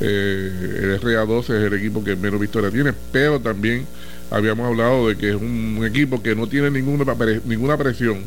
eh, 0.00 0.78
el 0.82 1.00
RA12 1.00 1.40
es 1.40 1.50
el 1.50 1.74
equipo 1.74 2.04
que 2.04 2.16
menos 2.16 2.40
victoria 2.40 2.70
tiene, 2.70 2.92
pero 3.12 3.40
también 3.40 3.86
habíamos 4.30 4.66
hablado 4.66 5.08
de 5.08 5.16
que 5.16 5.30
es 5.30 5.34
un, 5.36 5.82
equipo 5.86 6.22
que 6.22 6.34
no 6.34 6.46
tiene 6.46 6.70
ninguna, 6.70 7.16
ninguna 7.44 7.76
presión 7.76 8.20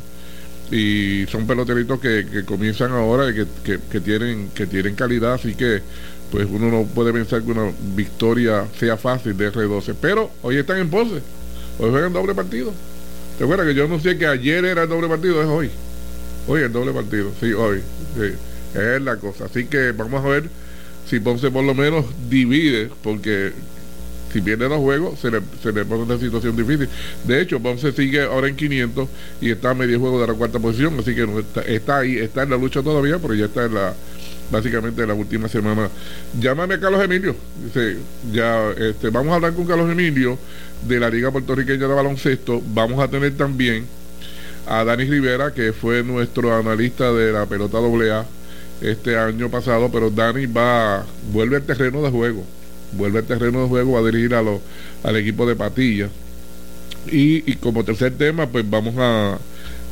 y 0.72 1.26
son 1.28 1.46
peloteritos 1.46 2.00
que, 2.00 2.44
comienzan 2.46 2.92
ahora 2.92 3.30
y 3.30 3.46
que, 3.64 4.00
tienen, 4.00 4.50
que 4.56 4.66
tienen 4.66 4.96
calidad, 4.96 5.34
así 5.34 5.54
que 5.54 5.82
pues 6.32 6.48
uno 6.50 6.72
no 6.72 6.84
puede 6.86 7.14
pensar 7.14 7.44
que 7.44 7.52
una 7.52 7.72
victoria 7.96 8.66
sea 8.80 8.98
fácil 8.98 9.38
de 9.38 9.52
R12, 9.52 9.94
pero 10.02 10.32
hoy 10.42 10.58
están 10.58 10.80
en 10.80 10.90
Ponce, 10.90 11.22
hoy 11.78 11.92
juegan 11.92 12.14
doble 12.14 12.34
partido. 12.34 12.74
¿Te 13.38 13.44
acuerdas 13.44 13.68
que 13.68 13.76
yo 13.76 14.00
sé 14.00 14.18
que 14.18 14.28
ayer 14.28 14.64
era 14.64 14.84
el 14.84 14.90
doble 14.90 15.08
partido? 15.08 15.42
Es 15.42 15.48
hoy. 15.48 15.70
Hoy 16.48 16.62
el 16.62 16.72
doble 16.72 16.94
partido, 16.94 17.32
sí, 17.40 17.52
hoy. 17.54 17.82
Es 18.74 19.02
la 19.02 19.18
cosa. 19.18 19.46
Así 19.46 19.66
que 19.66 19.92
vamos 19.92 20.24
a 20.24 20.28
ver 20.28 20.50
si 21.10 21.20
Ponce 21.20 21.52
por 21.52 21.64
lo 21.64 21.74
menos 21.74 22.06
divide, 22.30 22.90
porque 23.04 23.52
si 24.32 24.42
pierde 24.42 24.68
los 24.68 24.80
juegos 24.80 25.20
se 25.20 25.32
le, 25.32 25.86
pone 25.86 26.04
una 26.04 26.18
situación 26.18 26.56
difícil. 26.56 26.88
De 27.26 27.42
hecho, 27.42 27.60
Ponce 27.60 27.92
sigue 27.92 28.22
ahora 28.22 28.48
en 28.48 28.56
500 28.56 29.10
y 29.42 29.52
está 29.52 29.72
a 29.72 29.74
medio 29.74 30.00
juego 30.00 30.22
de 30.22 30.28
la 30.28 30.34
cuarta 30.34 30.60
posición, 30.60 30.98
así 31.00 31.14
que 31.16 31.28
está, 31.68 32.00
ahí, 32.00 32.18
está 32.18 32.44
en 32.44 32.52
la 32.52 32.58
lucha 32.58 32.84
todavía, 32.84 33.20
pero 33.20 33.34
ya 33.34 33.46
está 33.46 33.66
en 33.66 33.74
la 33.74 33.94
básicamente 34.52 35.02
en 35.02 35.08
la 35.08 35.14
última 35.14 35.48
semana. 35.48 35.90
Llámame 36.40 36.76
a 36.76 36.80
Carlos 36.80 37.04
Emilio. 37.04 37.36
Dice, 37.64 37.98
ya 38.32 38.72
este, 38.72 39.10
vamos 39.10 39.32
a 39.32 39.36
hablar 39.36 39.54
con 39.54 39.66
Carlos 39.66 39.90
Emilio 39.90 40.38
de 40.88 41.00
la 41.00 41.10
Liga 41.10 41.32
Puertorriqueña 41.32 41.88
de 41.88 41.94
Baloncesto. 41.94 42.62
Vamos 42.74 43.00
a 43.00 43.08
tener 43.08 43.36
también 43.36 43.86
a 44.68 44.84
Dani 44.84 45.06
Rivera, 45.06 45.54
que 45.54 45.74
fue 45.74 46.04
nuestro 46.04 46.56
analista 46.56 47.12
de 47.12 47.32
la 47.32 47.46
pelota 47.46 47.78
AA 47.78 48.26
este 48.82 49.18
año 49.18 49.50
pasado, 49.50 49.90
pero 49.92 50.10
Dani 50.10 50.46
va, 50.46 51.06
vuelve 51.32 51.58
al 51.58 51.64
terreno 51.64 52.02
de 52.02 52.10
juego, 52.10 52.44
vuelve 52.92 53.20
al 53.20 53.26
terreno 53.26 53.64
de 53.64 53.68
juego, 53.68 53.94
va 53.94 54.00
a 54.00 54.12
dirigir 54.12 54.34
a 54.36 54.42
los, 54.42 54.60
al 55.04 55.16
equipo 55.18 55.46
de 55.48 55.56
Patilla. 55.56 56.10
Y, 57.08 57.56
como 57.58 57.84
tercer 57.84 58.14
tema, 58.18 58.48
pues 58.48 58.68
vamos 58.68 58.96
a 58.98 59.38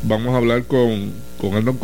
vamos 0.02 0.34
a 0.34 0.38
hablar 0.38 0.64
con, 0.66 1.14
con 1.40 1.54
Arnold 1.56 1.80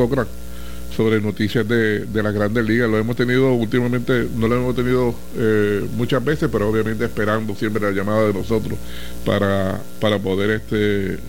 sobre 1.00 1.22
noticias 1.22 1.66
de, 1.66 2.00
de 2.08 2.24
las 2.24 2.34
grandes 2.34 2.66
ligas. 2.66 2.90
Lo 2.90 2.98
hemos 2.98 3.16
tenido 3.16 3.54
últimamente, 3.54 4.28
no 4.36 4.50
lo 4.50 4.58
hemos 4.58 4.76
tenido 4.76 5.16
eh, 5.38 5.82
muchas 5.96 6.22
veces, 6.26 6.50
pero 6.52 6.68
obviamente 6.68 7.06
esperando 7.06 7.56
siempre 7.56 7.82
la 7.82 7.92
llamada 7.92 8.28
de 8.28 8.34
nosotros 8.34 8.78
para, 9.26 9.80
para 10.02 10.20
poder 10.20 10.50
este 10.50 11.20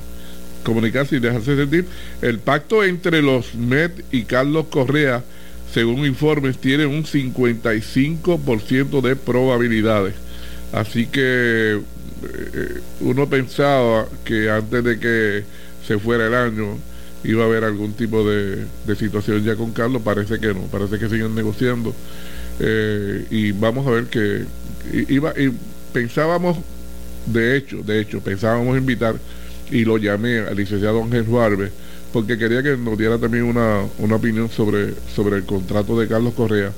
comunicarse 0.65 1.15
y 1.15 1.21
dejarse 1.21 1.55
sentir. 1.55 1.87
El 2.21 2.41
pacto 2.41 2.83
entre 2.83 3.23
los 3.23 3.55
Met 3.55 3.93
y 4.11 4.25
Carlos 4.25 4.67
Correa, 4.71 5.23
según 5.73 6.05
informes, 6.05 6.59
tiene 6.59 6.87
un 6.87 7.05
55% 7.05 9.01
de 9.01 9.15
probabilidades. 9.15 10.15
Así 10.73 11.07
que 11.07 11.79
eh, 11.79 12.81
uno 13.03 13.29
pensaba 13.29 14.09
que 14.25 14.51
antes 14.51 14.83
de 14.83 14.99
que 14.99 15.45
se 15.87 15.97
fuera 15.97 16.27
el 16.27 16.35
año, 16.35 16.77
iba 17.25 17.45
a 17.45 17.47
haber 17.47 17.65
algún 17.65 17.93
tipo 17.93 18.29
de, 18.29 18.67
situación 18.97 19.45
ya 19.45 19.57
con 19.57 19.73
Carlos, 19.73 20.03
parece 20.03 20.39
que 20.39 20.55
no, 20.55 20.63
parece 20.63 20.99
que 20.99 21.09
siguen 21.09 21.35
negociando. 21.35 21.95
Eh, 22.59 23.27
y 23.31 23.53
vamos 23.53 23.87
a 23.87 23.91
ver 23.91 24.05
que 24.07 24.45
iba 25.09 25.33
y 25.39 25.51
pensábamos 25.93 26.59
de 27.27 27.57
hecho, 27.57 27.83
de 27.83 28.01
hecho, 28.01 28.21
pensábamos 28.21 28.77
invitar 28.77 29.17
y 29.71 29.85
lo 29.85 29.99
llamé 29.99 30.39
al 30.39 30.57
licenciado 30.57 31.03
Ángel 31.03 31.27
Juárez 31.27 31.71
porque 32.13 32.37
quería 32.37 32.63
que 32.63 32.77
nos 32.77 32.99
diera 32.99 33.19
también 33.19 33.45
una, 33.45 33.83
una 33.99 34.17
opinión 34.17 34.51
sobre, 34.51 34.95
sobre 35.15 35.37
el 35.37 35.45
contrato 35.45 35.99
de 35.99 36.09
Carlos 36.09 36.35
Correa 36.35 36.73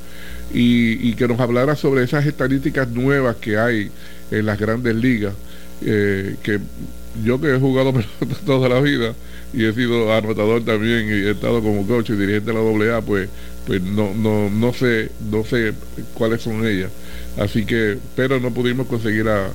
y, 0.52 1.08
y, 1.08 1.14
que 1.14 1.26
nos 1.26 1.40
hablara 1.40 1.74
sobre 1.74 2.04
esas 2.04 2.26
estadísticas 2.26 2.88
nuevas 2.88 3.36
que 3.36 3.56
hay 3.56 3.90
en 4.30 4.44
las 4.44 4.58
grandes 4.58 4.94
ligas, 4.94 5.32
eh, 5.80 6.36
que 6.42 6.60
yo 7.24 7.40
que 7.40 7.54
he 7.54 7.58
jugado 7.58 7.92
toda 8.46 8.68
la 8.68 8.80
vida, 8.80 9.14
y 9.52 9.64
he 9.64 9.72
sido 9.72 10.12
anotador 10.12 10.64
también 10.64 11.08
y 11.08 11.26
he 11.26 11.30
estado 11.32 11.62
como 11.62 11.86
coach 11.86 12.10
y 12.10 12.14
dirigente 12.14 12.52
de 12.52 12.54
la 12.54 12.96
AA, 12.96 13.02
pues, 13.02 13.28
pues 13.66 13.82
no, 13.82 14.14
no, 14.14 14.48
no 14.48 14.72
sé, 14.72 15.10
no 15.30 15.44
sé 15.44 15.74
cuáles 16.14 16.42
son 16.42 16.66
ellas. 16.66 16.90
Así 17.38 17.64
que, 17.64 17.98
pero 18.16 18.40
no 18.40 18.50
pudimos 18.50 18.86
conseguir 18.86 19.28
a, 19.28 19.50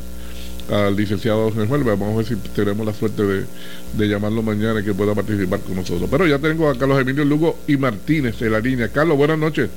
al 0.72 0.96
licenciado 0.96 1.51
Juárez. 1.51 1.85
Vamos 1.85 2.13
a 2.13 2.17
ver 2.17 2.25
si 2.25 2.35
tenemos 2.35 2.85
la 2.85 2.94
suerte 2.94 3.23
de, 3.23 4.07
llamarlo 4.07 4.41
mañana 4.41 4.79
y 4.81 4.84
que 4.84 4.94
pueda 4.94 5.16
participar 5.16 5.59
con 5.62 5.75
nosotros. 5.75 6.07
Pero 6.09 6.28
ya 6.28 6.40
tengo 6.40 6.69
a 6.69 6.78
Carlos 6.78 7.00
Emilio 7.00 7.26
Lugo 7.26 7.58
y 7.67 7.78
Martínez 7.78 8.41
en 8.41 8.52
la 8.52 8.59
línea. 8.59 8.90
Carlos, 8.90 9.17
buenas 9.17 9.40
noches. 9.40 9.70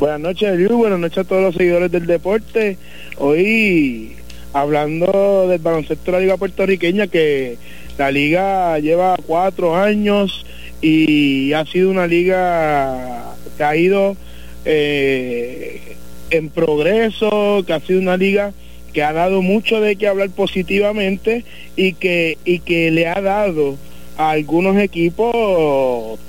Buenas 0.00 0.20
noches, 0.20 0.58
Liu. 0.58 0.76
Buenas 0.76 0.98
noches 0.98 1.18
a 1.18 1.24
todos 1.24 1.42
los 1.42 1.54
seguidores 1.54 1.90
del 1.90 2.06
deporte. 2.06 2.76
Hoy 3.16 4.16
hablando 4.54 5.48
del 5.48 5.58
baloncesto 5.58 6.06
de 6.06 6.12
la 6.12 6.20
Liga 6.20 6.36
Puertorriqueña 6.38 7.08
que 7.08 7.58
la 7.98 8.10
liga 8.10 8.78
lleva 8.78 9.16
cuatro 9.26 9.76
años 9.76 10.46
y 10.80 11.52
ha 11.52 11.66
sido 11.66 11.90
una 11.90 12.06
liga 12.06 13.34
que 13.56 13.64
ha 13.64 13.76
ido 13.76 14.16
eh, 14.64 15.96
en 16.30 16.48
progreso, 16.50 17.64
que 17.66 17.72
ha 17.72 17.80
sido 17.80 18.00
una 18.00 18.16
liga 18.16 18.52
que 18.92 19.02
ha 19.02 19.12
dado 19.12 19.42
mucho 19.42 19.80
de 19.80 19.96
qué 19.96 20.06
hablar 20.06 20.30
positivamente 20.30 21.44
y 21.74 21.94
que, 21.94 22.38
y 22.44 22.60
que 22.60 22.92
le 22.92 23.08
ha 23.08 23.20
dado 23.20 23.76
a 24.16 24.30
algunos 24.30 24.76
equipos 24.76 25.34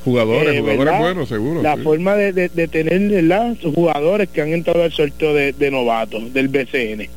jugadores, 0.03 0.55
eh, 0.55 0.61
jugadores 0.61 0.99
buenos 0.99 1.29
seguro. 1.29 1.61
La 1.61 1.77
forma 1.77 2.15
de, 2.15 2.49
de, 2.49 2.67
tener 2.67 3.57
jugadores 3.61 4.29
que 4.29 4.41
han 4.41 4.49
entrado 4.49 4.81
al 4.81 4.91
sorteo 4.91 5.35
de, 5.35 5.53
de 5.53 5.69
novatos 5.69 6.33
del 6.33 6.47
BCN. 6.47 7.07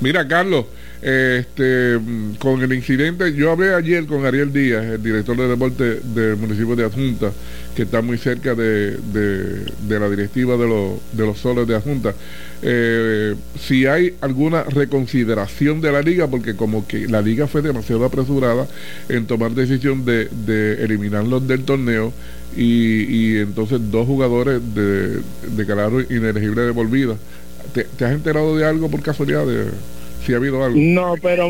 Mira, 0.00 0.26
Carlos, 0.26 0.64
este, 1.02 1.98
con 2.38 2.62
el 2.62 2.72
incidente, 2.72 3.34
yo 3.34 3.50
hablé 3.50 3.74
ayer 3.74 4.06
con 4.06 4.24
Ariel 4.24 4.50
Díaz, 4.50 4.84
el 4.84 5.02
director 5.02 5.36
de 5.36 5.46
deporte 5.46 6.00
del 6.02 6.36
municipio 6.36 6.74
de 6.74 6.84
Adjunta, 6.84 7.32
que 7.74 7.82
está 7.82 8.00
muy 8.00 8.16
cerca 8.16 8.54
de, 8.54 8.98
la 9.88 10.08
directiva 10.08 10.56
de, 10.56 10.66
de 11.12 11.26
los 11.26 11.38
soles 11.38 11.66
de 11.66 11.74
Adjunta. 11.74 12.14
Eh, 12.62 13.34
si 13.58 13.86
hay 13.86 14.14
alguna 14.22 14.62
reconsideración 14.64 15.82
de 15.82 15.92
la 15.92 16.00
liga, 16.00 16.26
porque 16.28 16.56
como 16.56 16.86
que 16.86 17.06
la 17.06 17.20
liga 17.20 17.46
fue 17.46 17.60
demasiado 17.60 18.04
apresurada 18.06 18.66
en 19.10 19.26
tomar 19.26 19.52
decisión 19.52 20.04
de, 20.06 20.28
de 20.46 20.82
eliminarlos 20.82 21.46
del 21.46 21.64
torneo 21.64 22.12
y, 22.56 23.36
entonces 23.36 23.80
dos 23.90 24.06
jugadores 24.06 24.60
de, 24.74 25.20
declararon 25.56 26.06
inelegibles 26.10 26.74
de. 26.74 27.16
¿Te, 27.72 28.04
has 28.04 28.12
enterado 28.12 28.56
de 28.56 28.66
algo 28.66 28.90
por 28.90 29.02
casualidad? 29.02 29.46
De, 29.46 29.70
si 30.24 30.32
ha 30.34 30.36
habido 30.36 30.62
algo. 30.64 30.78
No, 30.78 31.14
pero 31.22 31.48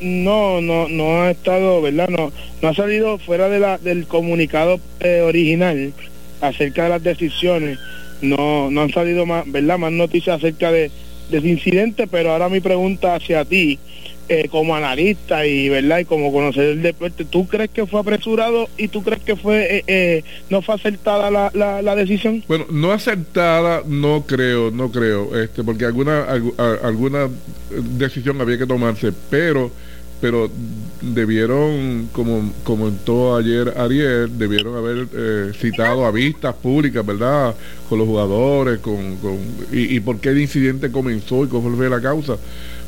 no, 0.00 0.60
no, 0.60 0.88
no 0.88 1.22
ha 1.22 1.30
estado, 1.30 1.82
¿verdad? 1.82 2.08
No, 2.08 2.32
no 2.62 2.68
ha 2.68 2.74
salido 2.74 3.18
fuera 3.18 3.48
de 3.48 3.60
la, 3.60 3.78
del 3.78 4.06
comunicado 4.06 4.80
eh, 5.00 5.20
original 5.20 5.92
acerca 6.40 6.84
de 6.84 6.88
las 6.90 7.02
decisiones 7.02 7.78
no, 8.20 8.70
no 8.70 8.82
han 8.82 8.92
salido 8.92 9.26
más, 9.26 9.50
¿verdad? 9.50 9.78
más 9.78 9.92
noticias 9.92 10.36
acerca 10.36 10.70
de, 10.72 10.90
ese 11.30 11.48
incidente, 11.48 12.06
pero 12.06 12.30
ahora 12.30 12.48
mi 12.48 12.60
pregunta 12.60 13.16
hacia 13.16 13.44
ti, 13.44 13.78
eh, 14.28 14.48
como 14.50 14.74
analista 14.74 15.46
y 15.46 15.68
verdad 15.68 16.00
y 16.00 16.04
como 16.04 16.32
conocedor 16.32 16.68
del 16.68 16.82
deporte, 16.82 17.24
¿tú 17.24 17.46
crees 17.46 17.70
que 17.70 17.86
fue 17.86 18.00
apresurado 18.00 18.68
y 18.76 18.88
tú 18.88 19.02
crees 19.02 19.22
que 19.22 19.36
fue 19.36 19.76
eh, 19.76 19.84
eh, 19.86 20.24
no 20.50 20.62
fue 20.62 20.74
acertada 20.74 21.30
la, 21.30 21.50
la, 21.54 21.82
la, 21.82 21.94
decisión? 21.94 22.42
Bueno, 22.48 22.66
no 22.70 22.92
acertada, 22.92 23.82
no 23.86 24.24
creo, 24.26 24.70
no 24.70 24.90
creo, 24.90 25.36
este, 25.38 25.62
porque 25.62 25.84
alguna 25.84 26.24
alguna 26.82 27.28
decisión 27.98 28.40
había 28.40 28.58
que 28.58 28.66
tomarse, 28.66 29.12
pero 29.30 29.70
pero 30.20 30.50
debieron, 31.02 32.08
como 32.12 32.52
comentó 32.64 33.36
ayer 33.36 33.74
Ariel, 33.76 34.38
debieron 34.38 34.76
haber 34.76 35.08
eh, 35.14 35.52
citado 35.60 36.06
a 36.06 36.10
vistas 36.10 36.54
públicas, 36.54 37.04
¿verdad? 37.04 37.54
Con 37.88 37.98
los 37.98 38.08
jugadores, 38.08 38.78
con, 38.78 39.16
con 39.16 39.38
y, 39.70 39.96
y, 39.96 40.00
por 40.00 40.18
qué 40.18 40.30
el 40.30 40.40
incidente 40.40 40.90
comenzó 40.90 41.44
y 41.44 41.48
cómo 41.48 41.74
fue 41.76 41.90
la 41.90 42.00
causa. 42.00 42.36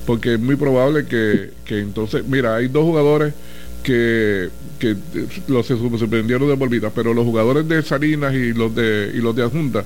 Porque 0.08 0.32
es 0.32 0.40
muy 0.40 0.56
probable 0.56 1.04
que, 1.04 1.50
que 1.66 1.80
entonces, 1.80 2.26
mira, 2.26 2.56
hay 2.56 2.68
dos 2.68 2.82
jugadores 2.82 3.34
que, 3.88 4.50
que 4.78 4.96
los 5.48 5.66
se 5.66 5.74
sorprendieron 5.78 6.46
de 6.46 6.90
pero 6.94 7.14
los 7.14 7.24
jugadores 7.24 7.66
de 7.66 7.82
Salinas 7.82 8.34
y 8.34 8.52
los 8.52 8.74
de 8.74 9.10
y 9.14 9.16
los 9.16 9.34
de 9.34 9.44
Adjunta, 9.44 9.82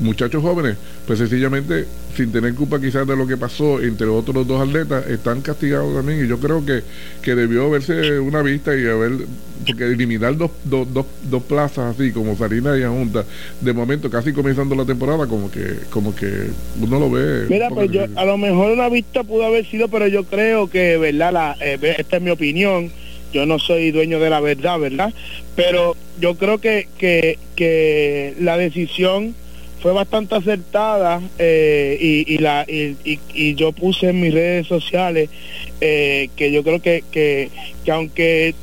muchachos 0.00 0.42
jóvenes, 0.42 0.78
pues 1.06 1.18
sencillamente 1.18 1.84
sin 2.16 2.32
tener 2.32 2.54
culpa 2.54 2.80
quizás 2.80 3.06
de 3.06 3.14
lo 3.14 3.26
que 3.26 3.36
pasó 3.36 3.82
entre 3.82 4.06
otros 4.06 4.46
dos 4.46 4.66
atletas, 4.66 5.06
están 5.10 5.42
castigados 5.42 5.94
también 5.94 6.24
y 6.24 6.28
yo 6.28 6.38
creo 6.38 6.64
que, 6.64 6.82
que 7.20 7.34
debió 7.34 7.68
verse 7.68 8.18
una 8.18 8.40
vista 8.40 8.74
y 8.74 8.86
haber, 8.86 9.12
porque 9.66 9.84
eliminar 9.84 10.38
dos, 10.38 10.50
dos, 10.64 10.88
dos, 11.24 11.42
plazas 11.42 11.94
así 11.94 12.10
como 12.10 12.38
Salinas 12.38 12.78
y 12.78 12.82
Adjunta, 12.82 13.26
de 13.60 13.72
momento 13.74 14.08
casi 14.08 14.32
comenzando 14.32 14.74
la 14.74 14.86
temporada, 14.86 15.26
como 15.26 15.50
que 15.50 15.80
como 15.90 16.16
que 16.16 16.46
uno 16.80 16.98
lo 16.98 17.10
ve. 17.10 17.44
Mira, 17.50 17.68
pues 17.68 17.90
yo, 17.90 18.06
a 18.16 18.24
lo 18.24 18.38
mejor 18.38 18.72
una 18.72 18.88
vista 18.88 19.22
pudo 19.22 19.44
haber 19.44 19.66
sido, 19.66 19.88
pero 19.88 20.06
yo 20.06 20.24
creo 20.24 20.70
que, 20.70 20.96
¿verdad? 20.96 21.32
La, 21.32 21.56
eh, 21.60 21.78
esta 21.98 22.16
es 22.16 22.22
mi 22.22 22.30
opinión 22.30 22.90
yo 23.34 23.46
no 23.46 23.58
soy 23.58 23.90
dueño 23.90 24.20
de 24.20 24.30
la 24.30 24.40
verdad, 24.40 24.78
¿verdad? 24.78 25.12
Pero 25.56 25.96
yo 26.20 26.36
creo 26.36 26.58
que, 26.58 26.86
que, 26.96 28.34
la 28.38 28.56
decisión 28.56 29.34
fue 29.82 29.92
bastante 29.92 30.36
acertada 30.36 31.20
eh, 31.38 32.24
y, 32.26 32.38
la, 32.38 32.64
y, 32.68 33.54
yo 33.56 33.72
puse 33.72 34.10
en 34.10 34.20
mis 34.20 34.32
redes 34.32 34.68
sociales 34.68 35.28
eh, 35.80 36.30
que 36.36 36.52
yo 36.52 36.62
creo 36.62 36.80
que, 36.80 37.02
que, 37.10 37.50
aunque 37.90 38.54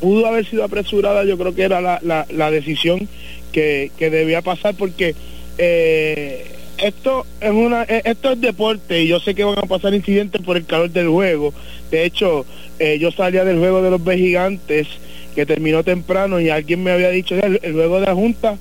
pudo 0.00 0.26
haber 0.26 0.46
sido 0.46 0.64
apresurada, 0.64 1.24
yo 1.24 1.38
creo 1.38 1.54
que 1.54 1.62
era 1.62 1.80
la, 1.80 2.26
la, 2.28 2.50
decisión 2.50 3.08
que, 3.52 3.90
debía 3.98 4.42
pasar 4.42 4.74
porque 4.74 5.14
eh, 5.56 6.44
esto 6.82 7.26
es 7.40 7.50
una 7.50 7.82
esto 7.82 8.32
es 8.32 8.40
deporte 8.40 9.02
y 9.02 9.08
yo 9.08 9.20
sé 9.20 9.34
que 9.34 9.44
van 9.44 9.58
a 9.58 9.62
pasar 9.62 9.94
incidentes 9.94 10.40
por 10.42 10.56
el 10.56 10.66
calor 10.66 10.90
del 10.90 11.08
juego. 11.08 11.52
De 11.90 12.04
hecho, 12.04 12.46
eh, 12.78 12.98
yo 12.98 13.10
salía 13.10 13.44
del 13.44 13.58
juego 13.58 13.82
de 13.82 13.90
los 13.90 14.02
B 14.02 14.16
gigantes 14.16 14.86
que 15.34 15.46
terminó 15.46 15.84
temprano 15.84 16.40
y 16.40 16.50
alguien 16.50 16.82
me 16.82 16.90
había 16.90 17.10
dicho 17.10 17.34
el, 17.34 17.60
el 17.62 17.72
juego 17.72 18.00
de 18.00 18.06
la 18.06 18.14
Junta 18.14 18.56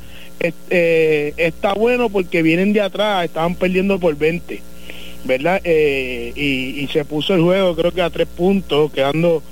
eh, 0.70 1.34
está 1.36 1.74
bueno 1.74 2.10
porque 2.10 2.42
vienen 2.42 2.72
de 2.72 2.82
atrás, 2.82 3.26
estaban 3.26 3.56
perdiendo 3.56 4.00
por 4.00 4.18
20, 4.18 4.62
¿verdad? 5.26 5.60
Eh, 5.66 6.32
y, 6.36 6.88
se 6.88 7.04
puso 7.04 7.36
el 7.36 7.42
juego 7.42 7.76
creo 7.76 7.92
que 7.92 8.02
a 8.02 8.10
tres 8.10 8.28
puntos, 8.28 8.92
quedando 8.92 9.44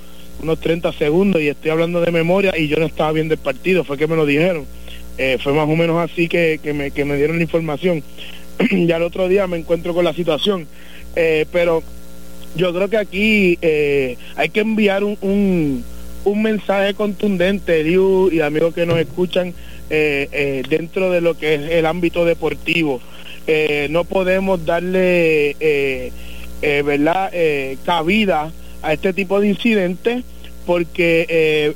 unos 0.42 0.58
30 0.60 0.92
segundos 0.92 1.42
y 1.42 1.48
estoy 1.48 1.70
hablando 1.70 2.00
de 2.00 2.10
memoria 2.10 2.56
y 2.56 2.68
yo 2.68 2.78
no 2.78 2.86
estaba 2.86 3.12
viendo 3.12 3.34
el 3.34 3.40
partido, 3.40 3.84
fue 3.84 3.98
que 3.98 4.06
me 4.06 4.16
lo 4.16 4.24
dijeron. 4.24 4.64
fue 5.40 5.52
más 5.52 5.68
o 5.68 5.76
menos 5.76 5.98
así 5.98 6.26
que, 6.28 6.58
me, 6.74 6.90
que 6.90 7.04
me 7.04 7.16
dieron 7.16 7.36
la 7.36 7.42
información. 7.42 8.02
ya 8.86 8.96
el 8.96 9.02
otro 9.02 9.28
día 9.28 9.46
me 9.46 9.56
encuentro 9.56 9.94
con 9.94 10.04
la 10.04 10.12
situación. 10.12 10.66
pero 11.52 11.82
yo 12.56 12.72
creo 12.74 12.88
que 12.88 12.96
aquí 12.96 13.58
eh, 13.62 14.16
hay 14.36 14.48
que 14.48 14.60
enviar 14.60 15.04
un, 15.04 15.84
un, 16.24 16.42
mensaje 16.42 16.94
contundente, 16.94 17.82
Liu 17.84 18.30
y 18.32 18.40
amigos 18.40 18.74
que 18.74 18.86
nos 18.86 18.98
escuchan 18.98 19.54
eh, 19.90 20.28
eh, 20.32 20.62
dentro 20.68 21.10
de 21.10 21.20
lo 21.20 21.36
que 21.36 21.54
es 21.54 21.70
el 21.70 21.86
ámbito 21.86 22.24
deportivo. 22.24 23.00
no 23.90 24.04
podemos 24.04 24.64
darle, 24.66 25.56
¿verdad?, 26.60 27.30
cabida 27.84 28.52
a 28.82 28.92
este 28.92 29.12
tipo 29.12 29.40
de 29.40 29.48
incidentes 29.48 30.24
porque 30.66 31.74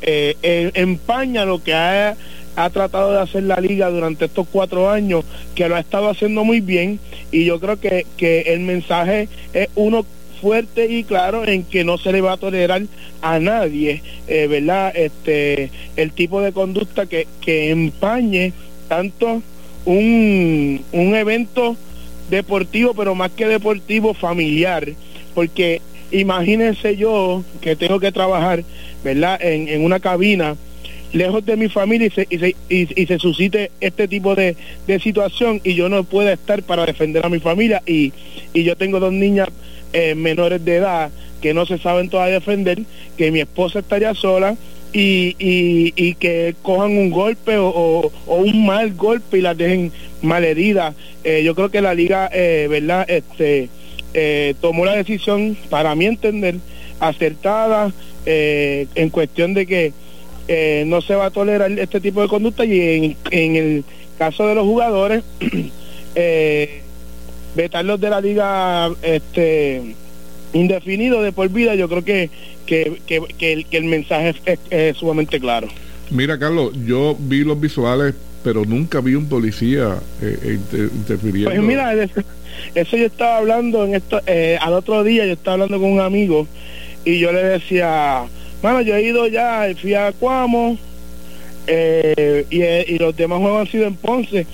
empaña 0.74 1.44
lo 1.46 1.62
que 1.62 1.72
ha, 1.72 2.16
ha 2.56 2.70
tratado 2.70 3.12
de 3.12 3.20
hacer 3.20 3.44
la 3.44 3.56
liga 3.56 3.90
durante 3.90 4.26
estos 4.26 4.46
cuatro 4.50 4.90
años, 4.90 5.24
que 5.54 5.68
lo 5.68 5.76
ha 5.76 5.80
estado 5.80 6.08
haciendo 6.08 6.44
muy 6.44 6.60
bien 6.60 7.00
y 7.30 7.44
yo 7.44 7.60
creo 7.60 7.80
que, 7.80 8.06
que 8.16 8.42
el 8.42 8.60
mensaje 8.60 9.28
es 9.52 9.68
uno 9.74 10.04
fuerte 10.40 10.86
y 10.86 11.04
claro 11.04 11.46
en 11.46 11.62
que 11.62 11.84
no 11.84 11.98
se 11.98 12.12
le 12.12 12.20
va 12.20 12.32
a 12.32 12.36
tolerar 12.36 12.82
a 13.22 13.38
nadie, 13.38 14.02
eh, 14.26 14.48
¿verdad? 14.48 14.92
Este, 14.94 15.70
el 15.96 16.12
tipo 16.12 16.40
de 16.40 16.52
conducta 16.52 17.06
que, 17.06 17.28
que 17.40 17.70
empañe 17.70 18.52
tanto 18.88 19.40
un, 19.84 20.84
un 20.92 21.14
evento 21.14 21.76
deportivo, 22.28 22.92
pero 22.92 23.14
más 23.14 23.30
que 23.30 23.46
deportivo, 23.46 24.14
familiar, 24.14 24.88
porque 25.34 25.80
imagínense 26.10 26.96
yo 26.96 27.44
que 27.60 27.76
tengo 27.76 28.00
que 28.00 28.10
trabajar, 28.10 28.64
¿verdad? 29.04 29.38
En, 29.40 29.68
en 29.68 29.84
una 29.84 30.00
cabina 30.00 30.56
lejos 31.12 31.44
de 31.44 31.56
mi 31.56 31.68
familia 31.68 32.06
y 32.06 32.10
se, 32.10 32.26
y 32.30 32.38
se, 32.38 32.56
y, 32.68 33.06
se 33.06 33.18
suscite 33.18 33.70
este 33.80 34.08
tipo 34.08 34.34
de, 34.34 34.56
de, 34.86 35.00
situación 35.00 35.60
y 35.62 35.74
yo 35.74 35.88
no 35.88 36.04
pueda 36.04 36.32
estar 36.32 36.62
para 36.62 36.86
defender 36.86 37.24
a 37.24 37.28
mi 37.28 37.38
familia 37.38 37.82
y, 37.86 38.12
y 38.54 38.64
yo 38.64 38.76
tengo 38.76 38.98
dos 38.98 39.12
niñas 39.12 39.48
eh, 39.92 40.14
menores 40.14 40.64
de 40.64 40.76
edad 40.76 41.10
que 41.42 41.52
no 41.52 41.66
se 41.66 41.76
saben 41.76 42.08
todavía 42.08 42.36
defender, 42.36 42.78
que 43.18 43.30
mi 43.30 43.40
esposa 43.40 43.80
estaría 43.80 44.14
sola 44.14 44.56
y, 44.92 45.36
y, 45.38 46.14
que 46.14 46.54
cojan 46.62 46.96
un 46.96 47.10
golpe 47.10 47.56
o, 47.58 48.12
un 48.26 48.64
mal 48.64 48.94
golpe 48.94 49.38
y 49.38 49.40
las 49.42 49.56
dejen 49.56 49.92
malheridas. 50.22 50.94
Eh, 51.24 51.42
yo 51.44 51.54
creo 51.54 51.70
que 51.70 51.80
la 51.80 51.94
liga, 51.94 52.30
eh, 52.32 52.68
¿verdad? 52.70 53.08
Este, 53.08 53.68
eh, 54.14 54.54
tomó 54.60 54.84
la 54.84 54.94
decisión, 54.94 55.56
para 55.68 55.94
mi 55.94 56.06
entender, 56.06 56.56
acertada 57.00 57.92
en 58.24 59.10
cuestión 59.10 59.52
de 59.52 59.66
que 59.66 59.92
no 60.48 61.00
se 61.00 61.14
va 61.14 61.26
a 61.26 61.30
tolerar 61.30 61.70
este 61.72 62.00
tipo 62.00 62.22
de 62.22 62.28
conducta 62.28 62.64
y 62.64 62.80
en, 62.80 63.16
en 63.30 63.56
el 63.56 63.84
caso 64.18 64.46
de 64.46 64.54
los 64.54 64.64
jugadores, 64.64 65.24
vetarlos 67.54 68.00
de 68.00 68.10
la 68.10 68.20
liga 68.20 68.90
este 69.02 69.94
indefinido 70.52 71.22
de 71.22 71.32
por 71.32 71.48
vida, 71.48 71.74
yo 71.74 71.88
creo 71.88 72.04
que, 72.04 72.30
que, 72.66 73.00
que, 73.06 73.66
el, 73.70 73.84
mensaje 73.84 74.34
es, 74.70 74.96
sumamente 74.96 75.40
claro. 75.40 75.68
Mira, 76.10 76.38
Carlos, 76.38 76.72
yo 76.84 77.16
vi 77.18 77.44
los 77.44 77.58
visuales, 77.60 78.14
pero 78.44 78.64
nunca 78.64 79.00
vi 79.00 79.14
un 79.14 79.28
policía 79.28 79.98
eh, 80.20 80.58
interfiriendo. 80.72 81.50
Pues 81.50 81.62
mira, 81.62 81.94
eso, 82.74 82.96
yo 82.96 83.06
estaba 83.06 83.38
hablando 83.38 83.84
en 83.84 83.94
esto, 83.94 84.20
eh, 84.26 84.58
al 84.60 84.74
otro 84.74 85.04
día 85.04 85.24
yo 85.26 85.32
estaba 85.32 85.54
hablando 85.54 85.80
con 85.80 85.92
un 85.92 86.00
amigo 86.00 86.46
y 87.04 87.18
yo 87.18 87.32
le 87.32 87.42
decía, 87.42 88.24
bueno, 88.62 88.80
yo 88.80 88.96
he 88.96 89.02
ido 89.02 89.26
ya, 89.26 89.68
fui 89.80 89.94
a 89.94 90.12
Cuamo 90.12 90.78
eh, 91.66 92.46
y, 92.50 92.94
y 92.94 92.98
los 92.98 93.16
demás 93.16 93.40
juegos 93.40 93.60
han 93.60 93.72
sido 93.72 93.86
en 93.86 93.96
Ponce 93.96 94.46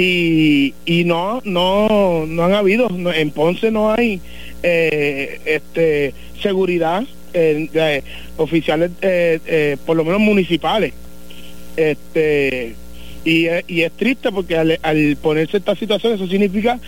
y, 0.00 1.04
no 1.06 1.40
no 1.44 2.24
no 2.26 2.44
han 2.44 2.54
habido 2.54 2.88
en 3.12 3.30
Ponce 3.30 3.70
no 3.70 3.92
hay 3.92 4.20
eh, 4.62 5.40
este 5.44 6.14
seguridad 6.40 7.04
eh, 7.34 8.02
oficiales 8.36 8.90
eh, 9.02 9.76
por 9.84 9.96
lo 9.96 10.04
menos 10.04 10.20
municipales 10.20 10.92
este 11.76 12.74
y, 13.24 13.46
y 13.66 13.82
es 13.82 13.92
triste 13.92 14.30
porque 14.30 14.56
al, 14.56 15.16
ponerse 15.20 15.56
esta 15.56 15.74
situación 15.74 16.14
eso 16.14 16.28
significa 16.28 16.78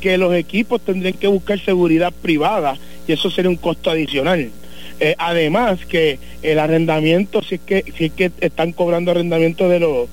que 0.00 0.18
los 0.18 0.34
equipos 0.34 0.80
tendrían 0.80 1.14
que 1.14 1.26
buscar 1.26 1.58
seguridad 1.58 2.12
privada 2.22 2.76
y 3.06 3.12
eso 3.12 3.30
sería 3.30 3.50
un 3.50 3.56
costo 3.56 3.90
adicional. 3.90 4.50
Eh, 5.00 5.14
además 5.18 5.84
que 5.86 6.18
el 6.42 6.58
arrendamiento, 6.58 7.42
si 7.42 7.56
es 7.56 7.60
que, 7.60 7.84
si 7.96 8.06
es 8.06 8.12
que 8.12 8.32
están 8.40 8.72
cobrando 8.72 9.12
arrendamiento 9.12 9.68
de 9.68 9.80
los 9.80 10.08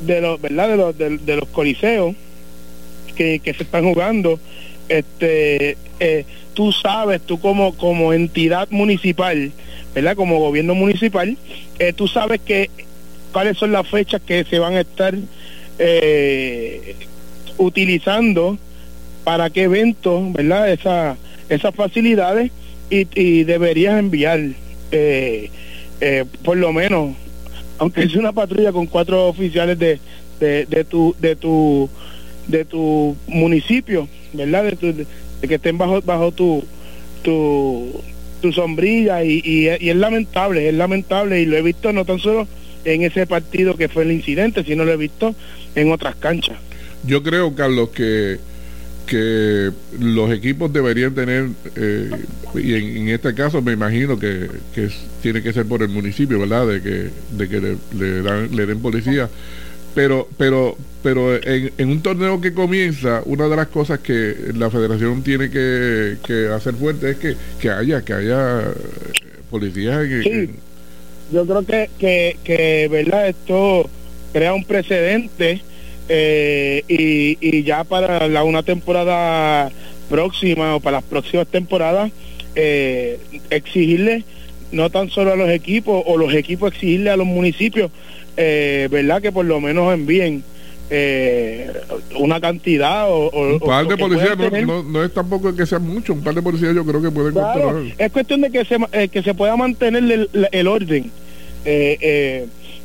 de 0.00 0.20
los, 0.20 0.40
¿verdad? 0.40 0.68
De 0.68 0.76
los, 0.76 1.26
de, 1.26 1.36
los 1.36 1.48
coliseos 1.48 2.14
que, 3.16 3.40
que, 3.40 3.52
se 3.52 3.64
están 3.64 3.84
jugando, 3.84 4.38
este 4.88 5.76
eh, 6.00 6.24
tú 6.54 6.72
sabes, 6.72 7.20
tú 7.20 7.38
como, 7.38 7.74
como 7.76 8.12
entidad 8.12 8.68
municipal, 8.70 9.52
¿verdad? 9.94 10.16
Como 10.16 10.40
gobierno 10.40 10.74
municipal, 10.74 11.36
eh, 11.78 11.92
tú 11.92 12.08
sabes 12.08 12.40
que 12.40 12.70
cuáles 13.32 13.56
son 13.58 13.72
las 13.72 13.86
fechas 13.86 14.20
que 14.20 14.44
se 14.44 14.58
van 14.58 14.74
a 14.74 14.80
estar 14.80 15.14
eh, 15.78 16.96
utilizando 17.58 18.58
para 19.22 19.50
qué 19.50 19.62
eventos, 19.64 20.32
¿verdad? 20.32 20.72
Esa, 20.72 21.16
esas 21.48 21.74
facilidades 21.74 22.50
y, 22.90 23.06
y 23.14 23.44
deberías 23.44 23.98
enviar 23.98 24.40
eh, 24.90 25.50
eh, 26.00 26.24
por 26.44 26.56
lo 26.56 26.72
menos, 26.72 27.14
aunque 27.78 28.02
es 28.02 28.14
una 28.14 28.32
patrulla 28.32 28.72
con 28.72 28.86
cuatro 28.86 29.28
oficiales 29.28 29.78
de, 29.78 29.98
de, 30.40 30.84
tu 30.84 31.14
de 31.20 31.36
tu 31.36 31.88
de 32.46 32.64
tu 32.64 33.16
municipio, 33.26 34.08
¿verdad? 34.32 34.64
De, 34.64 34.76
tu, 34.76 34.86
de, 34.86 35.06
que 35.46 35.54
estén 35.56 35.76
bajo 35.76 36.00
bajo 36.02 36.32
tu 36.32 36.64
tu, 37.22 38.00
tu 38.40 38.52
sombrilla 38.52 39.24
y, 39.24 39.42
y, 39.44 39.68
y 39.80 39.90
es 39.90 39.96
lamentable, 39.96 40.68
es 40.68 40.74
lamentable 40.74 41.40
y 41.40 41.46
lo 41.46 41.56
he 41.56 41.62
visto 41.62 41.92
no 41.92 42.04
tan 42.04 42.18
solo 42.18 42.46
en 42.84 43.02
ese 43.02 43.26
partido 43.26 43.76
que 43.76 43.88
fue 43.88 44.04
el 44.04 44.12
incidente, 44.12 44.64
sino 44.64 44.84
lo 44.84 44.92
he 44.92 44.96
visto 44.96 45.34
en 45.74 45.92
otras 45.92 46.14
canchas. 46.16 46.56
Yo 47.04 47.22
creo, 47.22 47.54
Carlos, 47.54 47.90
que 47.90 48.38
que 49.08 49.70
los 49.98 50.30
equipos 50.30 50.72
deberían 50.72 51.14
tener, 51.14 51.48
eh, 51.74 52.10
y 52.54 52.74
en, 52.74 53.08
este 53.08 53.34
caso 53.34 53.62
me 53.62 53.72
imagino 53.72 54.18
que, 54.18 54.48
que 54.74 54.90
tiene 55.22 55.42
que 55.42 55.52
ser 55.52 55.66
por 55.66 55.82
el 55.82 55.88
municipio, 55.88 56.38
¿verdad? 56.38 56.66
De 56.68 56.82
que, 56.82 57.10
de 57.32 57.48
que 57.48 57.76
le, 57.96 58.22
dan, 58.22 58.54
le 58.54 58.66
den 58.66 58.80
policía. 58.80 59.28
Pero, 59.94 60.28
pero, 60.36 60.76
pero 61.02 61.34
en, 61.42 61.88
un 61.88 62.02
torneo 62.02 62.40
que 62.40 62.52
comienza, 62.52 63.22
una 63.24 63.48
de 63.48 63.56
las 63.56 63.68
cosas 63.68 64.00
que 64.00 64.36
la 64.54 64.70
federación 64.70 65.22
tiene 65.22 65.50
que, 65.50 66.18
que 66.24 66.48
hacer 66.48 66.74
fuerte 66.74 67.10
es 67.10 67.16
que, 67.16 67.34
que 67.58 67.70
haya, 67.70 68.02
que 68.02 68.12
haya 68.12 68.62
policías 69.50 70.06
sí. 70.22 70.50
Yo 71.32 71.46
creo 71.46 71.64
que, 71.64 71.90
que, 71.98 72.36
que, 72.44 72.88
¿verdad? 72.90 73.28
Esto 73.28 73.88
crea 74.32 74.52
un 74.52 74.64
precedente 74.64 75.62
eh, 76.08 76.84
y, 76.88 77.62
ya 77.62 77.84
para 77.84 78.28
la 78.28 78.44
una 78.44 78.62
temporada 78.62 79.70
próxima 80.08 80.76
o 80.76 80.80
para 80.80 80.98
las 80.98 81.04
próximas 81.04 81.46
temporadas 81.48 82.10
eh, 82.54 83.18
exigirle 83.50 84.24
no 84.72 84.90
tan 84.90 85.10
solo 85.10 85.32
a 85.32 85.36
los 85.36 85.50
equipos 85.50 86.02
o 86.06 86.16
los 86.16 86.32
equipos 86.34 86.72
exigirle 86.72 87.10
a 87.10 87.16
los 87.16 87.26
municipios 87.26 87.90
eh, 88.36 88.88
verdad 88.90 89.20
que 89.20 89.32
por 89.32 89.44
lo 89.44 89.60
menos 89.60 89.92
envíen 89.92 90.42
eh, 90.90 91.70
una 92.18 92.40
cantidad 92.40 93.10
o, 93.10 93.30
un 93.30 93.60
par 93.60 93.86
de 93.86 93.98
policías 93.98 94.36
no, 94.66 95.04
es 95.04 95.12
tampoco 95.12 95.54
que 95.54 95.66
sea 95.66 95.78
mucho 95.78 96.14
un 96.14 96.22
par 96.22 96.34
de 96.34 96.40
policías 96.40 96.74
yo 96.74 96.86
creo 96.86 97.02
que 97.02 97.10
pueden 97.10 97.34
claro, 97.34 97.84
es 97.98 98.12
cuestión 98.12 98.40
de 98.40 98.50
que 98.50 98.64
se 98.64 98.78
que 99.08 99.22
se 99.22 99.34
pueda 99.34 99.56
mantener 99.56 100.28
el, 100.52 100.68
orden 100.68 101.10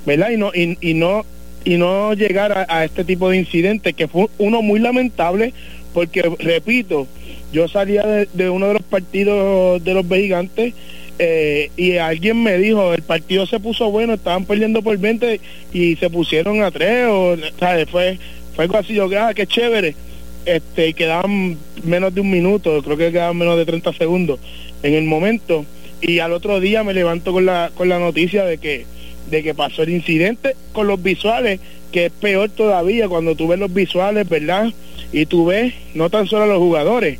verdad 0.05 0.29
y 0.31 0.37
no 0.37 0.51
y 0.53 0.93
no 0.93 1.23
y 1.65 1.77
no 1.77 2.13
llegar 2.13 2.65
a, 2.67 2.85
este 2.85 3.03
tipo 3.03 3.29
de 3.29 3.37
incidentes, 3.37 3.93
que 3.95 4.07
fue 4.07 4.27
uno 4.37 4.61
muy 4.61 4.79
lamentable, 4.79 5.53
porque, 5.93 6.21
repito, 6.39 7.07
yo 7.51 7.67
salía 7.67 8.03
de, 8.03 8.49
uno 8.49 8.67
de 8.67 8.73
los 8.73 8.83
partidos 8.83 9.83
de 9.83 9.93
los 9.93 10.05
gigantes 10.07 10.73
eh, 11.19 11.69
y 11.77 11.97
alguien 11.97 12.41
me 12.41 12.57
dijo, 12.57 12.93
el 12.93 13.03
partido 13.03 13.45
se 13.45 13.59
puso 13.59 13.91
bueno, 13.91 14.13
estaban 14.13 14.45
perdiendo 14.45 14.81
por 14.81 14.97
20 14.97 15.39
y 15.71 15.95
se 15.97 16.09
pusieron 16.09 16.63
a 16.63 16.71
3, 16.71 17.07
o, 17.09 17.35
¿sabes? 17.59 17.89
Fue, 17.89 18.17
fue 18.55 18.65
algo 18.65 18.77
así, 18.77 18.93
yo, 18.95 19.09
ah, 19.19 19.33
qué 19.33 19.45
chévere. 19.47 19.95
Este, 20.45 20.89
y 20.89 20.93
quedaban 20.93 21.57
menos 21.83 22.13
de 22.13 22.19
un 22.19 22.29
minuto, 22.29 22.81
creo 22.83 22.97
que 22.97 23.11
quedaban 23.11 23.37
menos 23.37 23.57
de 23.57 23.65
30 23.65 23.93
segundos 23.93 24.39
en 24.81 24.93
el 24.93 25.05
momento. 25.05 25.65
Y 26.01 26.19
al 26.19 26.33
otro 26.33 26.59
día 26.59 26.83
me 26.83 26.93
levanto 26.93 27.31
con 27.31 27.45
la, 27.45 27.71
con 27.73 27.87
la 27.87 27.99
noticia 27.99 28.43
de 28.43 28.57
que 28.57 28.85
de 29.33 29.41
que 29.41 29.55
pasó 29.55 29.81
el 29.81 29.89
incidente 29.89 30.55
con 30.73 30.85
los 30.85 31.01
visuales, 31.01 31.59
que 31.91 32.05
es 32.05 32.11
peor 32.11 32.51
todavía 32.51 33.09
cuando 33.09 33.35
tú 33.35 33.47
ves 33.47 33.57
los 33.57 33.73
visuales, 33.73 34.29
¿verdad? 34.29 34.71
Y 35.11 35.25
tú 35.25 35.47
ves 35.47 35.73
no 35.95 36.11
tan 36.11 36.27
solo 36.27 36.43
a 36.43 36.47
los 36.47 36.59
jugadores, 36.59 37.17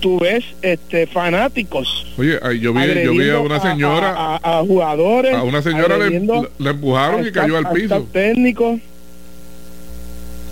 tú 0.00 0.18
ves 0.18 0.44
este 0.62 1.06
fanáticos. 1.06 2.14
Oye, 2.18 2.36
yo 2.60 2.74
vi, 2.74 3.04
yo 3.04 3.12
vi 3.12 3.30
a 3.30 3.38
una 3.38 3.60
señora, 3.60 4.40
a, 4.42 4.64
jugadores, 4.66 5.34
a 5.34 5.44
una 5.44 5.62
señora 5.62 5.96
le, 5.98 6.16
empujaron 6.70 7.24
y 7.24 7.30
cayó 7.30 7.58
al 7.58 7.70
piso. 7.70 8.08
Técnico. 8.12 8.80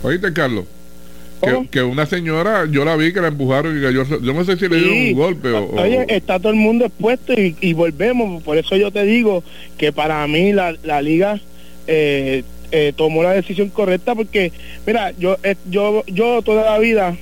Oíste, 0.04 0.32
Carlos. 0.32 0.64
Que, 1.70 1.82
una 1.82 2.06
señora, 2.06 2.66
yo 2.70 2.84
la 2.84 2.96
vi 2.96 3.12
que 3.12 3.20
la 3.20 3.28
empujaron 3.28 3.78
y 3.78 3.82
cayó. 3.82 4.04
Yo 4.04 4.32
no 4.32 4.44
sé 4.44 4.56
si 4.56 4.68
le 4.68 4.76
dieron 4.76 4.96
un 4.96 5.12
golpe 5.14 5.50
o, 5.50 5.80
Oye, 5.80 6.04
está 6.08 6.38
todo 6.38 6.50
el 6.50 6.58
mundo 6.58 6.84
expuesto 6.84 7.32
y, 7.34 7.72
volvemos. 7.72 8.42
Por 8.42 8.56
eso 8.58 8.76
yo 8.76 8.90
te 8.90 9.04
digo 9.04 9.42
que 9.76 9.92
para 9.92 10.26
mí 10.26 10.52
la, 10.52 10.76
la 10.82 11.02
liga 11.02 11.40
eh, 11.86 12.42
eh, 12.72 12.92
tomó 12.96 13.22
la 13.22 13.32
decisión 13.32 13.68
correcta 13.68 14.14
porque, 14.14 14.52
mira, 14.86 15.12
yo, 15.18 15.36
eh, 15.42 15.56
yo, 15.70 16.04
yo 16.06 16.42
toda 16.42 16.64
la 16.64 16.78
vida, 16.78 17.16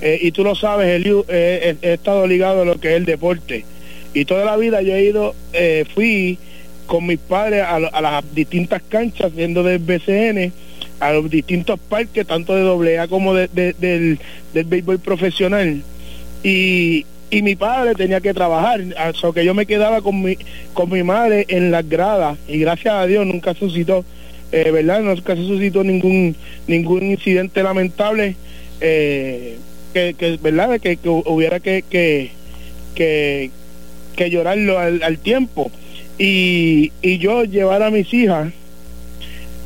y 0.00 0.30
tú 0.30 0.44
lo 0.44 0.54
sabes, 0.54 0.88
Eliu, 0.88 1.24
he 1.28 1.76
estado 1.82 2.26
ligado 2.26 2.62
a 2.62 2.64
lo 2.64 2.80
que 2.80 2.90
es 2.90 2.94
el 2.94 3.04
deporte. 3.04 3.64
Y 4.14 4.24
toda 4.24 4.44
la 4.44 4.56
vida 4.56 4.80
yo 4.80 4.94
he 4.94 5.04
ido, 5.04 5.34
fui 5.94 6.38
con 6.86 7.06
mis 7.06 7.18
padres 7.18 7.62
a, 7.62 7.76
a 7.76 8.00
las 8.00 8.34
distintas 8.34 8.80
canchas, 8.88 9.34
viendo 9.34 9.62
del 9.62 9.80
BCN 9.80 10.52
a 11.00 11.12
los 11.12 11.30
distintos 11.30 11.78
parques, 11.78 12.26
tanto 12.26 12.54
de 12.54 12.98
AA 12.98 13.08
como 13.08 13.34
de, 13.34 13.48
del, 13.48 14.18
del 14.52 14.64
béisbol 14.64 14.98
profesional. 14.98 15.82
Y, 16.42 17.04
y 17.30 17.42
mi 17.42 17.56
padre 17.56 17.94
tenía 17.94 18.20
que 18.20 18.32
trabajar, 18.32 18.80
o 19.22 19.32
que 19.32 19.44
yo 19.44 19.54
me 19.54 19.66
quedaba 19.66 20.00
con 20.00 20.22
mi, 20.22 20.36
con 20.72 20.90
mi 20.90 21.02
madre 21.02 21.44
en 21.48 21.70
las 21.70 21.88
gradas 21.88 22.38
y 22.48 22.58
gracias 22.58 22.94
a 22.94 23.06
Dios 23.06 23.26
nunca 23.26 23.54
suscitó, 23.54 24.04
eh, 24.50 24.70
¿verdad? 24.70 25.02
Nunca 25.02 25.36
suscitó 25.36 25.84
ningún, 25.84 26.34
ningún 26.66 27.04
incidente 27.04 27.62
lamentable 27.62 28.36
eh, 28.80 29.58
que, 29.92 30.14
que, 30.14 30.38
¿verdad? 30.40 30.80
Que, 30.80 30.98
hubiera 31.04 31.60
que, 31.60 31.82
que, 31.82 32.30
que, 32.94 33.50
que 34.16 34.30
llorarlo 34.30 34.78
al, 34.78 35.02
al 35.02 35.18
tiempo. 35.18 35.70
Y, 36.18 36.92
y 37.02 37.18
yo 37.18 37.44
llevar 37.44 37.82
a 37.82 37.90
mis 37.90 38.12
hijas 38.12 38.52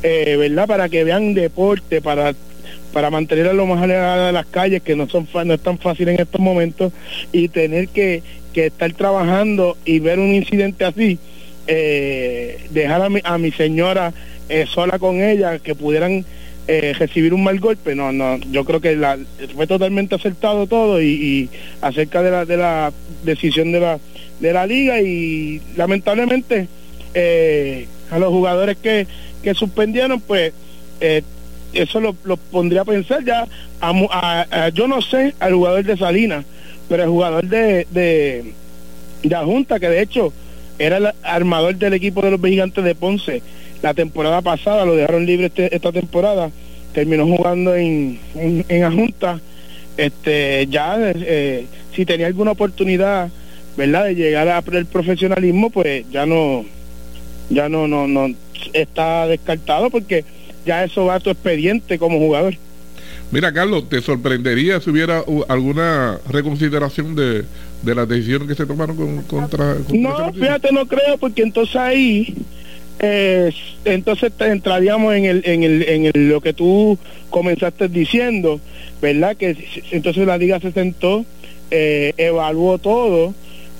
eh, 0.03 0.35
¿verdad? 0.37 0.67
Para 0.67 0.89
que 0.89 1.03
vean 1.03 1.33
deporte, 1.33 2.01
para 2.01 2.33
para 2.93 3.09
mantener 3.09 3.47
a 3.47 3.53
lo 3.53 3.65
más 3.65 3.81
alejada 3.81 4.27
de 4.27 4.31
las 4.31 4.45
calles, 4.45 4.81
que 4.83 4.95
no 4.95 5.09
son 5.09 5.27
no 5.45 5.53
es 5.53 5.59
tan 5.59 5.79
fácil 5.79 6.07
en 6.09 6.21
estos 6.21 6.39
momentos, 6.39 6.93
y 7.33 7.49
tener 7.49 7.89
que, 7.89 8.21
que 8.53 8.67
estar 8.67 8.93
trabajando 8.93 9.75
y 9.83 9.99
ver 9.99 10.19
un 10.19 10.33
incidente 10.33 10.85
así, 10.85 11.17
eh, 11.67 12.67
dejar 12.69 13.01
a 13.01 13.09
mi, 13.09 13.19
a 13.23 13.37
mi 13.37 13.51
señora 13.51 14.13
eh, 14.47 14.65
sola 14.69 14.99
con 14.99 15.21
ella, 15.21 15.59
que 15.59 15.75
pudieran 15.75 16.23
eh, 16.67 16.93
recibir 16.97 17.33
un 17.33 17.43
mal 17.43 17.59
golpe, 17.59 17.95
no, 17.95 18.11
no, 18.11 18.37
yo 18.51 18.63
creo 18.63 18.79
que 18.79 18.95
la, 18.95 19.17
fue 19.55 19.65
totalmente 19.67 20.15
acertado 20.15 20.67
todo 20.67 21.01
y, 21.01 21.07
y, 21.07 21.49
acerca 21.81 22.21
de 22.21 22.31
la, 22.31 22.45
de 22.45 22.57
la 22.57 22.93
decisión 23.25 23.71
de 23.71 23.79
la, 23.79 23.99
de 24.39 24.53
la 24.53 24.67
liga 24.67 25.01
y 25.01 25.61
lamentablemente 25.75 26.67
a 28.09 28.19
los 28.19 28.29
jugadores 28.29 28.77
que 28.77 29.07
que 29.43 29.53
suspendieron, 29.53 30.21
pues 30.21 30.53
eh, 31.01 31.21
eso 31.73 31.99
lo, 31.99 32.13
pondría 32.37 32.81
a 32.81 32.85
pensar 32.85 33.23
ya. 33.23 33.47
A, 33.81 34.69
yo 34.73 34.87
no 34.87 35.01
sé 35.01 35.35
al 35.39 35.53
jugador 35.53 35.83
de 35.83 35.97
Salinas, 35.97 36.45
pero 36.87 37.03
el 37.03 37.09
jugador 37.09 37.45
de, 37.45 37.85
de, 37.91 38.53
la 39.23 39.43
Junta, 39.43 39.79
que 39.79 39.89
de 39.89 40.01
hecho 40.01 40.33
era 40.79 40.97
el 40.97 41.09
armador 41.23 41.75
del 41.75 41.93
equipo 41.93 42.21
de 42.21 42.31
los 42.31 42.41
gigantes 42.41 42.83
de 42.83 42.95
Ponce 42.95 43.41
la 43.81 43.93
temporada 43.93 44.41
pasada, 44.41 44.85
lo 44.85 44.95
dejaron 44.95 45.25
libre 45.25 45.47
este, 45.47 45.75
esta 45.75 45.91
temporada, 45.91 46.49
terminó 46.93 47.25
jugando 47.25 47.75
en, 47.75 48.19
en, 48.35 48.65
en 48.69 48.95
Junta. 48.95 49.41
Este, 49.97 50.65
ya, 50.67 50.97
eh, 50.99 51.65
si 51.93 52.05
tenía 52.05 52.27
alguna 52.27 52.51
oportunidad, 52.51 53.29
¿verdad?, 53.75 54.05
de 54.05 54.15
llegar 54.15 54.47
a 54.47 54.63
el 54.71 54.85
profesionalismo, 54.85 55.69
pues 55.69 56.09
ya 56.09 56.25
no, 56.25 56.65
ya 57.49 57.69
no, 57.69 57.87
no, 57.87 58.07
no, 58.07 58.33
está 58.73 59.27
descartado 59.27 59.89
porque 59.89 60.25
ya 60.65 60.83
eso 60.83 61.05
va 61.05 61.15
a 61.15 61.19
tu 61.19 61.29
expediente 61.29 61.97
como 61.97 62.19
jugador. 62.19 62.55
Mira, 63.31 63.51
Carlos, 63.51 63.89
¿te 63.89 64.01
sorprendería 64.01 64.79
si 64.79 64.91
hubiera 64.91 65.23
alguna 65.47 66.19
reconsideración 66.29 67.15
de, 67.15 67.43
de 67.81 67.95
las 67.95 68.07
decisiones 68.07 68.47
que 68.47 68.55
se 68.55 68.65
tomaron 68.65 68.95
con, 68.95 69.23
contra, 69.23 69.75
No, 69.91 70.31
fíjate, 70.33 70.71
no 70.71 70.87
creo, 70.87 71.17
porque 71.17 71.41
entonces 71.41 71.75
ahí, 71.75 72.35
eh, 72.99 73.51
entonces 73.85 74.31
entraríamos 74.39 75.15
en, 75.15 75.25
el, 75.25 75.41
en, 75.45 75.63
el, 75.63 75.81
en 75.89 76.05
el, 76.05 76.29
lo 76.29 76.41
que 76.41 76.53
tú 76.53 76.99
comenzaste 77.31 77.87
diciendo, 77.87 78.61
¿verdad? 79.01 79.35
Que 79.35 79.57
entonces 79.91 80.27
la 80.27 80.37
liga 80.37 80.59
se 80.59 80.71
sentó 80.71 81.25
eh, 81.75 82.13
evaluó 82.17 82.77
todo, 82.77 83.33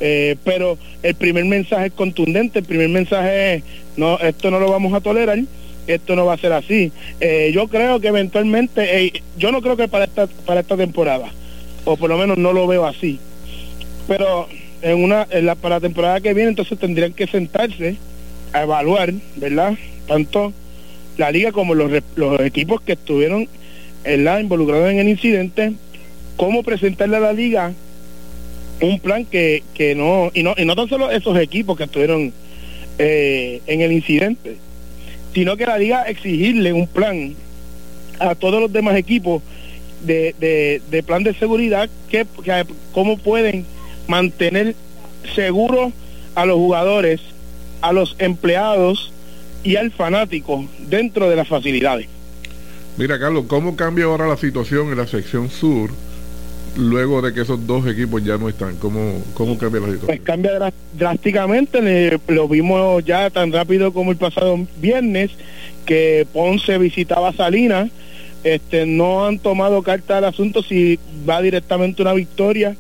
eh, 0.06 0.36
pero 0.44 0.78
el 1.02 1.16
primer 1.16 1.46
mensaje 1.46 1.86
es 1.86 1.94
contundente, 1.94 2.60
el 2.60 2.66
primer 2.66 2.90
mensaje 2.90 3.54
es, 3.54 3.64
no, 3.96 4.20
esto 4.20 4.52
no 4.52 4.60
lo 4.60 4.70
vamos 4.70 4.94
a 4.94 5.00
tolerar, 5.00 5.40
esto 5.88 6.18
no 6.18 6.26
va 6.26 6.34
a 6.34 6.38
ser 6.38 6.52
así. 6.52 6.92
Eh, 7.22 7.52
yo 7.54 7.70
creo 7.70 8.02
que 8.02 8.10
eventualmente, 8.10 9.14
yo 9.38 9.54
no 9.54 9.62
creo 9.62 9.78
que 9.78 9.88
para 9.88 10.04
esta, 10.04 10.28
para 10.28 10.60
esta 10.60 10.76
temporada, 10.76 11.32
o 11.86 11.96
por 11.96 12.10
lo 12.10 12.18
menos 12.18 12.38
no 12.38 12.52
lo 12.52 12.68
veo 12.68 12.86
así, 12.86 13.18
pero 14.06 14.50
en 14.82 15.02
una, 15.02 15.26
en 15.30 15.46
la, 15.46 15.56
para 15.56 15.76
la 15.76 15.80
temporada 15.80 16.20
que 16.20 16.34
viene 16.34 16.50
entonces 16.50 16.78
tendrían 16.78 17.14
que 17.14 17.26
sentarse 17.26 17.96
a 18.52 18.64
evaluar, 18.64 19.14
¿verdad? 19.38 19.76
Tanto 20.06 20.52
la 21.16 21.32
liga 21.32 21.54
como 21.54 21.76
los, 21.76 21.90
los 22.18 22.42
equipos 22.42 22.82
que 22.82 22.92
estuvieron 22.92 23.48
involucrados 24.06 24.92
en 24.92 25.00
el 25.00 25.08
incidente, 25.08 25.72
cómo 26.36 26.62
presentarle 26.62 27.16
a 27.16 27.22
la 27.22 27.32
liga 27.32 27.72
un 28.84 29.00
plan 29.00 29.26
que, 29.26 29.64
que 29.74 29.96
no, 29.96 30.30
y 30.34 30.44
no, 30.44 30.54
y 30.58 30.66
no 30.66 30.76
tan 30.76 30.90
solo 30.90 31.10
esos 31.10 31.38
equipos 31.38 31.78
que 31.78 31.86
estuvieron 31.86 32.34
eh, 32.98 33.62
en 33.66 33.82
el 33.82 33.94
incidente, 33.94 34.58
sino 35.34 35.56
que 35.56 35.66
la 35.66 35.78
liga 35.78 36.04
exigirle 36.04 36.74
un 36.74 36.88
plan 36.88 37.34
a 38.20 38.36
todos 38.36 38.62
los 38.62 38.72
demás 38.72 38.98
equipos 38.98 39.42
de, 40.04 40.82
de, 40.90 41.04
plan 41.04 41.24
de 41.24 41.34
seguridad, 41.34 41.90
que, 42.10 42.28
que 42.44 42.66
cómo 42.92 43.18
pueden 43.18 43.66
mantener 44.08 44.76
seguros 45.34 45.94
a 46.36 46.46
los 46.46 46.58
jugadores, 46.58 47.22
a 47.82 47.94
los 47.94 48.18
empleados 48.20 49.14
y 49.64 49.78
al 49.78 49.92
fanático 49.92 50.66
dentro 50.90 51.30
de 51.30 51.38
las 51.38 51.48
facilidades. 51.48 52.08
Mira, 52.98 53.18
Carlos, 53.18 53.46
¿cómo 53.48 53.78
cambia 53.78 54.06
ahora 54.06 54.28
la 54.28 54.36
situación 54.36 54.90
en 54.90 54.98
la 54.98 55.08
sección 55.08 55.50
sur 55.50 55.90
luego 56.76 57.22
de 57.22 57.34
que 57.34 57.42
esos 57.42 57.66
dos 57.66 57.86
equipos 57.88 58.24
ya 58.24 58.38
no 58.38 58.50
están? 58.50 58.76
¿Cómo, 58.78 59.22
cómo 59.34 59.58
cambia 59.58 59.82
la 59.82 59.88
situación? 59.88 60.08
Pues 60.08 60.22
cambia 60.22 60.74
drásticamente, 60.94 62.20
lo 62.28 62.48
vimos 62.48 63.04
ya 63.06 63.30
tan 63.30 63.52
rápido 63.52 63.94
como 63.94 64.12
el 64.12 64.18
pasado 64.18 64.58
viernes, 64.78 65.32
que 65.86 66.28
Ponce 66.32 66.78
visitaba 66.78 67.34
Salinas, 67.34 67.90
este, 68.44 68.86
no 68.86 69.26
han 69.26 69.40
tomado 69.40 69.84
carta 69.84 70.18
al 70.18 70.26
asunto 70.26 70.64
si 70.64 71.00
va 71.28 71.42
directamente 71.42 72.02
una 72.02 72.14
victoria 72.14 72.76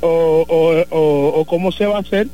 o, 0.00 1.44
cómo 1.46 1.72
se 1.72 1.86
va 1.86 1.96
a 1.96 2.00
hacer. 2.00 2.28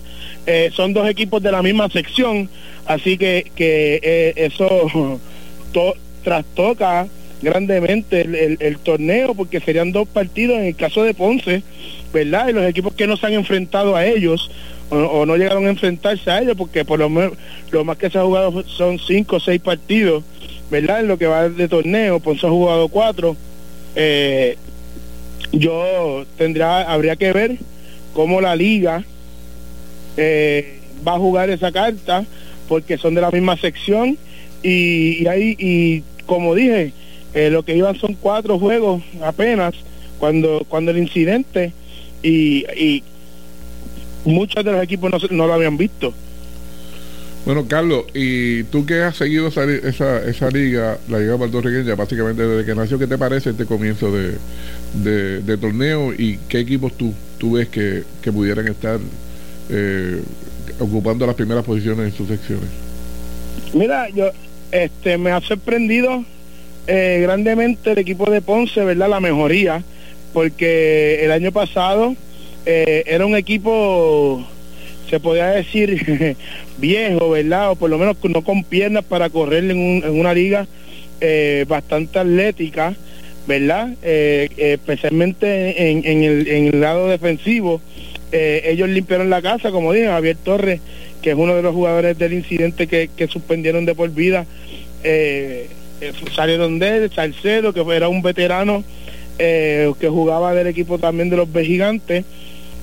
Eh, 0.47 0.71
son 0.75 0.93
dos 0.93 1.09
equipos 1.09 1.43
de 1.43 1.53
la 1.53 1.63
misma 1.63 1.89
sección, 1.91 2.49
así 2.87 3.19
que, 3.19 3.51
que 3.55 4.01
eh, 4.03 4.33
eso 4.37 5.21
trastoca 6.25 7.07
grandemente 7.43 8.21
el, 8.61 8.79
torneo 8.79 9.35
porque 9.35 9.61
serían 9.61 9.93
dos 9.93 10.07
partidos 10.09 10.59
en 10.59 10.67
el 10.67 10.77
caso 10.77 11.03
de 11.03 11.15
Ponce, 11.15 11.63
¿verdad? 12.13 12.49
Y 12.49 12.53
los 12.53 12.65
equipos 12.65 12.95
que 12.95 13.07
no 13.07 13.17
se 13.17 13.27
han 13.27 13.33
enfrentado 13.33 13.97
a 13.97 14.07
ellos 14.07 14.51
o, 14.91 15.25
no 15.25 15.37
llegaron 15.37 15.67
a 15.67 15.71
enfrentarse 15.71 16.31
a 16.31 16.41
ellos 16.41 16.57
porque 16.57 16.85
por 16.85 16.99
lo 16.99 17.09
menos 17.09 17.33
lo 17.71 17.85
más 17.85 17.97
que 17.97 18.11
se 18.11 18.19
ha 18.19 18.25
jugado 18.25 18.65
son 18.67 18.99
cinco 18.99 19.37
o 19.37 19.41
seis 19.41 19.61
partidos, 19.61 20.25
¿verdad? 20.71 21.01
En 21.01 21.09
lo 21.09 21.17
que 21.17 21.27
va 21.27 21.49
de 21.49 21.69
torneo, 21.69 22.21
Ponce 22.21 22.47
ha 22.47 22.51
jugado 22.51 22.89
cuatro. 22.89 23.37
Eh, 23.95 24.57
yo 25.53 26.25
tendría, 26.37 26.83
habría 26.83 27.17
que 27.17 27.33
ver 27.33 27.57
cómo 28.13 28.41
la 28.41 28.55
liga 28.55 29.05
eh, 30.17 30.81
va 31.07 31.15
a 31.15 31.19
jugar 31.19 31.51
esa 31.51 31.73
carta 31.73 32.25
porque 32.69 32.99
son 32.99 33.15
de 33.15 33.21
la 33.21 33.31
misma 33.31 33.57
sección 33.57 34.19
y, 34.63 35.23
y 35.23 35.27
ahí 35.27 35.57
y 35.59 36.03
como 36.27 36.55
dije 36.55 36.93
eh, 37.35 37.51
lo 37.51 37.63
que 37.63 37.77
iban 37.77 37.97
son 37.97 38.15
cuatro 38.15 38.59
juegos 38.59 39.03
apenas 39.23 39.75
cuando, 40.19 40.65
cuando 40.69 40.91
el 40.91 40.99
incidente 40.99 41.73
y, 42.23 42.65
y 42.77 43.03
muchos 44.25 44.65
de 44.65 44.73
los 44.73 44.83
equipos 44.83 45.11
no, 45.31 45.47
lo 45.47 45.53
habían 45.53 45.77
visto. 45.77 46.13
Bueno, 47.47 47.67
Carlos, 47.67 48.05
y 48.13 48.65
tú 48.65 48.85
que 48.85 49.03
has 49.03 49.17
seguido 49.17 49.49
esa, 49.49 49.65
esa, 49.65 50.23
esa 50.25 50.51
liga, 50.51 50.99
la 51.09 51.19
liga 51.19 51.39
puertorriqueña, 51.39 51.95
básicamente 51.95 52.47
desde 52.47 52.67
que 52.67 52.75
nació, 52.75 52.99
¿qué 52.99 53.07
te 53.07 53.17
parece 53.17 53.51
este 53.51 53.65
comienzo 53.65 54.13
de, 54.13 55.41
de, 55.41 55.57
torneo 55.57 56.13
y 56.13 56.39
qué 56.49 56.59
equipos 56.59 56.93
tú, 56.93 57.15
tú 57.39 57.53
ves 57.53 57.69
que, 57.69 58.05
que 58.21 58.31
pudieran 58.31 58.69
estar 58.69 59.01
eh, 59.71 60.21
ocupando 60.79 61.27
las 61.27 61.35
primeras 61.35 61.65
posiciones 61.65 62.13
en 62.13 62.13
sus 62.13 62.29
secciones? 62.29 62.69
Mira, 63.73 64.11
yo 64.11 64.31
este 64.71 65.17
me 65.17 65.31
ha 65.31 65.41
sorprendido 65.41 66.25
eh, 66.93 67.21
grandemente 67.23 67.93
el 67.93 67.99
equipo 67.99 68.29
de 68.29 68.41
Ponce, 68.41 68.85
¿verdad? 68.85 69.09
La 69.09 69.21
mejoría, 69.21 69.85
porque 70.33 71.25
el 71.25 71.31
año 71.31 71.53
pasado 71.53 72.17
eh, 72.67 73.05
era 73.07 73.25
un 73.27 73.37
equipo, 73.37 74.45
se 75.09 75.21
podía 75.21 75.47
decir, 75.51 76.37
viejo, 76.79 77.31
¿verdad? 77.31 77.71
O 77.71 77.77
por 77.77 77.91
lo 77.91 77.97
menos 77.97 78.17
no 78.25 78.43
con 78.43 78.65
piernas 78.65 79.05
para 79.05 79.31
correr 79.31 79.71
en, 79.71 80.03
una 80.11 80.35
liga 80.35 80.67
eh, 81.21 81.65
bastante 81.69 82.19
atlética, 82.19 82.97
¿verdad? 83.47 83.91
especialmente 84.03 85.91
en, 85.93 86.25
el, 86.25 86.81
lado 86.81 87.07
defensivo. 87.07 87.81
ellos 88.33 88.89
limpiaron 88.89 89.31
la 89.31 89.43
casa, 89.43 89.71
como 89.71 89.93
dije, 89.93 90.07
Javier 90.07 90.37
Torres, 90.43 90.81
que 91.23 91.31
es 91.31 91.37
uno 91.37 91.55
de 91.55 91.63
los 91.63 91.73
jugadores 91.73 92.19
del 92.19 92.33
incidente 92.33 92.89
que, 92.89 93.09
que 93.17 93.29
suspendieron 93.29 93.85
de 93.85 93.95
por 93.95 94.11
vida. 94.11 94.45
Eh, 95.05 95.69
eh, 96.01 96.13
salieron 96.35 96.79
de 96.79 96.97
él, 96.97 97.11
Salcedo, 97.15 97.73
que 97.73 97.81
era 97.95 98.09
un 98.09 98.23
veterano 98.23 98.83
eh, 99.39 99.93
que 100.01 100.09
jugaba 100.09 100.55
del 100.55 100.67
equipo 100.67 100.99
también 100.99 101.29
de 101.29 101.37
los 101.37 101.53
Vejigantes, 101.53 102.25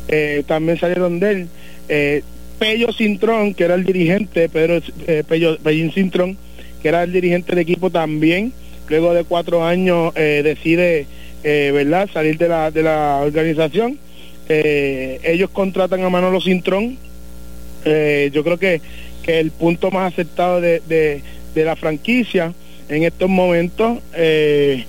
eh, 0.07 0.43
también 0.45 0.79
salieron 0.79 1.19
de 1.19 1.31
él. 1.31 2.23
Pello 2.59 2.91
Cintrón, 2.91 3.53
que 3.53 3.63
era 3.63 3.75
el 3.75 3.85
dirigente, 3.85 4.49
Pedro 4.49 4.81
Pello, 5.27 5.57
Pellín 5.59 5.91
Cintrón, 5.91 6.37
que 6.81 6.89
era 6.89 7.03
el 7.03 7.13
dirigente 7.13 7.51
del 7.51 7.59
equipo 7.59 7.89
también, 7.91 8.51
luego 8.89 9.13
de 9.13 9.23
cuatro 9.23 9.63
años 9.63 10.13
decide 10.15 11.05
verdad 11.43 12.09
salir 12.11 12.37
de 12.37 12.47
la, 12.47 12.71
de 12.71 12.81
la 12.81 13.19
organización. 13.23 13.99
ellos 14.49 15.51
contratan 15.51 16.03
a 16.03 16.09
Manolo 16.09 16.41
Cintrón. 16.41 16.97
yo 17.85 18.43
creo 18.43 18.57
que, 18.57 18.81
que 19.21 19.39
el 19.39 19.51
punto 19.51 19.91
más 19.91 20.11
aceptado 20.13 20.59
de, 20.59 20.81
de, 20.87 21.21
de 21.53 21.63
la 21.63 21.75
franquicia 21.75 22.53
en 22.89 23.03
estos 23.03 23.29
momentos. 23.29 23.99
Eh, 24.13 24.85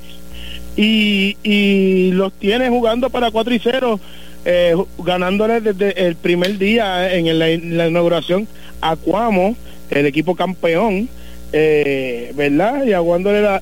y, 0.76 1.36
y, 1.42 2.12
los 2.12 2.32
tiene 2.34 2.68
jugando 2.68 3.10
para 3.10 3.30
4 3.32 3.54
y 3.54 3.58
0, 3.58 4.00
eh, 4.44 4.76
ganándole 4.98 5.60
desde 5.60 6.06
el 6.06 6.14
primer 6.14 6.56
día 6.56 7.12
en, 7.12 7.38
la, 7.38 7.50
inauguración 7.50 8.46
a 8.80 8.94
Cuamo, 8.94 9.56
el 9.90 10.06
equipo 10.06 10.36
campeón, 10.36 11.08
eh, 11.52 12.32
¿verdad? 12.36 12.84
Y 12.84 12.92
aguándole 12.92 13.42
la, 13.42 13.60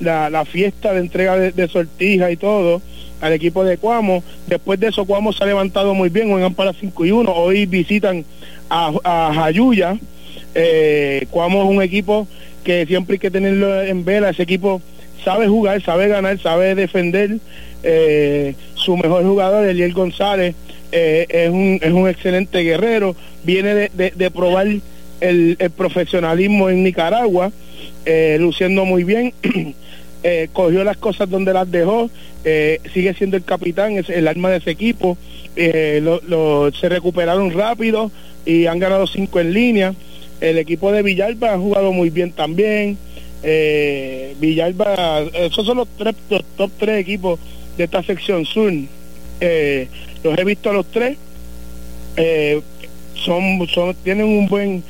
la, 0.00 0.28
la, 0.28 0.44
fiesta 0.44 0.92
de 0.92 1.00
entrega 1.00 1.36
de, 1.38 1.68
sortija 1.68 2.30
y 2.30 2.36
todo 2.36 2.82
al 3.22 3.32
equipo 3.32 3.64
de 3.64 3.78
Cuamo. 3.78 4.22
Después 4.46 4.78
de 4.78 4.88
eso, 4.88 5.06
Cuamo 5.06 5.32
se 5.32 5.44
ha 5.44 5.46
levantado 5.46 5.94
muy 5.94 6.10
bien, 6.10 6.30
juegan 6.30 6.54
para 6.54 6.74
5 6.74 7.06
y 7.06 7.10
1. 7.10 7.32
Hoy 7.32 7.64
visitan 7.64 8.22
a, 8.68 8.92
a 9.02 9.32
Jayuya. 9.32 9.96
Eh, 10.54 11.26
Cuamo 11.30 11.62
es 11.62 11.70
un 11.70 11.82
equipo 11.82 12.28
que 12.64 12.86
siempre 12.86 13.14
hay 13.14 13.18
que 13.20 13.30
tenerlo 13.30 13.82
en 13.82 14.04
vela. 14.04 14.30
Ese 14.30 14.42
equipo 14.42 14.82
sabe 15.24 15.46
jugar, 15.46 15.82
sabe 15.82 16.08
ganar, 16.08 16.38
sabe 16.40 16.74
defender. 16.74 17.38
Eh, 17.82 18.54
su 18.74 18.96
mejor 18.96 19.22
jugador, 19.24 19.66
Eliel 19.66 19.92
González, 19.92 20.54
eh, 20.90 21.26
es, 21.28 21.50
un, 21.50 21.78
es 21.82 21.92
un 21.92 22.08
excelente 22.08 22.60
guerrero. 22.62 23.14
Viene 23.44 23.90
de, 23.92 24.30
probar 24.30 24.66
el, 25.20 25.56
profesionalismo 25.76 26.70
en 26.70 26.82
Nicaragua, 26.82 27.52
eh, 28.06 28.38
luciendo 28.40 28.84
muy 28.84 29.04
bien. 29.04 29.32
cogió 30.54 30.84
las 30.84 30.96
cosas 30.96 31.28
donde 31.28 31.52
las 31.52 31.70
dejó, 31.70 32.08
sigue 32.42 33.12
siendo 33.12 33.36
el 33.36 33.44
capitán, 33.44 33.98
es 33.98 34.08
el 34.08 34.26
alma 34.26 34.48
de 34.48 34.56
ese 34.56 34.70
equipo. 34.70 35.18
se 35.54 36.88
recuperaron 36.88 37.50
rápido 37.52 38.10
y 38.46 38.64
han 38.64 38.78
ganado 38.78 39.06
cinco 39.06 39.40
en 39.40 39.52
línea. 39.52 39.94
El 40.40 40.58
equipo 40.58 40.92
de 40.92 41.02
Villalba 41.02 41.54
ha 41.54 41.58
jugado 41.58 41.92
muy 41.92 42.10
bien 42.10 42.32
también. 42.32 42.98
Eh, 43.42 44.34
Villalba, 44.40 45.22
esos 45.34 45.66
son 45.66 45.78
los, 45.78 45.88
tres, 45.96 46.14
top 46.56 46.70
tres 46.78 47.00
equipos 47.00 47.38
de 47.76 47.84
esta 47.84 48.02
sección 48.02 48.44
sur. 48.44 48.72
Eh, 49.40 49.88
los 50.22 50.38
he 50.38 50.44
visto 50.44 50.70
a 50.70 50.72
los 50.72 50.86
tres. 50.86 51.18
Eh, 52.16 52.60
son, 53.14 53.66
son, 53.68 53.94
tienen 54.02 54.26
un 54.26 54.48
buen, 54.48 54.82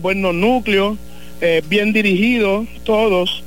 buenos 0.00 0.34
núcleos, 0.34 0.98
eh, 1.40 1.62
bien 1.68 1.92
dirigidos 1.92 2.66
todos. 2.84 3.42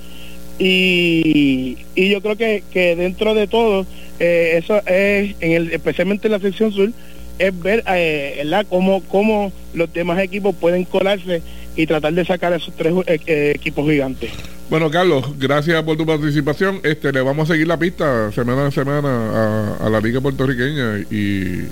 Y, 0.58 1.78
y 1.96 2.10
yo 2.10 2.22
creo 2.22 2.36
que, 2.36 2.64
que 2.72 2.96
dentro 2.96 3.34
de 3.34 3.48
todo, 3.48 3.86
eso 4.20 4.78
es, 4.86 5.36
en 5.40 5.52
el, 5.54 5.72
especialmente 5.72 6.28
en 6.28 6.34
la 6.34 6.40
sección 6.40 6.74
sur, 6.74 6.92
es 7.40 7.60
ver 7.62 7.84
eh, 7.88 8.46
cómo, 8.70 9.52
los 9.74 9.94
demás 9.94 10.20
equipos 10.20 10.56
pueden 10.56 10.84
colarse 10.84 11.42
y 11.76 11.88
tratar 11.88 12.14
de 12.14 12.26
sacar 12.26 12.52
a 12.54 12.58
esos 12.58 12.76
tres 12.76 12.94
eh, 13.08 13.20
eh, 13.26 13.54
equipos 13.56 13.90
gigantes. 13.90 14.32
Bueno, 14.70 14.92
Carlos, 14.92 15.26
gracias 15.40 15.82
por 15.84 15.98
tu 15.98 16.06
participación. 16.06 16.80
Este, 16.84 17.12
le 17.12 17.22
vamos 17.22 17.50
a 17.50 17.54
seguir 17.54 17.68
la 17.68 17.78
pista 17.78 18.32
semana 18.32 18.68
a 18.68 18.72
semana 18.72 19.78
a, 19.80 19.90
la 19.90 20.00
liga 20.00 20.22
puertorriqueña 20.22 21.00
y, 21.10 21.64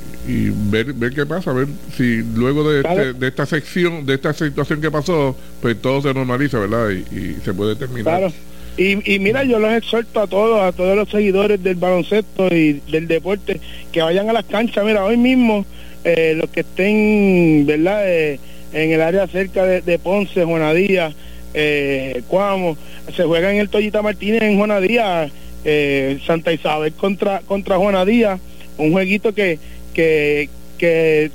ver, 0.71 0.93
ver 0.93 1.13
qué 1.13 1.25
pasa, 1.25 1.53
ver 1.53 1.67
si 1.95 2.23
luego 2.23 2.67
de, 2.71 2.82
este, 2.82 3.13
de 3.13 3.27
esta 3.27 3.45
sección, 3.45 4.06
de 4.06 4.15
esta 4.15 4.34
situación 4.34 4.82
que 4.82 4.89
pasó, 4.89 5.36
pues 5.62 5.80
todo 5.80 6.01
se 6.01 6.12
normaliza, 6.13 6.58
¿verdad? 6.58 6.89
Y, 6.89 7.36
se 7.43 7.53
puede 7.53 7.75
terminar. 7.75 8.17
Claro. 8.17 8.34
Y, 8.77 9.17
mira, 9.19 9.43
yo 9.43 9.57
los 9.57 9.73
exhorto 9.73 10.21
a 10.21 10.27
todos, 10.27 10.61
a 10.61 10.71
todos 10.71 10.95
los 10.95 11.09
seguidores 11.09 11.63
del 11.63 11.75
baloncesto 11.75 12.47
y 12.53 12.81
del 12.91 13.07
deporte, 13.07 13.59
que 13.91 14.03
vayan 14.03 14.29
a 14.29 14.33
las 14.33 14.45
canchas. 14.45 14.85
Mira, 14.85 15.03
hoy 15.03 15.17
mismo 15.17 15.65
eh, 16.03 16.35
los 16.37 16.49
que 16.51 16.59
estén, 16.59 17.65
¿verdad? 17.65 18.03
Eh, 18.05 18.39
en 18.73 18.91
el 18.91 19.01
área 19.01 19.25
cerca 19.27 19.65
de, 19.65 19.81
de 19.81 19.97
Ponce, 19.97 20.43
Juanadía, 20.43 21.11
eh, 21.53 22.21
Cuamo, 22.27 22.77
se 23.15 23.23
juega 23.23 23.51
en 23.51 23.59
el 23.59 23.69
Toyita 23.69 24.03
Martínez 24.03 24.43
en 24.43 24.57
Juanadía, 24.57 25.29
eh, 25.65 26.19
Santa 26.27 26.53
Isabel 26.53 26.93
contra 26.93 27.39
contra 27.47 27.77
Juanadía, 27.77 28.39
un 28.77 28.91
jueguito 28.91 29.33
que 29.33 29.57
que, 29.93 30.49
que 30.77 31.31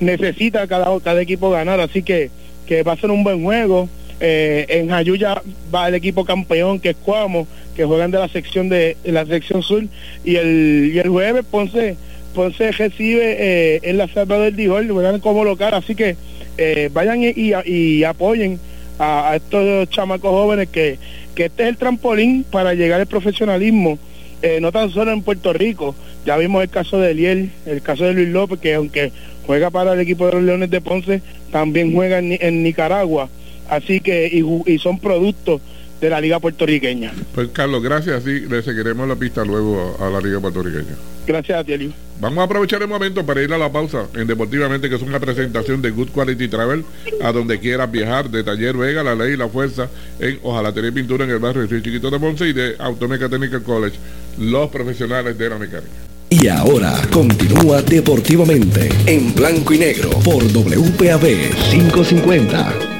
necesita 0.00 0.66
cada, 0.66 1.00
cada 1.00 1.22
equipo 1.22 1.50
ganar, 1.50 1.80
así 1.80 2.02
que, 2.02 2.30
que 2.66 2.82
va 2.82 2.96
ser 2.96 3.10
un 3.10 3.24
buen 3.24 3.42
juego. 3.42 3.88
Eh, 4.20 4.66
en 4.68 4.88
Jayuya 4.88 5.42
va 5.72 5.88
el 5.88 5.94
equipo 5.94 6.24
campeón 6.24 6.80
que 6.80 6.90
es 6.90 6.96
Cuamo, 6.96 7.46
que 7.76 7.84
juegan 7.84 8.10
de 8.10 8.18
la 8.18 8.28
sección 8.28 8.68
de, 8.68 8.96
la 9.04 9.26
sección 9.26 9.62
sur. 9.62 9.84
Y 10.24 10.36
el, 10.36 10.90
y 10.94 10.98
el 10.98 11.08
jueves 11.08 11.44
Ponce 11.50 11.96
Ponce 12.34 12.70
recibe 12.72 13.36
eh, 13.38 13.80
en 13.82 13.96
la 13.96 14.08
Salva 14.08 14.38
del 14.38 14.54
Dijol, 14.54 14.90
juegan 14.90 15.20
como 15.20 15.44
local, 15.44 15.74
así 15.74 15.94
que 15.94 16.16
eh, 16.56 16.90
vayan 16.92 17.20
y, 17.22 18.04
apoyen 18.04 18.60
a, 18.98 19.34
estos 19.36 19.88
chamacos 19.90 20.30
jóvenes 20.30 20.68
que, 20.68 20.98
que 21.34 21.46
este 21.46 21.64
es 21.64 21.68
el 21.70 21.76
trampolín 21.76 22.44
para 22.44 22.74
llegar 22.74 23.00
al 23.00 23.06
profesionalismo, 23.06 23.98
eh, 24.42 24.60
no 24.60 24.70
tan 24.70 24.90
solo 24.90 25.12
en 25.12 25.22
Puerto 25.22 25.52
Rico, 25.52 25.94
ya 26.24 26.36
vimos 26.36 26.62
el 26.62 26.68
caso 26.68 26.98
de 27.00 27.12
Eliel, 27.12 27.50
el 27.66 27.82
caso 27.82 28.04
de 28.04 28.14
Luis 28.14 28.28
López, 28.28 28.60
que 28.60 28.74
aunque 28.74 29.10
juega 29.46 29.70
para 29.70 29.94
el 29.94 30.00
equipo 30.00 30.26
de 30.26 30.34
los 30.34 30.42
Leones 30.42 30.70
de 30.70 30.80
Ponce, 30.80 31.22
también 31.50 31.92
juega 31.92 32.18
en, 32.18 32.62
Nicaragua, 32.62 33.28
así 33.68 34.00
que 34.00 34.26
y, 34.26 34.72
y 34.72 34.78
son 34.78 34.98
productos 34.98 35.60
de 36.00 36.10
la 36.10 36.20
Liga 36.20 36.38
Puertorriqueña. 36.38 37.12
Pues 37.34 37.48
Carlos, 37.52 37.82
gracias, 37.82 38.22
sí, 38.22 38.40
le 38.40 38.62
seguiremos 38.62 39.08
la 39.08 39.16
pista 39.16 39.44
luego 39.44 39.96
a, 40.00 40.08
la 40.10 40.20
Liga 40.20 40.40
Puertorriqueña. 40.40 40.96
Gracias 41.26 41.58
a 41.58 41.64
ti, 41.64 41.92
Vamos 42.20 42.38
a 42.38 42.44
aprovechar 42.44 42.82
el 42.82 42.88
momento 42.88 43.24
para 43.24 43.42
ir 43.42 43.52
a 43.52 43.58
la 43.58 43.70
pausa 43.70 44.06
en 44.14 44.26
Deportivamente, 44.26 44.88
que 44.88 44.96
es 44.96 45.02
una 45.02 45.20
presentación 45.20 45.82
de 45.82 45.90
Good 45.90 46.08
Quality 46.10 46.48
Travel, 46.48 46.84
a 47.22 47.32
donde 47.32 47.58
quieras 47.60 47.90
viajar, 47.90 48.30
de 48.30 48.42
Taller 48.42 48.76
Vega, 48.76 49.02
La 49.02 49.14
Ley 49.14 49.34
y 49.34 49.36
La 49.36 49.48
Fuerza, 49.48 49.88
en 50.18 50.38
Ojalá 50.42 50.72
tener 50.72 50.92
pintura 50.92 51.24
en 51.24 51.30
el 51.30 51.38
barrio 51.38 51.66
de 51.66 51.82
Chiquito 51.82 52.10
de 52.10 52.18
Ponce 52.18 52.48
y 52.48 52.52
de 52.52 52.76
Automecatechnical 52.78 53.62
College, 53.62 53.96
los 54.38 54.70
profesionales 54.70 55.36
de 55.36 55.50
la 55.50 55.58
mecánica. 55.58 55.92
Y 56.30 56.48
ahora 56.48 56.94
continúa 57.10 57.82
Deportivamente, 57.82 58.88
en 59.06 59.34
blanco 59.34 59.74
y 59.74 59.78
negro, 59.78 60.10
por 60.24 60.42
WPAB 60.44 61.22
550. 61.70 62.97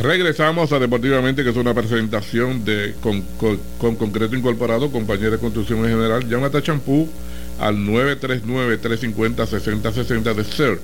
Regresamos 0.00 0.72
a 0.72 0.80
Deportivamente, 0.80 1.44
que 1.44 1.50
es 1.50 1.56
una 1.56 1.72
presentación 1.72 2.64
de 2.64 2.96
con, 3.00 3.22
concreto 3.78 4.34
incorporado, 4.34 4.90
compañía 4.90 5.30
de 5.30 5.38
construcción 5.38 5.84
en 5.84 5.90
general. 5.90 6.28
Llámate 6.28 6.58
a 6.58 6.62
Champú 6.62 7.08
al 7.60 7.76
939-350-6060 7.76 10.34
de 10.34 10.42
CER, 10.42 10.80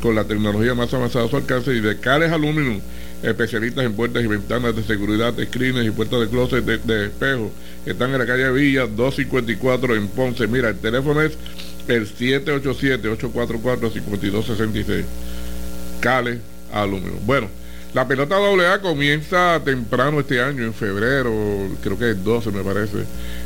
con 0.00 0.14
la 0.14 0.24
tecnología 0.24 0.74
más 0.74 0.94
avanzada 0.94 1.26
a 1.26 1.28
su 1.28 1.36
alcance, 1.36 1.74
y 1.74 1.80
de 1.80 2.00
Cales 2.00 2.32
Aluminum, 2.32 2.80
especialistas 3.22 3.84
en 3.84 3.92
puertas 3.92 4.24
y 4.24 4.26
ventanas 4.26 4.74
de 4.74 4.82
seguridad, 4.84 5.34
screens 5.34 5.86
y 5.86 5.90
puertas 5.90 6.20
de 6.20 6.28
closet 6.28 6.64
de, 6.64 7.08
espejo. 7.08 7.52
Están 7.84 8.12
en 8.12 8.20
la 8.20 8.26
calle 8.26 8.50
Villa 8.52 8.86
254 8.86 9.96
en 9.96 10.08
Ponce. 10.08 10.46
Mira, 10.46 10.70
el 10.70 10.78
teléfono 10.78 11.20
es 11.20 11.36
el 11.88 12.08
787-844-5266. 12.08 15.04
Cales 16.00 16.38
Aluminum. 16.72 17.18
Bueno. 17.26 17.50
La 17.96 18.06
pelota 18.06 18.36
AA 18.36 18.82
comienza 18.82 19.58
temprano 19.64 20.20
este 20.20 20.38
año, 20.42 20.64
en 20.64 20.74
febrero, 20.74 21.32
creo 21.82 21.98
que 21.98 22.10
es 22.10 22.22
12 22.22 22.50
me 22.50 22.62
parece. 22.62 22.98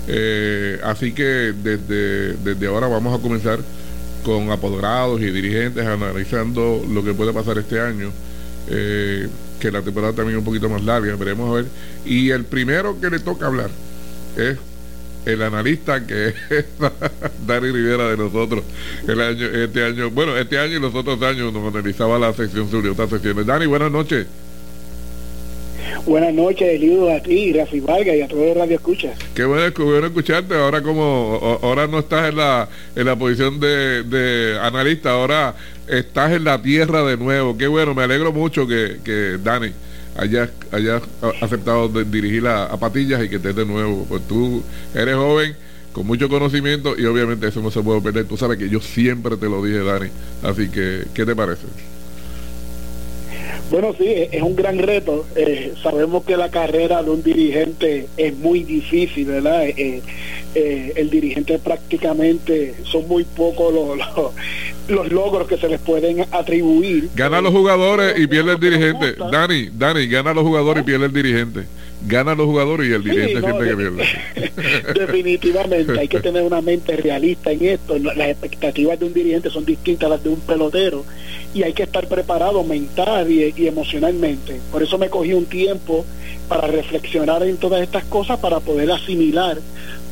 Eh, 0.09 0.77
así 0.83 1.13
que 1.13 1.23
desde, 1.23 2.33
desde 2.33 2.67
ahora 2.67 2.89
vamos 2.89 3.17
a 3.17 3.23
comenzar 3.23 3.61
con 4.25 4.51
apoderados 4.51 5.21
y 5.21 5.31
dirigentes 5.31 5.87
analizando 5.87 6.85
lo 6.91 7.05
que 7.05 7.15
puede 7.15 7.33
pasar 7.33 7.59
este 7.59 7.81
año. 7.81 8.11
Eh, 8.69 9.29
que 9.61 9.71
la 9.71 9.83
temporada 9.83 10.15
también 10.15 10.37
es 10.37 10.41
un 10.41 10.45
poquito 10.45 10.69
más 10.69 10.83
larga, 10.83 11.15
veremos 11.15 11.49
a 11.49 11.55
ver. 11.55 11.67
Y 12.05 12.31
el 12.31 12.43
primero 12.45 13.01
que 13.01 13.09
le 13.09 13.21
toca 13.21 13.47
hablar 13.47 13.71
es 14.37 14.59
el 15.27 15.43
analista 15.43 16.07
que 16.07 16.29
es 16.29 16.65
Dani 17.47 17.71
Rivera 17.71 18.11
de 18.11 18.17
nosotros 18.17 18.65
el 19.07 19.21
año, 19.21 19.47
este 19.47 19.85
año, 19.85 20.11
bueno, 20.11 20.37
este 20.37 20.59
año 20.59 20.77
y 20.77 20.81
los 20.81 20.95
otros 20.95 21.21
años 21.23 21.53
nos 21.53 21.75
analizaba 21.75 22.19
la 22.19 22.33
sección 22.33 22.71
sur 22.71 22.85
y 22.85 22.89
otras 22.89 23.11
secciones. 23.11 23.47
Dani, 23.47 23.67
buenas 23.67 23.91
noches. 23.91 24.27
Buenas 26.07 26.33
noches, 26.33 26.69
Eliudo, 26.69 27.15
a 27.15 27.21
ti, 27.21 27.53
Rafi 27.53 27.81
Vargas 27.81 28.17
y 28.17 28.23
a 28.23 28.29
todos 28.29 28.47
los 28.47 28.57
Radio 28.57 28.77
Escuchas. 28.77 29.19
Qué 29.35 29.45
bueno, 29.45 29.73
qué 29.73 29.83
bueno 29.83 30.07
escucharte. 30.07 30.55
Ahora 30.55 30.83
como 30.83 31.59
ahora 31.63 31.87
no 31.87 31.99
estás 31.99 32.31
en 32.31 32.37
la, 32.37 32.69
en 32.97 33.07
la 33.07 33.17
posición 33.17 33.61
de, 33.61 34.03
de 34.05 34.59
analista, 34.61 35.13
ahora 35.13 35.55
estás 35.89 36.33
en 36.33 36.45
la 36.45 36.61
tierra 36.63 37.03
de 37.05 37.17
nuevo. 37.17 37.57
Qué 37.57 37.67
bueno, 37.67 37.95
me 37.95 38.03
alegro 38.03 38.33
mucho 38.33 38.67
que, 38.67 38.99
que 39.05 39.39
Dani 39.43 39.73
hayas, 40.17 40.51
haya 40.73 41.01
aceptado 41.41 41.89
dirigir 41.89 42.47
a, 42.47 42.77
Patillas 42.77 43.23
y 43.25 43.29
que 43.29 43.37
estés 43.37 43.57
de 43.57 43.67
nuevo. 43.67 44.07
Pues 44.09 44.23
tú 44.27 44.63
eres 44.95 45.17
joven, 45.17 45.57
con 45.93 46.07
mucho 46.07 46.29
conocimiento 46.29 46.99
y 46.99 47.05
obviamente 47.07 47.49
eso 47.49 47.61
no 47.61 47.71
se 47.71 47.83
puede 47.83 48.01
perder. 48.01 48.27
Tú 48.27 48.37
sabes 48.37 48.59
que 48.59 48.69
yo 48.69 48.81
siempre 48.81 49.37
te 49.37 49.47
lo 49.47 49.63
dije, 49.65 49.79
Dani. 49.79 50.09
Así 50.43 50.69
que, 50.69 51.05
¿qué 51.15 51.27
te 51.27 51.35
parece? 51.35 51.67
Bueno, 53.71 53.95
sí, 53.97 54.07
es 54.09 54.43
un 54.43 54.57
gran 54.57 54.79
reto. 54.79 55.27
Eh, 55.37 55.75
sabemos 55.81 56.25
que 56.25 56.37
la 56.37 56.51
carrera 56.51 57.05
de 57.05 57.11
un 57.11 57.23
dirigente 57.23 58.09
es 58.17 58.37
muy 58.37 58.65
difícil, 58.65 59.27
¿verdad? 59.27 59.65
Eh, 59.65 60.03
eh, 60.55 60.93
el 60.97 61.11
dirigente 61.11 61.59
prácticamente 61.59 62.75
son 62.85 63.07
muy 63.07 63.25
pocos 63.25 63.73
los, 63.75 63.99
los, 64.89 65.13
logros 65.13 65.47
que 65.47 65.57
se 65.57 65.69
les 65.69 65.81
pueden 65.81 66.27
atribuir. 66.33 67.11
Gana 67.15 67.41
los 67.41 67.53
jugadores 67.53 68.19
y 68.19 68.27
pierde 68.27 68.53
el 68.53 68.61
dirigente. 68.61 69.15
Dani, 69.31 69.69
Dani, 69.73 70.07
gana 70.07 70.35
los 70.35 70.45
jugadores 70.45 70.83
y 70.83 70.87
pierde 70.87 71.07
el 71.07 71.13
dirigente. 71.13 71.65
Gana 72.07 72.35
los 72.35 72.47
jugadores 72.47 72.89
y 72.89 72.93
el 72.93 73.05
dirigente 73.05 73.41
siente 73.41 73.69
que 73.69 73.77
pierde. 73.77 74.09
Definitivamente, 74.95 76.01
hay 76.01 76.09
que 76.09 76.21
tener 76.23 76.43
una 76.43 76.61
mente 76.61 76.97
realista 76.97 77.53
en 77.53 77.65
esto. 77.65 77.99
Las 77.99 78.29
expectativas 78.29 78.99
de 78.99 79.07
un 79.07 79.13
dirigente 79.15 79.51
son 79.51 79.65
distintas 79.65 80.07
a 80.07 80.11
las 80.11 80.25
de 80.25 80.31
un 80.31 80.41
pelotero 80.41 81.05
y 81.53 81.63
hay 81.63 81.73
que 81.73 81.83
estar 81.83 82.07
preparado 82.07 82.63
mental 82.65 83.31
y, 83.31 83.53
emocionalmente. 83.67 84.61
Por 84.71 84.83
eso 84.83 84.99
me 84.99 85.11
cogí 85.11 85.35
un 85.35 85.47
tiempo 85.47 86.07
para 86.49 86.67
reflexionar 86.67 87.43
en 87.43 87.57
todas 87.57 87.83
estas 87.83 88.05
cosas, 88.05 88.39
para 88.39 88.61
poder 88.61 88.91
asimilar 88.91 89.59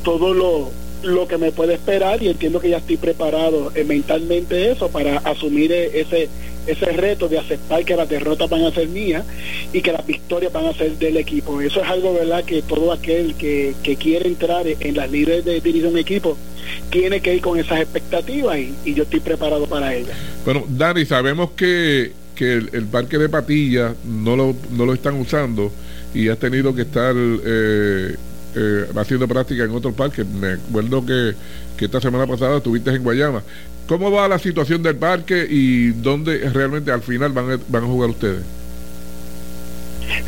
todo 0.02 0.34
lo, 0.34 0.70
lo 1.02 1.28
que 1.28 1.38
me 1.38 1.52
puede 1.52 1.74
esperar 1.74 2.22
y 2.22 2.28
entiendo 2.28 2.60
que 2.60 2.70
ya 2.70 2.78
estoy 2.78 2.96
preparado 2.96 3.72
eh, 3.74 3.84
mentalmente 3.84 4.70
eso 4.70 4.88
para 4.88 5.18
asumir 5.18 5.72
e, 5.72 6.00
ese 6.00 6.28
ese 6.68 6.92
reto 6.92 7.28
de 7.28 7.38
aceptar 7.38 7.84
que 7.84 7.96
las 7.96 8.08
derrotas 8.08 8.48
van 8.48 8.64
a 8.64 8.70
ser 8.70 8.88
mías 8.88 9.24
y 9.72 9.80
que 9.80 9.92
las 9.92 10.06
victorias 10.06 10.52
van 10.52 10.66
a 10.66 10.74
ser 10.74 10.98
del 10.98 11.16
equipo. 11.16 11.60
Eso 11.60 11.82
es 11.82 11.88
algo, 11.88 12.14
¿verdad?, 12.14 12.44
que 12.44 12.62
todo 12.62 12.92
aquel 12.92 13.34
que, 13.34 13.74
que 13.82 13.96
quiere 13.96 14.28
entrar 14.28 14.66
en 14.66 14.96
las 14.96 15.10
líderes 15.10 15.44
de 15.44 15.60
dirigir 15.60 15.86
un 15.86 15.98
equipo 15.98 16.36
tiene 16.90 17.20
que 17.20 17.34
ir 17.34 17.40
con 17.40 17.58
esas 17.58 17.80
expectativas 17.80 18.58
y, 18.58 18.94
yo 18.94 19.04
estoy 19.04 19.20
preparado 19.20 19.66
para 19.66 19.94
ellas. 19.94 20.16
Bueno, 20.44 20.64
Dani, 20.68 21.06
sabemos 21.06 21.50
que, 21.52 22.12
que 22.34 22.54
el, 22.54 22.86
parque 22.90 23.16
de 23.18 23.28
patillas 23.28 23.94
no 24.04 24.36
lo, 24.36 24.54
no 24.72 24.84
lo 24.84 24.92
están 24.92 25.14
usando 25.14 25.72
y 26.14 26.28
has 26.28 26.38
tenido 26.38 26.74
que 26.74 26.82
estar 26.82 27.14
eh, 27.16 28.16
eh, 28.54 28.86
haciendo 28.96 29.28
práctica 29.28 29.64
en 29.64 29.70
otros 29.70 29.94
parques. 29.94 30.26
Me 30.26 30.52
acuerdo 30.52 31.04
que, 31.04 31.34
que 31.76 31.84
esta 31.84 32.00
semana 32.00 32.26
pasada 32.26 32.58
estuviste 32.58 32.90
en 32.90 33.02
Guayama. 33.02 33.42
¿Cómo 33.86 34.10
va 34.10 34.28
la 34.28 34.38
situación 34.38 34.82
del 34.82 34.96
parque 34.96 35.46
y 35.48 35.88
dónde 35.92 36.50
realmente 36.50 36.92
al 36.92 37.02
final 37.02 37.32
van 37.32 37.52
a, 37.52 37.58
van 37.68 37.84
a 37.84 37.86
jugar 37.86 38.10
ustedes? 38.10 38.42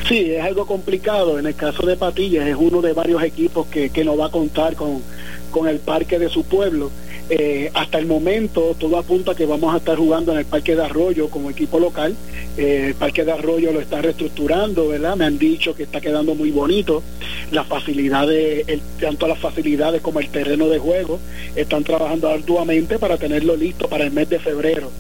Sí, 0.09 0.33
es 0.33 0.42
algo 0.42 0.66
complicado. 0.66 1.38
En 1.38 1.46
el 1.46 1.54
caso 1.54 1.87
de 1.87 1.96
Patillas 1.96 2.46
es 2.46 2.56
uno 2.59 2.80
de 2.80 2.92
varios 2.92 3.22
equipos 3.22 3.66
que, 3.66 3.90
que 3.90 4.04
no 4.04 4.16
va 4.16 4.26
a 4.26 4.30
contar 4.30 4.76
con, 4.76 5.02
con 5.50 5.68
el 5.68 5.78
parque 5.78 6.18
de 6.18 6.28
su 6.28 6.44
pueblo. 6.44 6.90
Eh, 7.32 7.70
hasta 7.74 7.98
el 7.98 8.06
momento 8.06 8.74
todo 8.76 8.98
apunta 8.98 9.32
a 9.32 9.34
que 9.36 9.46
vamos 9.46 9.72
a 9.72 9.76
estar 9.76 9.96
jugando 9.96 10.32
en 10.32 10.38
el 10.38 10.46
Parque 10.46 10.74
de 10.74 10.82
Arroyo 10.82 11.30
como 11.30 11.48
equipo 11.48 11.78
local. 11.78 12.16
Eh, 12.56 12.86
el 12.88 12.94
Parque 12.96 13.24
de 13.24 13.30
Arroyo 13.30 13.72
lo 13.72 13.80
está 13.80 14.02
reestructurando, 14.02 14.88
¿verdad? 14.88 15.16
Me 15.16 15.26
han 15.26 15.38
dicho 15.38 15.72
que 15.72 15.84
está 15.84 16.00
quedando 16.00 16.34
muy 16.34 16.50
bonito. 16.50 17.04
Las 17.52 17.68
facilidades, 17.68 18.64
el, 18.66 18.80
tanto 19.00 19.28
las 19.28 19.38
facilidades 19.38 20.02
como 20.02 20.18
el 20.18 20.28
terreno 20.28 20.68
de 20.68 20.80
juego, 20.80 21.20
están 21.54 21.84
trabajando 21.84 22.28
arduamente 22.28 22.98
para 22.98 23.16
tenerlo 23.16 23.54
listo 23.54 23.88
para 23.88 24.02
el 24.02 24.10
mes 24.10 24.28
de 24.28 24.40
febrero. 24.40 24.90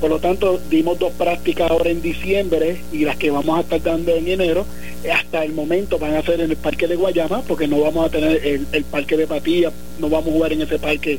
Por 0.00 0.10
lo 0.10 0.18
tanto, 0.18 0.60
dimos 0.68 0.98
dos 0.98 1.12
prácticas 1.12 1.70
ahora 1.70 1.90
en 1.90 2.02
diciembre 2.02 2.76
y 2.92 3.04
las 3.04 3.16
que 3.16 3.30
vamos 3.30 3.56
a 3.56 3.62
estar 3.62 3.82
dando 3.82 4.14
en 4.14 4.28
enero, 4.28 4.66
hasta 5.12 5.44
el 5.44 5.52
momento 5.52 5.98
van 5.98 6.14
a 6.14 6.22
ser 6.22 6.40
en 6.40 6.50
el 6.50 6.56
parque 6.56 6.86
de 6.86 6.96
Guayama, 6.96 7.42
porque 7.42 7.66
no 7.66 7.80
vamos 7.80 8.06
a 8.06 8.10
tener 8.10 8.44
el, 8.44 8.66
el 8.72 8.84
parque 8.84 9.16
de 9.16 9.26
Patilla, 9.26 9.72
no 9.98 10.08
vamos 10.10 10.28
a 10.28 10.32
jugar 10.32 10.52
en 10.52 10.62
ese 10.62 10.78
parque 10.78 11.18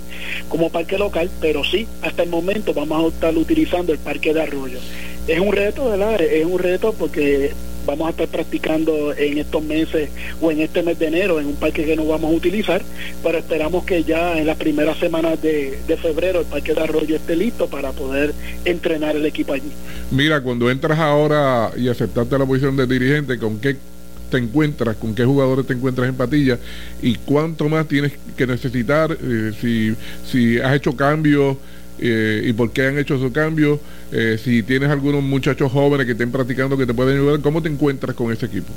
como 0.50 0.70
parque 0.70 0.98
local, 0.98 1.30
pero 1.42 1.63
sí, 1.63 1.88
hasta 2.02 2.24
el 2.24 2.30
momento 2.30 2.74
vamos 2.74 3.06
a 3.06 3.08
estar 3.08 3.36
utilizando 3.36 3.94
el 3.94 4.00
parque 4.00 4.34
de 4.34 4.42
Arroyo. 4.42 4.80
Es 5.28 5.40
un 5.40 5.52
reto, 5.52 5.90
¿verdad? 5.90 6.22
Es 6.22 6.46
un 6.46 6.60
reto 6.60 6.94
porque 6.94 7.52
vamos 7.88 8.08
a 8.08 8.12
estar 8.12 8.28
practicando 8.28 9.13
en 9.13 9.39
estos 9.39 9.63
meses 9.63 10.10
o 10.41 10.52
en 10.52 10.60
este 10.60 10.84
mes 10.84 11.00
de 11.00 11.08
enero 11.08 11.39
en 11.39 11.47
un 11.47 11.56
parque 11.56 11.86
que 11.86 11.95
no 11.95 12.06
vamos 12.06 12.32
a 12.32 12.36
utilizar, 12.36 12.82
pero 13.23 13.39
esperamos 13.39 13.86
que 13.86 14.04
ya 14.04 14.38
en 14.38 14.45
las 14.45 14.58
primeras 14.58 14.97
semanas 15.00 15.41
de, 15.41 15.80
febrero 16.02 16.41
el 16.41 16.45
parque 16.45 16.76
de 16.76 16.82
Arroyo 16.82 17.15
esté 17.15 17.36
listo 17.36 17.67
para 17.67 17.91
poder 17.91 18.34
entrenar 18.65 19.15
el 19.15 19.26
equipo 19.26 19.54
allí. 19.54 19.71
Mira, 20.12 20.41
cuando 20.41 20.69
entras 20.69 21.00
ahora 21.00 21.71
y 21.76 21.88
aceptaste 21.88 22.38
la 22.38 22.45
posición 22.45 22.76
de 22.76 22.86
dirigente, 22.86 23.39
¿con 23.39 23.60
qué 23.60 23.78
te 24.30 24.38
encuentras, 24.38 24.97
con 24.97 25.15
qué 25.15 25.23
jugadores 25.23 25.65
te 25.65 25.73
encuentras 25.73 26.10
en 26.10 26.15
Patilla 26.15 26.60
y 27.02 27.15
cuánto 27.15 27.69
más 27.69 27.88
tienes 27.88 28.12
que 28.36 28.45
necesitar, 28.45 29.17
eh, 29.19 29.54
si, 29.60 29.95
si 30.30 30.60
has 30.60 30.76
hecho 30.76 30.95
cambios 30.95 31.58
eh, 31.99 32.41
y 32.45 32.53
por 32.53 32.71
qué 32.71 32.88
han 32.88 32.97
hecho 32.97 33.15
esos 33.15 33.31
cambios, 33.31 33.79
eh, 34.12 34.39
si 34.43 34.63
tienes 34.63 34.89
algunos 34.89 35.23
muchachos 35.23 35.71
jóvenes 35.71 36.05
que 36.05 36.13
estén 36.13 36.31
practicando 36.31 36.77
que 36.77 36.86
te 36.86 36.93
pueden 36.93 37.17
ayudar, 37.17 37.41
¿cómo 37.41 37.62
te 37.62 37.69
encuentras 37.69 38.15
con 38.15 38.31
ese 38.31 38.45
equipo? 38.45 38.71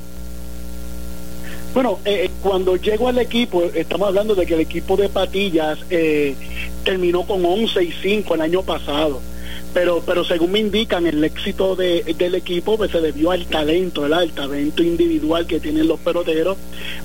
Bueno, 1.74 1.98
eh, 2.04 2.28
cuando 2.42 2.76
llego 2.76 3.08
al 3.08 3.18
equipo, 3.18 3.64
estamos 3.74 4.08
hablando 4.08 4.34
de 4.34 4.44
que 4.44 4.54
el 4.54 4.60
equipo 4.60 4.96
de 4.96 5.08
Patillas 5.08 5.78
terminó 6.84 7.24
con 7.24 7.44
11 7.44 7.84
y 7.84 7.92
5 7.92 8.34
el 8.34 8.40
año 8.40 8.62
pasado 8.62 9.20
pero 9.72 10.02
pero 10.04 10.24
según 10.24 10.52
me 10.52 10.58
indican 10.58 11.06
el 11.06 11.22
éxito 11.22 11.76
de, 11.76 12.02
del 12.16 12.34
equipo 12.34 12.76
pues 12.76 12.90
se 12.90 13.00
debió 13.00 13.30
al 13.30 13.46
talento 13.46 14.02
¿verdad? 14.02 14.20
al 14.20 14.32
talento 14.32 14.82
individual 14.82 15.46
que 15.46 15.60
tienen 15.60 15.88
los 15.88 16.00
peloteros. 16.00 16.56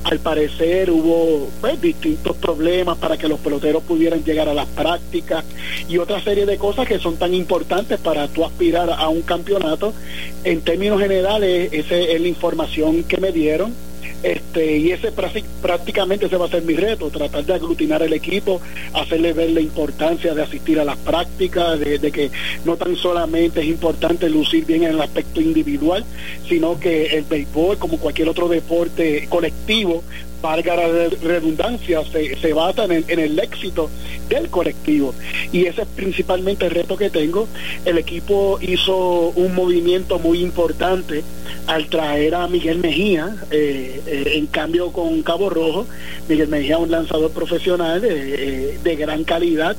Al 0.04 0.20
parecer 0.20 0.92
hubo 0.92 1.50
pues, 1.62 1.82
distintos 1.82 2.36
problemas 2.38 2.98
para 2.98 3.18
que 3.18 3.28
los 3.28 3.40
peloteros 3.40 3.84
pudieran 3.84 4.24
llegar 4.24 4.50
a 4.50 4.54
las 4.54 4.68
prácticas 4.68 5.46
y 5.88 5.98
otra 5.98 6.22
serie 6.22 6.46
de 6.46 6.58
cosas 6.58 6.88
que 6.88 7.00
son 7.00 7.18
tan 7.18 7.34
importantes 7.34 8.00
para 8.00 8.28
tú 8.28 8.46
aspirar 8.46 8.90
a 8.90 9.10
un 9.10 9.22
campeonato. 9.22 9.94
En 10.44 10.62
términos 10.62 11.00
generales 11.00 11.70
esa 11.72 11.96
es 11.96 12.22
la 12.22 12.28
información 12.28 13.04
que 13.04 13.18
me 13.18 13.32
dieron 13.32 13.74
este, 14.23 14.78
y 14.78 14.91
ese 14.91 15.12
prácticamente 15.12 16.25
ese 16.25 16.38
va 16.38 16.45
a 16.45 16.49
ser 16.49 16.63
mi 16.63 16.73
reto, 16.73 17.10
tratar 17.10 17.45
de 17.45 17.54
aglutinar 17.54 18.01
el 18.01 18.13
equipo, 18.13 18.62
hacerle 18.93 19.34
ver 19.34 19.51
la 19.51 19.62
importancia 19.62 20.34
de 20.34 20.41
asistir 20.41 20.80
a 20.80 20.86
las 20.86 20.97
prácticas, 20.97 21.80
de, 21.80 22.12
que 22.12 22.32
no 22.63 22.75
tan 22.78 22.95
solamente 22.95 23.62
es 23.62 23.67
importante 23.67 24.30
lucir 24.30 24.65
bien 24.65 24.84
en 24.84 24.91
el 24.91 25.01
aspecto 25.01 25.41
individual, 25.41 26.06
sino 26.47 26.80
que 26.80 27.17
el 27.17 27.23
béisbol, 27.23 27.78
como 27.78 27.97
cualquier 27.97 28.30
otro 28.30 28.47
deporte 28.47 29.28
colectivo, 29.30 30.04
valga 30.46 30.76
la 30.76 31.10
redundancia, 31.24 32.04
se, 32.12 32.36
se 32.36 32.54
basa 32.54 32.86
en 32.86 33.20
el, 33.20 33.40
éxito 33.40 33.90
del 34.30 34.50
colectivo. 34.50 35.16
Y 35.52 35.66
ese 35.66 35.82
es 35.82 35.88
principalmente 35.88 36.66
el 36.66 36.72
reto 36.72 36.96
que 36.98 37.10
tengo. 37.10 37.48
El 37.84 37.98
equipo 37.98 38.60
hizo 38.62 39.30
un 39.30 39.56
movimiento 39.56 40.20
muy 40.20 40.42
importante 40.42 41.24
al 41.66 41.88
traer 41.88 42.36
a 42.36 42.48
Miguel 42.48 42.78
Mejía, 42.78 43.36
eh, 43.50 44.02
eh, 44.06 44.34
en 44.36 44.46
cambio 44.46 44.92
con 44.92 45.24
Cabo 45.24 45.50
Rojo. 45.50 45.88
Miguel 46.30 46.48
Mejía, 46.48 46.78
un 46.78 46.92
lanzador 46.92 47.32
profesional 47.32 48.04
eh, 48.06 48.78
de 48.84 48.96
gran 48.96 49.24
calidad 49.24 49.76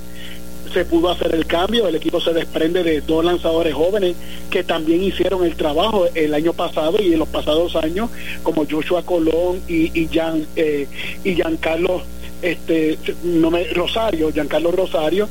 se 0.73 0.85
pudo 0.85 1.11
hacer 1.11 1.35
el 1.35 1.47
cambio, 1.47 1.89
el 1.89 1.95
equipo 1.95 2.21
se 2.21 2.33
desprende 2.33 2.83
de 2.83 3.01
dos 3.01 3.25
lanzadores 3.25 3.75
jóvenes 3.75 4.17
que 4.51 4.65
también 4.65 5.03
hicieron 5.03 5.45
el 5.45 5.57
trabajo 5.57 6.07
el 6.15 6.35
año 6.35 6.53
pasado 6.53 6.99
y 7.01 7.13
en 7.13 7.19
los 7.19 7.29
pasados 7.29 7.77
años, 7.77 8.11
como 8.43 8.67
Joshua 8.69 9.03
Colón 9.03 9.61
y, 9.69 9.99
y, 9.99 10.09
eh, 10.57 10.87
y 11.25 11.35
Giancarlo 11.35 12.03
este, 12.43 12.99
no 13.25 13.51
me, 13.51 13.65
Rosario, 13.73 14.31
Rosario, 14.73 15.29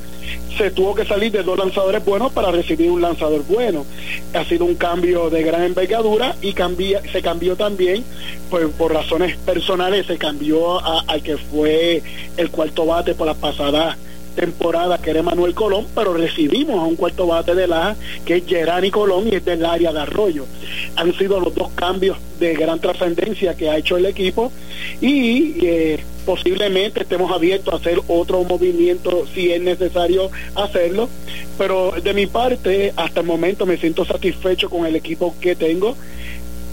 se 0.57 0.71
tuvo 0.71 0.95
que 0.95 1.05
salir 1.05 1.31
de 1.31 1.43
dos 1.43 1.57
lanzadores 1.57 2.03
buenos 2.03 2.31
para 2.31 2.51
recibir 2.51 2.89
un 2.89 3.01
lanzador 3.01 3.43
bueno. 3.47 3.85
Ha 4.33 4.43
sido 4.45 4.65
un 4.65 4.75
cambio 4.75 5.29
de 5.29 5.43
gran 5.43 5.63
envergadura 5.63 6.35
y 6.41 6.53
cambia, 6.53 7.01
se 7.11 7.21
cambió 7.21 7.55
también, 7.55 8.03
pues 8.49 8.67
por 8.77 8.93
razones 8.93 9.37
personales, 9.37 10.07
se 10.07 10.17
cambió 10.17 10.83
al 10.83 11.21
que 11.21 11.37
fue 11.37 12.01
el 12.37 12.49
cuarto 12.49 12.85
bate 12.85 13.13
por 13.13 13.27
la 13.27 13.35
pasada 13.35 13.97
temporada 14.35 14.97
que 14.99 15.09
era 15.11 15.23
Manuel 15.23 15.53
Colón, 15.53 15.87
pero 15.95 16.13
recibimos 16.13 16.79
a 16.79 16.83
un 16.83 16.95
cuarto 16.95 17.27
bate 17.27 17.55
de 17.55 17.67
la 17.67 17.95
que 18.25 18.37
es 18.37 18.45
Gerani 18.45 18.91
Colón 18.91 19.27
y 19.31 19.35
es 19.35 19.45
del 19.45 19.65
área 19.65 19.91
de 19.91 20.01
Arroyo. 20.01 20.45
Han 20.95 21.13
sido 21.17 21.39
los 21.39 21.55
dos 21.55 21.69
cambios 21.73 22.17
de 22.39 22.53
gran 22.53 22.79
trascendencia 22.79 23.55
que 23.55 23.69
ha 23.69 23.77
hecho 23.77 23.97
el 23.97 24.05
equipo 24.05 24.51
y 25.01 25.65
eh, 25.65 26.03
posiblemente 26.25 27.01
estemos 27.03 27.31
abiertos 27.31 27.73
a 27.73 27.77
hacer 27.77 27.99
otro 28.07 28.43
movimiento 28.43 29.25
si 29.33 29.51
es 29.51 29.61
necesario 29.61 30.29
hacerlo, 30.55 31.09
pero 31.57 31.93
de 32.03 32.13
mi 32.13 32.27
parte 32.27 32.93
hasta 32.95 33.21
el 33.21 33.25
momento 33.25 33.65
me 33.65 33.77
siento 33.77 34.05
satisfecho 34.05 34.69
con 34.69 34.85
el 34.85 34.95
equipo 34.95 35.35
que 35.39 35.55
tengo 35.55 35.95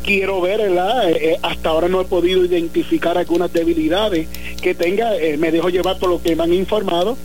quiero 0.03 0.41
ver, 0.41 0.61
¿verdad? 0.61 1.11
Eh, 1.11 1.33
eh, 1.33 1.39
hasta 1.43 1.71
ahora 1.71 1.89
no 1.89 2.01
he 2.01 2.05
podido 2.05 2.45
identificar 2.45 3.17
algunas 3.17 3.53
debilidades 3.53 4.29
que 4.61 4.75
tenga, 4.75 5.17
eh, 5.17 5.37
me 5.37 5.51
dejo 5.51 5.71
llevar 5.71 5.99
por 5.99 6.11
lo 6.11 6.23
que 6.23 6.37
me 6.37 6.43
han 6.43 6.53
informado, 6.53 7.17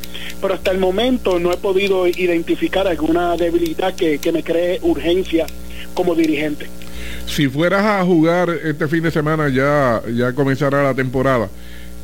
pero 0.42 0.54
hasta 0.54 0.72
el 0.72 0.78
momento 0.78 1.40
no 1.40 1.52
he 1.52 1.58
podido 1.58 2.08
identificar 2.08 2.88
alguna 2.88 3.36
debilidad 3.36 3.94
que, 3.94 4.20
me 4.28 4.44
cree 4.44 4.80
urgencia 4.82 5.46
como 5.94 6.14
dirigente. 6.14 6.68
Si 7.26 7.48
fueras 7.48 7.86
a 7.86 8.04
jugar 8.04 8.50
este 8.50 8.88
fin 8.90 9.04
de 9.04 9.12
semana, 9.12 9.48
ya, 9.48 10.02
ya 10.14 10.34
comenzará 10.34 10.84
la 10.84 10.94
temporada. 10.94 11.50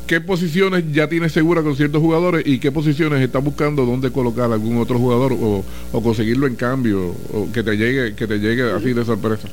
¿Qué 0.06 0.20
posiciones 0.22 0.84
ya 0.90 1.08
tienes 1.08 1.32
segura 1.32 1.62
con 1.62 1.76
ciertos 1.76 2.00
jugadores 2.00 2.46
y 2.46 2.58
qué 2.58 2.72
posiciones 2.72 3.22
estás 3.22 3.44
buscando 3.44 3.84
dónde 3.84 4.10
colocar 4.10 4.50
algún 4.52 4.78
otro 4.78 4.98
jugador 4.98 5.32
o, 5.32 5.64
o 5.92 6.02
conseguirlo 6.02 6.46
en 6.46 6.56
cambio 6.56 7.14
o 7.32 7.48
que 7.52 7.62
te 7.62 7.76
llegue 7.76 8.14
que 8.14 8.26
te 8.26 8.38
llegue 8.38 8.70
así 8.70 8.92
de 8.92 9.04
sorpresa? 9.04 9.48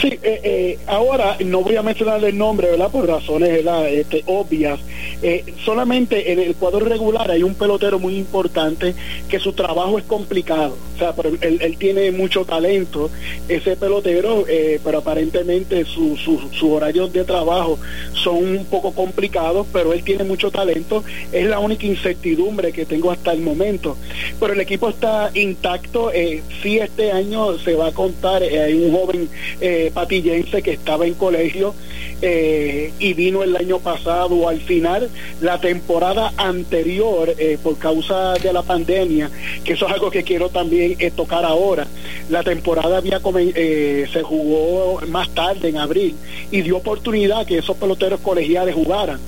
Sí, 0.00 0.08
eh, 0.22 0.40
eh, 0.42 0.78
ahora 0.86 1.36
no 1.44 1.62
voy 1.62 1.76
a 1.76 1.82
mencionar 1.82 2.22
el 2.24 2.36
nombre, 2.36 2.70
¿verdad? 2.70 2.90
Por 2.90 3.06
razones 3.06 3.64
Este, 3.90 4.22
obvias. 4.26 4.80
Eh, 5.22 5.44
solamente 5.64 6.32
en 6.32 6.38
el 6.38 6.54
cuadro 6.54 6.80
regular 6.80 7.30
hay 7.30 7.42
un 7.42 7.54
pelotero 7.54 7.98
muy 7.98 8.16
importante 8.16 8.94
que 9.28 9.38
su 9.38 9.52
trabajo 9.52 9.98
es 9.98 10.04
complicado. 10.04 10.76
O 10.94 10.98
sea, 10.98 11.14
pero 11.14 11.30
él, 11.40 11.76
tiene 11.78 12.10
mucho 12.10 12.44
talento, 12.44 13.10
ese 13.48 13.76
pelotero, 13.76 14.44
pero 14.82 14.98
aparentemente 14.98 15.84
sus 15.84 16.20
su, 16.20 16.72
horarios 16.72 17.12
de 17.12 17.24
trabajo 17.24 17.78
son 18.14 18.36
un 18.36 18.64
poco 18.64 18.92
complicados, 18.92 19.66
pero 19.72 19.92
él 19.92 20.02
tiene 20.02 20.24
mucho 20.24 20.50
talento. 20.50 21.04
Es 21.32 21.46
la 21.46 21.58
única 21.60 21.86
incertidumbre 21.86 22.72
que 22.72 22.84
tengo 22.84 23.10
hasta 23.10 23.32
el 23.32 23.40
momento. 23.40 23.96
Pero 24.40 24.52
el 24.52 24.60
equipo 24.60 24.88
está 24.88 25.30
intacto. 25.34 26.10
sí, 26.62 26.78
este 26.78 27.12
año 27.12 27.58
se 27.58 27.74
va 27.74 27.88
a 27.88 27.92
contar, 27.92 28.42
hay 28.42 28.74
un 28.74 28.92
joven 28.92 29.28
eh, 29.68 29.90
patillense 29.92 30.62
que 30.62 30.72
estaba 30.72 31.06
en 31.06 31.12
colegio 31.12 31.74
eh, 32.22 32.90
y 32.98 33.12
vino 33.12 33.42
el 33.42 33.54
año 33.54 33.78
pasado 33.78 34.48
al 34.48 34.60
final 34.60 35.08
la 35.40 35.60
temporada 35.60 36.32
anterior 36.36 37.32
eh, 37.38 37.58
por 37.62 37.78
causa 37.78 38.32
de 38.34 38.52
la 38.52 38.62
pandemia 38.62 39.30
que 39.62 39.74
eso 39.74 39.86
es 39.86 39.92
algo 39.92 40.10
que 40.10 40.24
quiero 40.24 40.48
también 40.48 40.96
eh, 40.98 41.10
tocar 41.10 41.44
ahora. 41.44 41.86
La 42.30 42.42
temporada 42.42 42.96
había 42.96 43.20
se 43.20 44.22
jugó 44.22 45.00
más 45.08 45.28
tarde 45.34 45.68
en 45.68 45.76
abril 45.76 46.14
y 46.50 46.62
dio 46.62 46.78
oportunidad 46.78 47.46
que 47.46 47.58
esos 47.58 47.76
peloteros 47.76 48.20
colegiales 48.20 48.74
jugaran. 48.74 49.20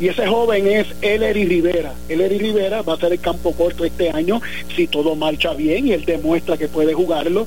Y 0.00 0.08
ese 0.08 0.26
joven 0.26 0.66
es 0.66 0.86
Ellery 1.00 1.44
Rivera. 1.44 1.94
Ellery 2.08 2.38
Rivera 2.38 2.82
va 2.82 2.94
a 2.94 2.98
ser 2.98 3.12
el 3.12 3.20
campo 3.20 3.52
corto 3.52 3.84
este 3.84 4.10
año 4.10 4.40
si 4.74 4.86
todo 4.86 5.14
marcha 5.16 5.54
bien 5.54 5.86
y 5.86 5.92
él 5.92 6.04
demuestra 6.04 6.56
que 6.56 6.68
puede 6.68 6.92
jugarlo 6.92 7.46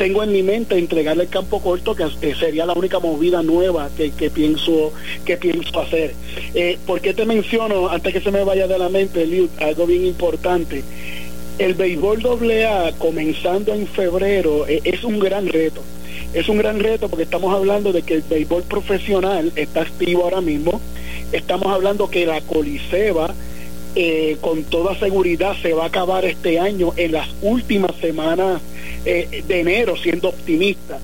tengo 0.00 0.22
en 0.22 0.32
mi 0.32 0.42
mente 0.42 0.78
entregarle 0.78 1.24
el 1.24 1.28
campo 1.28 1.60
corto, 1.60 1.94
que 1.94 2.34
sería 2.34 2.64
la 2.64 2.72
única 2.72 2.98
movida 3.00 3.42
nueva 3.42 3.90
que, 3.94 4.30
pienso 4.30 4.94
que 5.26 5.36
pienso 5.36 5.78
hacer. 5.78 6.14
Eh, 6.54 6.78
¿Por 6.86 7.02
qué 7.02 7.12
te 7.12 7.26
menciono, 7.26 7.86
antes 7.90 8.14
que 8.14 8.22
se 8.22 8.30
me 8.30 8.42
vaya 8.42 8.66
de 8.66 8.78
la 8.78 8.88
mente, 8.88 9.28
algo 9.60 9.86
bien 9.86 10.06
importante? 10.06 10.82
El 11.58 11.74
béisbol 11.74 12.22
AA 12.24 12.92
comenzando 12.96 13.74
en 13.74 13.86
febrero 13.86 14.66
eh, 14.66 14.80
es 14.84 15.04
un 15.04 15.18
gran 15.18 15.46
reto. 15.48 15.82
Es 16.32 16.48
un 16.48 16.56
gran 16.56 16.80
reto 16.80 17.10
porque 17.10 17.24
estamos 17.24 17.54
hablando 17.54 17.92
de 17.92 18.00
que 18.00 18.14
el 18.14 18.22
béisbol 18.22 18.62
profesional 18.62 19.52
está 19.54 19.82
activo 19.82 20.24
ahora 20.24 20.40
mismo. 20.40 20.80
Estamos 21.30 21.66
hablando 21.66 22.08
que 22.08 22.24
la 22.24 22.40
Coliseba 22.40 23.34
eh, 23.94 24.38
con 24.40 24.62
toda 24.64 24.98
seguridad 24.98 25.56
se 25.60 25.74
va 25.74 25.82
a 25.82 25.88
acabar 25.88 26.24
este 26.24 26.58
año 26.58 26.94
en 26.96 27.12
las 27.12 27.28
últimas 27.42 27.94
semanas 27.96 28.62
eh, 29.04 29.42
de 29.46 29.60
enero, 29.60 29.96
siendo 29.96 30.28
optimista. 30.28 30.98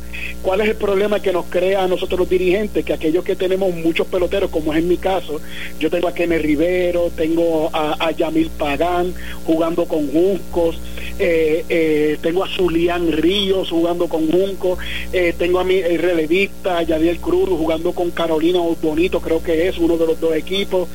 ¿cuál 0.46 0.60
es 0.60 0.68
el 0.68 0.76
problema 0.76 1.20
que 1.20 1.32
nos 1.32 1.46
crea 1.46 1.82
a 1.82 1.88
nosotros 1.88 2.20
los 2.20 2.28
dirigentes? 2.28 2.84
Que 2.84 2.92
aquellos 2.92 3.24
que 3.24 3.34
tenemos 3.34 3.74
muchos 3.74 4.06
peloteros, 4.06 4.48
como 4.50 4.72
es 4.72 4.78
en 4.78 4.88
mi 4.88 4.96
caso, 4.96 5.40
yo 5.80 5.90
tengo 5.90 6.06
a 6.06 6.14
Kenneth 6.14 6.42
Rivero, 6.42 7.10
tengo 7.16 7.68
a, 7.72 8.10
Yamil 8.12 8.50
Pagán 8.50 9.12
jugando 9.44 9.86
con 9.86 10.06
Juncos, 10.06 10.78
eh, 11.18 11.64
eh, 11.68 12.18
tengo 12.22 12.44
a 12.44 12.48
Zulián 12.48 13.10
Ríos 13.10 13.70
jugando 13.70 14.06
con 14.06 14.30
Junco, 14.30 14.78
eh, 15.12 15.34
tengo 15.36 15.58
a 15.58 15.64
mi 15.64 15.80
relevista 15.82 16.82
Yadiel 16.82 17.18
Cruz 17.18 17.48
jugando 17.48 17.92
con 17.92 18.10
Carolina 18.10 18.60
Bonito, 18.80 19.20
creo 19.20 19.42
que 19.42 19.66
es 19.66 19.78
uno 19.78 19.96
de 19.96 20.06
los 20.06 20.20
dos 20.20 20.34
equipos. 20.34 20.88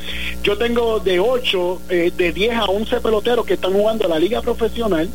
Yo 0.44 0.58
tengo 0.58 1.00
de 1.00 1.20
8, 1.20 1.82
de 1.90 2.32
10 2.32 2.54
a 2.54 2.66
11 2.66 3.02
peloteros 3.02 3.46
que 3.46 3.56
están 3.56 3.74
jugando 3.74 4.06
en 4.06 4.12
la 4.12 4.20
liga 4.20 4.42
profesional 4.42 5.10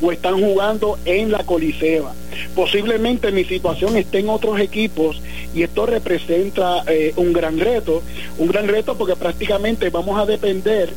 o 0.00 0.10
están 0.10 0.40
jugando 0.40 0.98
la 1.30 1.44
Coliseba. 1.44 2.12
Posiblemente 2.54 3.32
mi 3.32 3.44
situación 3.44 3.96
esté 3.96 4.20
en 4.20 4.28
otros 4.28 4.58
equipos 4.60 5.20
y 5.54 5.62
esto 5.62 5.86
representa 5.86 6.84
un 7.16 7.32
gran 7.32 7.58
reto, 7.58 8.02
un 8.38 8.48
gran 8.48 8.68
reto 8.68 8.96
porque 8.96 9.16
prácticamente 9.16 9.90
vamos 9.90 10.18
a 10.18 10.26
depender 10.26 10.90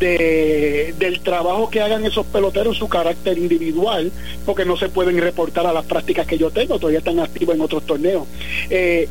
de, 0.00 0.94
del 0.98 1.20
trabajo 1.20 1.70
que 1.70 1.80
hagan 1.80 2.04
esos 2.04 2.26
peloteros, 2.26 2.76
su 2.76 2.88
carácter 2.88 3.38
individual, 3.38 4.10
porque 4.44 4.64
no 4.64 4.76
se 4.76 4.88
pueden 4.88 5.18
reportar 5.18 5.66
a 5.66 5.72
las 5.72 5.84
prácticas 5.84 6.26
que 6.26 6.38
yo 6.38 6.50
tengo, 6.50 6.78
todavía 6.78 6.98
están 6.98 7.20
activos 7.20 7.54
en 7.54 7.60
otros 7.60 7.84
torneos. 7.84 8.26
Eh, 8.70 9.08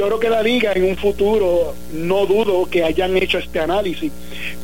yo 0.00 0.06
creo 0.06 0.18
que 0.18 0.30
la 0.30 0.42
liga 0.42 0.72
en 0.72 0.84
un 0.84 0.96
futuro, 0.96 1.74
no 1.92 2.24
dudo 2.24 2.64
que 2.70 2.82
hayan 2.82 3.18
hecho 3.18 3.36
este 3.36 3.60
análisis, 3.60 4.10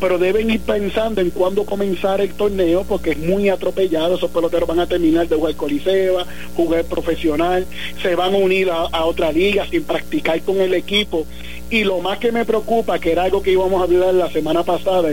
pero 0.00 0.16
deben 0.16 0.48
ir 0.48 0.60
pensando 0.60 1.20
en 1.20 1.28
cuándo 1.28 1.66
comenzar 1.66 2.22
el 2.22 2.32
torneo, 2.32 2.84
porque 2.88 3.10
es 3.10 3.18
muy 3.18 3.50
atropellado, 3.50 4.14
esos 4.14 4.30
peloteros 4.30 4.66
van 4.66 4.80
a 4.80 4.86
terminar 4.86 5.28
de 5.28 5.36
jugar 5.36 5.54
coliseba, 5.54 6.24
jugar 6.54 6.86
profesional, 6.86 7.66
se 8.00 8.14
van 8.14 8.32
a 8.32 8.38
unir 8.38 8.70
a, 8.70 8.84
a 8.84 9.04
otra 9.04 9.30
liga 9.30 9.66
sin 9.68 9.84
practicar 9.84 10.40
con 10.40 10.58
el 10.58 10.72
equipo. 10.72 11.26
Y 11.68 11.84
lo 11.84 11.98
más 11.98 12.16
que 12.16 12.32
me 12.32 12.46
preocupa, 12.46 12.98
que 12.98 13.12
era 13.12 13.24
algo 13.24 13.42
que 13.42 13.52
íbamos 13.52 13.78
a 13.82 13.84
hablar 13.84 14.14
la 14.14 14.30
semana 14.30 14.62
pasada, 14.62 15.10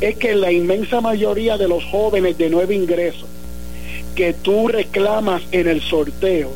es 0.00 0.16
que 0.18 0.34
la 0.36 0.52
inmensa 0.52 1.00
mayoría 1.00 1.58
de 1.58 1.66
los 1.66 1.82
jóvenes 1.86 2.38
de 2.38 2.48
nuevo 2.48 2.70
ingreso 2.70 3.26
que 4.14 4.34
tú 4.34 4.68
reclamas 4.68 5.42
en 5.50 5.66
el 5.66 5.80
sorteo, 5.80 6.52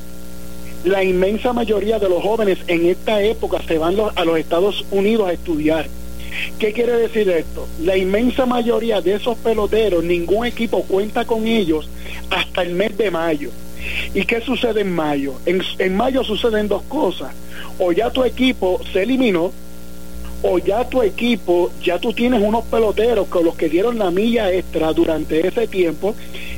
la 0.87 1.03
inmensa 1.03 1.53
mayoría 1.53 1.99
de 1.99 2.09
los 2.09 2.22
jóvenes 2.22 2.59
en 2.68 2.87
esta 2.87 3.20
época 3.20 3.61
se 3.66 3.77
van 3.77 3.96
a 4.14 4.25
los 4.25 4.38
Estados 4.38 4.85
Unidos 4.92 5.29
a 5.29 5.33
estudiar. 5.33 5.88
¿Qué 6.61 6.72
quiere 6.72 6.92
decir 6.92 7.29
esto? 7.29 7.66
La 7.83 7.96
inmensa 7.96 8.46
mayoría 8.46 9.01
de 9.01 9.14
esos 9.14 9.37
peloteros, 9.38 10.05
ningún 10.05 10.46
equipo 10.46 10.85
cuenta 10.85 11.25
con 11.25 11.49
ellos 11.49 11.88
hasta 12.31 12.62
el 12.62 12.75
mes 12.75 12.96
de 12.96 13.11
mayo. 13.11 13.51
¿Y 14.14 14.22
qué 14.27 14.40
sucede 14.40 14.83
en 14.83 14.94
mayo? 14.94 15.35
En, 15.44 15.61
en 15.79 15.96
mayo 15.96 16.22
suceden 16.22 16.68
dos 16.68 16.83
cosas 16.85 17.35
o 17.81 17.90
ya 17.90 18.11
tu 18.11 18.22
equipo 18.22 18.81
se 18.92 19.03
eliminó, 19.03 19.53
o 20.42 20.59
ya 20.59 20.85
tu 20.88 21.03
equipo, 21.03 21.70
ya 21.83 21.99
tú 21.99 22.12
tienes 22.12 22.42
unos 22.42 22.64
peloteros 22.64 23.29
con 23.29 23.44
los 23.44 23.57
que 23.57 23.68
dieron 23.68 23.99
la 23.99 24.11
milla 24.11 24.53
extra 24.53 24.92
durante 24.92 25.46
ese 25.46 25.66
tiempo 25.66 26.14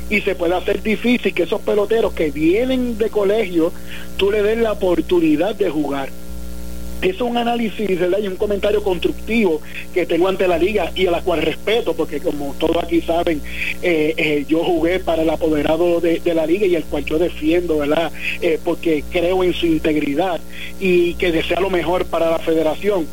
y 0.09 0.21
se 0.21 0.35
puede 0.35 0.55
hacer 0.55 0.81
difícil 0.81 1.33
que 1.33 1.43
esos 1.43 1.61
peloteros 1.61 2.13
que 2.13 2.31
vienen 2.31 2.97
de 2.97 3.09
colegio, 3.09 3.71
tú 4.17 4.31
le 4.31 4.41
des 4.41 4.57
la 4.57 4.73
oportunidad 4.73 5.55
de 5.55 5.69
jugar 5.69 6.09
es 7.01 7.21
un 7.21 7.37
análisis 7.37 7.89
y 7.89 8.27
un 8.27 8.35
comentario 8.35 8.83
constructivo 8.83 9.61
que 9.93 10.05
tengo 10.05 10.27
ante 10.27 10.47
la 10.47 10.57
liga 10.57 10.91
y 10.95 11.07
a 11.07 11.11
la 11.11 11.21
cual 11.21 11.41
respeto, 11.41 11.93
porque 11.93 12.19
como 12.19 12.53
todos 12.59 12.83
aquí 12.83 13.01
saben, 13.01 13.41
eh, 13.81 14.13
eh, 14.17 14.45
yo 14.47 14.63
jugué 14.63 14.99
para 14.99 15.21
el 15.21 15.29
apoderado 15.29 16.01
de, 16.01 16.21
la 16.29 16.45
liga 16.45 16.67
y 16.67 16.75
el 16.75 16.83
cual 16.83 17.05
yo 17.05 17.17
defiendo, 17.17 17.79
¿verdad? 17.79 18.11
Eh, 18.41 18.59
porque 18.63 19.03
creo 19.11 19.43
en 19.43 19.53
su 19.53 19.65
integridad 19.65 20.39
y 20.79 21.15
que 21.15 21.31
desea 21.31 21.59
lo 21.59 21.69
mejor 21.69 22.05
para 22.05 22.29
la 22.29 22.39
federación. 22.39 23.07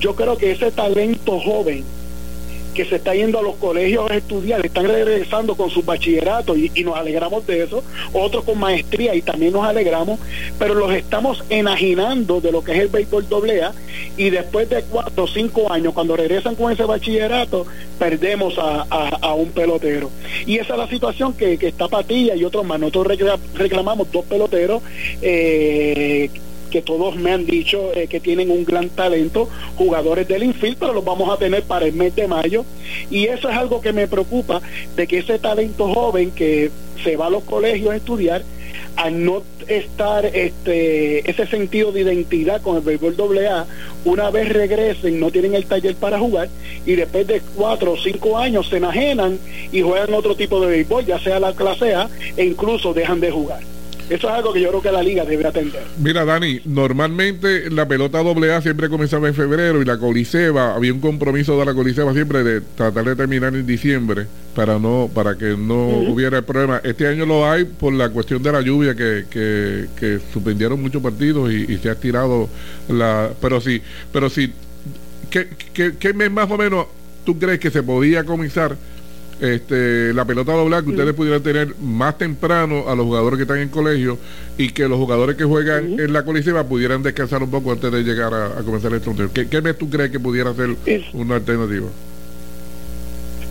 Yo 0.00 0.16
creo 0.16 0.36
que 0.36 0.50
ese 0.50 0.70
talento 0.72 1.38
joven 1.38 1.84
que 2.76 2.84
se 2.84 2.96
está 2.96 3.14
yendo 3.14 3.38
a 3.38 3.42
los 3.42 3.56
colegios 3.56 4.10
a 4.10 4.14
estudiar, 4.14 4.64
están 4.64 4.86
regresando 4.86 5.56
con 5.56 5.70
sus 5.70 5.84
bachilleratos 5.84 6.58
y, 6.58 6.84
nos 6.84 6.94
alegramos 6.96 7.46
de 7.46 7.62
eso, 7.62 7.82
otros 8.12 8.44
con 8.44 8.58
maestría 8.58 9.14
y 9.14 9.22
también 9.22 9.54
nos 9.54 9.64
alegramos, 9.64 10.20
pero 10.58 10.74
los 10.74 10.92
estamos 10.92 11.42
enajenando 11.48 12.40
de 12.42 12.52
lo 12.52 12.62
que 12.62 12.72
es 12.72 12.78
el 12.80 12.88
béisbol 12.88 13.28
doble 13.28 13.62
A 13.62 13.72
y 14.18 14.28
después 14.28 14.68
de 14.68 14.82
cuatro 14.82 15.24
o 15.24 15.26
cinco 15.26 15.72
años, 15.72 15.94
cuando 15.94 16.16
regresan 16.16 16.54
con 16.54 16.70
ese 16.70 16.84
bachillerato, 16.84 17.66
perdemos 17.98 18.58
a, 18.58 19.34
un 19.34 19.48
pelotero. 19.50 20.10
Y 20.46 20.58
esa 20.58 20.74
es 20.74 20.78
la 20.78 20.88
situación 20.88 21.32
que, 21.32 21.54
está 21.54 21.88
Patilla 21.88 22.36
y 22.36 22.44
otros 22.44 22.64
más. 22.64 22.78
Nosotros 22.78 23.18
reclamamos 23.54 24.10
dos 24.12 24.24
peloteros 24.26 24.82
eh, 25.22 26.30
que 26.66 26.82
todos 26.82 27.16
me 27.16 27.32
han 27.32 27.46
dicho 27.46 27.92
eh, 27.94 28.06
que 28.08 28.20
tienen 28.20 28.50
un 28.50 28.64
gran 28.64 28.88
talento, 28.88 29.48
jugadores 29.76 30.28
del 30.28 30.42
infield, 30.42 30.78
pero 30.78 30.92
los 30.92 31.04
vamos 31.04 31.30
a 31.30 31.36
tener 31.36 31.62
para 31.62 31.86
el 31.86 31.92
mes 31.92 32.14
de 32.14 32.28
mayo. 32.28 32.64
Y 33.10 33.26
eso 33.26 33.48
es 33.48 33.56
algo 33.56 33.80
que 33.80 33.92
me 33.92 34.08
preocupa, 34.08 34.60
de 34.96 35.06
que 35.06 35.18
ese 35.18 35.38
talento 35.38 35.92
joven 35.92 36.30
que 36.30 36.70
se 37.02 37.16
va 37.16 37.26
a 37.26 37.30
los 37.30 37.44
colegios 37.44 37.92
a 37.92 37.96
estudiar, 37.96 38.42
al 38.96 39.24
no 39.24 39.42
estar 39.68 40.24
este 40.24 41.28
ese 41.30 41.46
sentido 41.46 41.92
de 41.92 42.02
identidad 42.02 42.62
con 42.62 42.76
el 42.76 42.82
béisbol 42.82 43.38
AA, 43.46 43.66
una 44.04 44.30
vez 44.30 44.48
regresen 44.48 45.20
no 45.20 45.30
tienen 45.30 45.54
el 45.54 45.66
taller 45.66 45.94
para 45.96 46.18
jugar 46.18 46.48
y 46.86 46.94
después 46.94 47.26
de 47.26 47.42
cuatro 47.56 47.92
o 47.92 47.96
cinco 47.96 48.38
años 48.38 48.68
se 48.68 48.78
enajenan 48.78 49.38
y 49.72 49.82
juegan 49.82 50.14
otro 50.14 50.34
tipo 50.34 50.60
de 50.60 50.68
béisbol, 50.68 51.04
ya 51.04 51.18
sea 51.18 51.38
la 51.40 51.52
clase 51.52 51.94
A, 51.94 52.08
e 52.36 52.44
incluso 52.44 52.94
dejan 52.94 53.20
de 53.20 53.30
jugar. 53.30 53.75
Eso 54.08 54.28
es 54.28 54.34
algo 54.34 54.52
que 54.52 54.60
yo 54.60 54.68
creo 54.68 54.82
que 54.82 54.92
la 54.92 55.02
liga 55.02 55.24
debe 55.24 55.46
atender. 55.46 55.82
Mira, 55.98 56.24
Dani, 56.24 56.60
normalmente 56.64 57.70
la 57.70 57.88
pelota 57.88 58.20
AA 58.20 58.62
siempre 58.62 58.88
comenzaba 58.88 59.26
en 59.26 59.34
febrero 59.34 59.82
y 59.82 59.84
la 59.84 59.98
Coliseba, 59.98 60.74
había 60.74 60.92
un 60.92 61.00
compromiso 61.00 61.58
de 61.58 61.64
la 61.64 61.74
Coliseba 61.74 62.12
siempre 62.12 62.44
de 62.44 62.60
tratar 62.60 63.04
de 63.04 63.16
terminar 63.16 63.54
en 63.54 63.66
diciembre 63.66 64.26
para 64.54 64.78
no 64.78 65.10
para 65.12 65.36
que 65.36 65.56
no 65.56 65.88
hubiera 65.88 66.38
el 66.38 66.44
problema. 66.44 66.80
Este 66.84 67.08
año 67.08 67.26
lo 67.26 67.50
hay 67.50 67.64
por 67.64 67.92
la 67.92 68.08
cuestión 68.10 68.42
de 68.42 68.52
la 68.52 68.60
lluvia 68.60 68.94
que, 68.94 69.24
que, 69.28 70.20
suspendieron 70.32 70.80
muchos 70.80 71.02
partidos 71.02 71.52
y, 71.52 71.76
se 71.78 71.90
ha 71.90 71.94
tirado 71.94 72.48
la... 72.88 73.30
Pero 73.40 73.60
sí, 73.60 73.82
pero 74.12 74.30
sí, 74.30 74.52
¿qué, 75.30 75.48
qué, 75.74 75.94
qué 75.98 76.12
mes 76.14 76.30
más 76.30 76.50
o 76.50 76.56
menos 76.56 76.86
tú 77.24 77.38
crees 77.38 77.58
que 77.58 77.70
se 77.70 77.82
podía 77.82 78.24
comenzar? 78.24 78.76
Este, 79.40 80.12
la 80.14 80.24
pelota 80.24 80.52
doblada 80.52 80.82
que 80.82 80.90
ustedes 80.90 81.14
pudieran 81.14 81.42
tener 81.42 81.74
más 81.80 82.16
temprano 82.18 82.88
a 82.88 82.94
los 82.94 83.04
jugadores 83.04 83.36
que 83.36 83.42
están 83.42 83.58
en 83.58 83.68
colegio 83.68 84.18
y 84.56 84.70
que 84.70 84.88
los 84.88 84.98
jugadores 84.98 85.36
que 85.36 85.44
juegan 85.44 85.98
en 85.98 86.12
la 86.12 86.24
coliseba 86.24 86.64
pudieran 86.64 87.02
descansar 87.02 87.42
un 87.42 87.50
poco 87.50 87.72
antes 87.72 87.92
de 87.92 88.02
llegar 88.02 88.32
a, 88.32 88.62
comenzar 88.62 88.92
el 88.92 89.00
torneo. 89.00 89.30
¿Qué, 89.32 89.48
¿Qué, 89.48 89.60
mes 89.60 89.76
tú 89.76 89.90
crees 89.90 90.10
que 90.10 90.20
pudiera 90.20 90.54
ser 90.54 90.76
una 91.12 91.36
alternativa? 91.36 91.86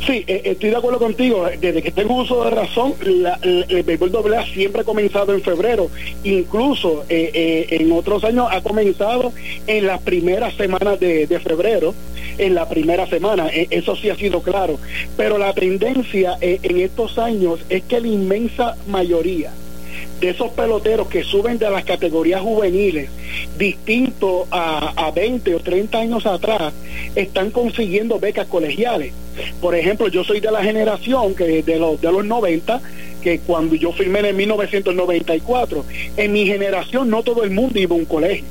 Sí, 0.06 0.24
eh, 0.28 0.42
estoy 0.46 0.70
de 0.70 0.76
acuerdo 0.76 1.00
contigo. 1.00 1.48
Desde 1.60 1.82
que 1.82 1.92
tengo 1.92 2.16
uso 2.16 2.44
de 2.44 2.52
razón, 2.52 2.94
el 3.02 3.84
béisbol 3.84 4.12
doble 4.12 4.38
siempre 4.54 4.82
ha 4.82 4.84
comenzado 4.84 5.34
en 5.34 5.42
febrero. 5.42 5.90
Incluso 6.24 7.06
eh, 7.10 7.32
eh, 7.34 7.68
en 7.72 7.92
otros 7.92 8.24
años 8.24 8.48
ha 8.52 8.62
comenzado 8.62 9.32
en 9.68 9.88
las 9.88 10.02
primeras 10.02 10.54
semanas 10.56 11.00
de, 11.00 11.28
febrero 11.40 11.94
en 12.38 12.56
la 12.56 12.68
primera 12.68 13.08
semana, 13.08 13.48
eso 13.48 13.96
sí 13.96 14.10
ha 14.10 14.16
sido 14.16 14.42
claro, 14.42 14.80
pero 15.16 15.38
la 15.38 15.54
tendencia 15.54 16.38
en 16.42 16.80
estos 16.80 17.18
años 17.18 17.60
es 17.70 17.84
que 17.84 18.02
la 18.02 18.08
inmensa 18.08 18.76
mayoría 18.88 19.52
de 20.20 20.30
esos 20.30 20.52
peloteros 20.52 21.08
que 21.08 21.24
suben 21.24 21.58
de 21.58 21.70
las 21.70 21.84
categorías 21.84 22.42
juveniles, 22.42 23.10
distinto 23.58 24.48
a, 24.52 25.08
a 25.08 25.12
20 25.12 25.56
o 25.56 25.60
30 25.60 25.98
años 25.98 26.26
atrás, 26.26 26.74
están 27.16 27.52
consiguiendo 27.52 28.20
becas 28.20 28.48
colegiales. 28.48 29.14
Por 29.62 29.76
ejemplo, 29.76 30.08
yo 30.08 30.24
soy 30.24 30.40
de 30.40 30.52
la 30.52 30.64
generación 30.64 31.36
que 31.36 31.62
de 31.64 31.80
los, 31.80 32.00
de 32.00 32.12
los 32.12 32.26
90, 32.26 32.82
que 33.22 33.40
cuando 33.40 33.76
yo 33.76 33.92
firmé 33.92 34.20
en 34.20 34.36
1994, 34.36 35.86
en 36.18 36.32
mi 36.32 36.46
generación 36.46 37.10
no 37.10 37.24
todo 37.24 37.44
el 37.44 37.52
mundo 37.52 37.80
iba 37.80 37.96
a 37.96 38.00
un 38.00 38.06
colegio 38.06 38.46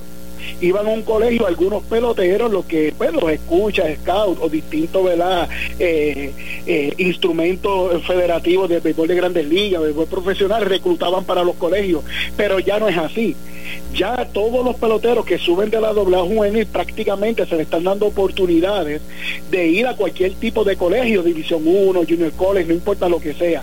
iban 0.61 0.87
a 0.87 0.91
un 0.91 1.03
colegio 1.03 1.47
algunos 1.47 1.83
peloteros, 1.85 2.51
los 2.51 2.65
que 2.65 2.93
pues 2.97 3.13
los 3.13 3.31
escucha, 3.31 3.85
scout 3.97 4.39
o 4.41 4.49
distintos. 4.49 4.95
Eh, 5.79 6.33
eh, 6.67 6.95
instrumentos 6.99 8.03
federativos 8.07 8.69
de 8.69 8.81
béisbol 8.81 9.09
de 9.09 9.15
grandes 9.15 9.47
ligas, 9.47 9.83
béisbol 9.83 10.07
profesional, 10.07 10.65
reclutaban 10.65 11.25
para 11.25 11.45
los 11.45 11.57
colegios, 11.57 12.05
pero 12.37 12.59
ya 12.59 12.79
no 12.79 12.89
es 12.89 12.97
así. 12.97 13.37
Ya 13.95 14.29
todos 14.33 14.65
los 14.65 14.77
peloteros 14.77 15.25
que 15.25 15.39
suben 15.39 15.71
de 15.71 15.81
la 15.81 15.93
doble 15.93 16.17
juvenil 16.19 16.67
prácticamente 16.67 17.47
se 17.47 17.57
le 17.57 17.63
están 17.63 17.85
dando 17.85 18.07
oportunidades 18.07 19.01
de 19.51 19.69
ir 19.69 19.87
a 19.87 19.95
cualquier 19.95 20.35
tipo 20.35 20.65
de 20.65 20.77
colegio, 20.77 21.23
División 21.23 21.63
1, 21.65 22.01
Junior 22.09 22.33
College, 22.33 22.69
no 22.69 22.75
importa 22.75 23.09
lo 23.09 23.21
que 23.21 23.35
sea. 23.35 23.63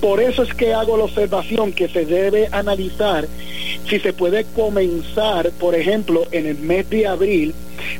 Por 0.00 0.20
eso 0.20 0.42
es 0.42 0.54
que 0.54 0.74
hago 0.74 0.96
la 0.96 1.04
observación 1.04 1.72
que 1.72 1.88
se 1.88 2.04
debe 2.04 2.48
analizar 2.52 3.26
si 3.88 3.98
se 4.00 4.12
puede 4.12 4.44
comenzar, 4.44 5.50
por 5.58 5.74
ejemplo, 5.74 6.09
en 6.32 6.46
el 6.46 6.58
mes 6.58 6.88
de 6.90 7.06
abril, 7.06 7.54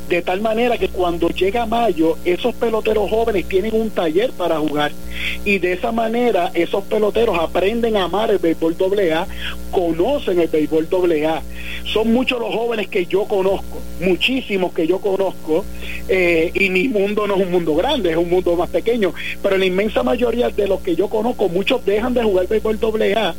de 0.09 0.23
tal 0.23 0.41
manera 0.41 0.79
que 0.79 0.89
cuando 0.89 1.29
llega 1.29 1.67
mayo, 1.67 2.17
esos 2.25 2.55
peloteros 2.55 3.09
jóvenes 3.11 3.49
tienen 3.49 3.75
un 3.75 3.91
taller 3.91 4.31
para 4.33 4.59
jugar 4.59 4.93
y 5.45 5.59
de 5.59 5.73
esa 5.73 5.93
manera 5.93 6.51
esos 6.55 6.85
peloteros 6.85 7.39
aprenden 7.39 7.97
a 7.97 8.05
amar 8.05 8.31
el 8.31 8.39
béisbol 8.39 8.77
AA, 9.13 9.27
conocen 9.71 10.41
el 10.41 10.49
béisbol 10.49 10.89
AA. 10.93 11.43
Son 11.85 12.13
muchos 12.13 12.39
los 12.39 12.55
jóvenes 12.55 12.89
que 12.89 13.07
yo 13.07 13.25
conozco, 13.25 13.81
muchísimos 14.01 14.73
que 14.73 14.87
yo 14.87 15.01
conozco, 15.01 15.65
eh, 16.09 16.51
y 16.55 16.71
mi 16.71 16.89
mundo 16.89 17.27
no 17.27 17.37
es 17.37 17.43
un 17.43 17.53
mundo 17.53 17.75
grande, 17.75 18.11
es 18.11 18.17
un 18.17 18.29
mundo 18.29 18.55
más 18.57 18.71
pequeño, 18.71 19.15
pero 19.43 19.57
la 19.57 19.65
inmensa 19.65 20.03
mayoría 20.03 20.51
de 20.51 20.69
los 20.69 20.81
que 20.81 20.95
yo 20.95 21.09
conozco, 21.09 21.49
muchos 21.49 21.85
dejan 21.85 22.15
de 22.15 22.23
jugar 22.23 22.49
béisbol 22.49 22.79
AA 23.15 23.35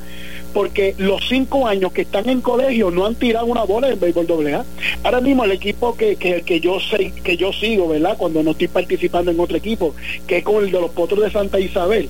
porque 0.53 0.95
los 0.97 1.27
cinco 1.27 1.67
años 1.67 1.91
que 1.91 2.01
están 2.01 2.29
en 2.29 2.41
colegio 2.41 2.91
no 2.91 3.05
han 3.05 3.15
tirado 3.15 3.45
una 3.45 3.63
bola 3.63 3.89
en 3.89 3.99
béisbol 3.99 4.27
doble 4.27 4.53
A. 4.53 4.65
Ahora 5.03 5.21
mismo 5.21 5.43
el 5.43 5.51
equipo 5.51 5.95
que, 5.95 6.15
que, 6.15 6.41
que 6.41 6.59
yo 6.59 6.79
sé, 6.79 7.13
que 7.23 7.37
yo 7.37 7.53
sigo, 7.53 7.87
¿verdad? 7.87 8.17
Cuando 8.17 8.43
no 8.43 8.51
estoy 8.51 8.67
participando 8.67 9.31
en 9.31 9.39
otro 9.39 9.57
equipo, 9.57 9.95
que 10.27 10.37
es 10.37 10.43
con 10.43 10.63
el 10.63 10.71
de 10.71 10.81
los 10.81 10.91
Potros 10.91 11.21
de 11.21 11.31
Santa 11.31 11.59
Isabel. 11.59 12.09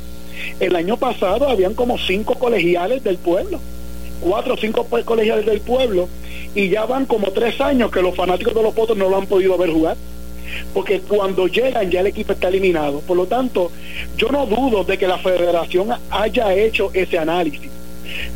El 0.60 0.76
año 0.76 0.98
pasado 0.98 1.48
habían 1.48 1.74
como 1.74 1.98
cinco 1.98 2.36
colegiales 2.36 3.04
del 3.04 3.18
pueblo, 3.18 3.60
cuatro 4.22 4.56
o 4.56 4.58
cinco 4.58 4.88
colegiales 5.06 5.46
del 5.46 5.62
pueblo, 5.62 6.10
y 6.56 6.70
ya 6.70 6.86
van 6.86 7.06
como 7.06 7.32
tres 7.32 7.62
años 7.62 7.92
que 7.92 8.02
los 8.02 8.16
fanáticos 8.16 8.54
de 8.54 8.64
los 8.64 8.74
Potros 8.74 8.98
no 8.98 9.10
lo 9.10 9.18
han 9.18 9.28
podido 9.28 9.58
ver 9.58 9.72
jugar 9.72 9.98
porque 10.74 11.00
cuando 11.02 11.48
llegan 11.48 11.90
ya 11.90 12.02
el 12.02 12.08
equipo 12.08 12.34
está 12.34 12.50
eliminado. 12.50 13.00
Por 13.02 13.18
lo 13.18 13.26
tanto, 13.26 13.72
yo 14.18 14.30
no 14.30 14.46
dudo 14.46 14.84
de 14.84 14.98
que 14.98 15.08
la 15.08 15.18
federación 15.18 15.90
haya 16.10 16.54
hecho 16.54 16.92
ese 16.94 17.18
análisis. 17.18 17.70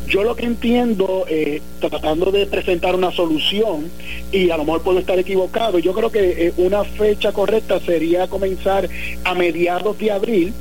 Yo 0.08 0.22
lo 0.22 0.36
que 0.36 0.46
entiendo, 0.46 1.26
eh, 1.28 1.60
tratando 1.80 2.30
de 2.30 2.46
presentar 2.46 2.94
una 2.94 3.12
solución, 3.12 3.90
y 4.32 4.50
a 4.50 4.56
lo 4.56 4.64
mejor 4.64 4.82
puedo 4.82 4.98
estar 4.98 5.18
equivocado, 5.18 5.78
yo 5.78 5.92
creo 5.92 6.10
que 6.10 6.46
eh, 6.46 6.52
una 6.56 6.84
fecha 6.84 7.32
correcta 7.32 7.80
sería 7.80 8.28
comenzar 8.28 8.88
a 9.24 9.34
mediados 9.34 9.98
de 9.98 10.10
abril, 10.10 10.52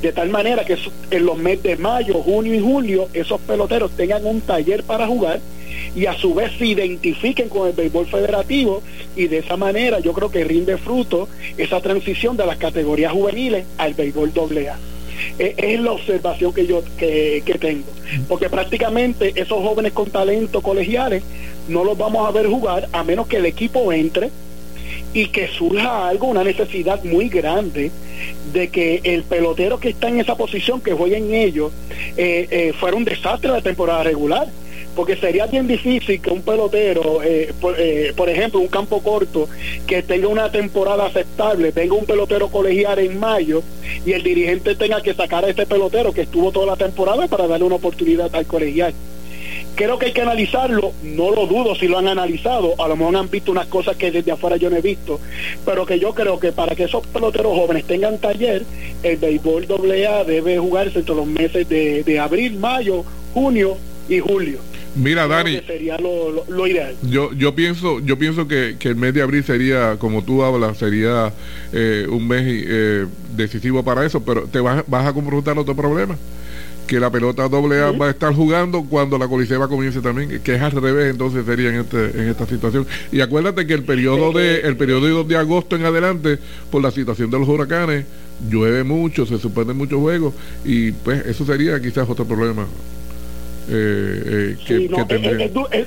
de 0.00 0.12
tal 0.12 0.30
manera 0.30 0.64
que 0.64 0.76
en 1.10 1.26
los 1.26 1.38
meses 1.38 1.62
de 1.62 1.76
mayo, 1.76 2.14
junio 2.22 2.54
y 2.54 2.60
julio 2.60 3.08
esos 3.12 3.40
peloteros 3.40 3.90
tengan 3.92 4.24
un 4.24 4.40
taller 4.40 4.84
para 4.84 5.06
jugar 5.06 5.40
y 5.94 6.06
a 6.06 6.14
su 6.14 6.34
vez 6.34 6.52
se 6.58 6.66
identifiquen 6.66 7.48
con 7.48 7.68
el 7.68 7.74
béisbol 7.74 8.06
federativo 8.06 8.82
y 9.16 9.26
de 9.26 9.38
esa 9.38 9.56
manera 9.56 10.00
yo 10.00 10.12
creo 10.12 10.30
que 10.30 10.44
rinde 10.44 10.76
fruto 10.76 11.28
esa 11.56 11.80
transición 11.80 12.36
de 12.36 12.46
las 12.46 12.58
categorías 12.58 13.12
juveniles 13.12 13.66
al 13.78 13.94
béisbol 13.94 14.32
doble 14.32 14.68
A. 14.68 14.78
Eh, 15.38 15.54
es, 15.56 15.80
la 15.80 15.92
observación 15.92 16.52
que 16.52 16.66
yo 16.66 16.82
que, 16.96 17.42
tengo. 17.60 17.86
Porque 18.28 18.48
prácticamente 18.48 19.32
esos 19.34 19.58
jóvenes 19.62 19.92
con 19.92 20.10
talento 20.10 20.60
colegiales 20.60 21.22
no 21.68 21.84
los 21.84 21.96
vamos 21.96 22.26
a 22.26 22.30
ver 22.30 22.46
jugar 22.46 22.88
a 22.92 23.02
menos 23.04 23.26
que 23.26 23.36
el 23.36 23.46
equipo 23.46 23.92
entre 23.92 24.30
y 25.12 25.28
que 25.28 25.48
surja 25.48 26.08
algo, 26.08 26.26
una 26.26 26.44
necesidad 26.44 27.02
muy 27.04 27.28
grande 27.28 27.90
de 28.52 28.68
que 28.68 29.00
el 29.04 29.22
pelotero 29.22 29.78
que 29.78 29.90
está 29.90 30.08
en 30.08 30.20
esa 30.20 30.36
posición, 30.36 30.80
que 30.80 30.92
juegue 30.92 31.16
en 31.16 31.32
ellos, 31.32 31.72
eh, 32.16 32.48
eh, 32.50 32.72
fuera 32.78 32.96
un 32.96 33.04
desastre 33.04 33.50
la 33.50 33.62
temporada 33.62 34.02
regular 34.02 34.48
porque 34.94 35.16
sería 35.16 35.46
bien 35.46 35.66
difícil 35.66 36.20
que 36.20 36.30
un 36.30 36.42
pelotero, 36.42 37.22
eh, 37.22 37.52
eh, 37.78 38.12
por, 38.16 38.28
ejemplo, 38.28 38.60
un 38.60 38.68
campo 38.68 39.02
corto, 39.02 39.48
que 39.86 40.02
tenga 40.02 40.28
una 40.28 40.50
temporada 40.50 41.06
aceptable, 41.06 41.72
tenga 41.72 41.94
un 41.94 42.06
pelotero 42.06 42.48
colegial 42.48 42.98
en 42.98 43.18
mayo 43.18 43.62
y 44.06 44.12
el 44.12 44.22
dirigente 44.22 44.74
tenga 44.74 45.00
que 45.00 45.14
sacar 45.14 45.44
a 45.44 45.48
este 45.48 45.66
pelotero 45.66 46.12
que 46.12 46.22
estuvo 46.22 46.52
toda 46.52 46.66
la 46.66 46.76
temporada 46.76 47.26
para 47.28 47.46
darle 47.46 47.66
una 47.66 47.76
oportunidad 47.76 48.34
al 48.34 48.46
colegial. 48.46 48.94
Creo 49.74 49.98
que 49.98 50.06
hay 50.06 50.12
que 50.12 50.22
analizarlo, 50.22 50.92
no 51.02 51.32
lo 51.32 51.46
dudo 51.46 51.74
si 51.74 51.88
lo 51.88 51.98
han 51.98 52.06
analizado, 52.06 52.74
a 52.80 52.86
lo 52.86 52.96
mejor 52.96 53.16
han 53.16 53.28
visto 53.28 53.50
unas 53.50 53.66
cosas 53.66 53.96
que 53.96 54.12
desde 54.12 54.30
afuera 54.30 54.56
yo 54.56 54.70
no 54.70 54.76
he 54.76 54.80
visto, 54.80 55.18
pero 55.64 55.84
que 55.84 55.98
yo 55.98 56.14
creo 56.14 56.38
que 56.38 56.52
para 56.52 56.76
que 56.76 56.84
esos 56.84 57.04
peloteros 57.08 57.56
jóvenes 57.56 57.84
tengan 57.84 58.18
taller, 58.18 58.62
el 59.02 59.16
béisbol 59.16 59.66
AA 59.66 60.22
debe 60.24 60.58
jugarse 60.58 61.00
entre 61.00 61.16
los 61.16 61.26
meses 61.26 61.68
de 61.68 62.20
abril, 62.20 62.56
mayo, 62.58 63.04
junio 63.32 63.76
y 64.08 64.20
julio. 64.20 64.60
Mira, 64.96 65.26
Dani, 65.26 65.60
sería 65.66 65.98
lo, 65.98 66.66
ideal. 66.66 66.94
Yo, 67.02 67.32
yo 67.32 67.54
pienso, 67.54 68.00
yo 68.00 68.18
pienso 68.18 68.46
que, 68.46 68.76
el 68.80 68.96
mes 68.96 69.14
de 69.14 69.22
abril 69.22 69.42
sería, 69.44 69.96
como 69.98 70.22
tú 70.22 70.44
hablas, 70.44 70.78
sería 70.78 71.32
eh, 71.72 72.06
un 72.08 72.28
mes 72.28 72.42
eh, 72.46 73.06
decisivo 73.36 73.82
para 73.82 74.04
eso, 74.06 74.24
pero 74.24 74.42
te 74.44 74.60
vas, 74.60 74.84
vas 74.86 75.06
a 75.06 75.12
confrontar 75.12 75.58
otro 75.58 75.74
problema 75.74 76.16
que 76.86 77.00
la 77.00 77.10
pelota 77.10 77.48
doble 77.48 77.80
A 77.80 77.92
va 77.92 78.08
a 78.08 78.10
estar 78.10 78.34
jugando 78.34 78.84
cuando 78.84 79.18
la 79.18 79.26
Coliseba 79.26 79.68
comience 79.68 80.00
también, 80.00 80.40
que 80.42 80.54
es 80.54 80.62
al 80.62 80.72
revés, 80.72 81.10
entonces 81.10 81.44
sería 81.46 81.70
en, 81.70 81.76
este, 81.76 82.10
en 82.10 82.28
esta 82.28 82.46
situación. 82.46 82.86
Y 83.10 83.20
acuérdate 83.20 83.66
que 83.66 83.74
el 83.74 83.84
periodo 83.84 84.32
de 84.32 84.60
el 84.60 84.76
periodo 84.76 85.24
de 85.24 85.36
agosto 85.36 85.76
en 85.76 85.84
adelante, 85.84 86.38
por 86.70 86.82
la 86.82 86.90
situación 86.90 87.30
de 87.30 87.38
los 87.38 87.48
huracanes, 87.48 88.04
llueve 88.50 88.84
mucho, 88.84 89.26
se 89.26 89.38
suspenden 89.38 89.76
muchos 89.76 89.98
juegos, 89.98 90.34
y 90.64 90.92
pues 90.92 91.24
eso 91.26 91.44
sería 91.46 91.80
quizás 91.80 92.08
otro 92.08 92.26
problema 92.26 92.66
eh, 93.68 94.56
eh, 94.68 94.88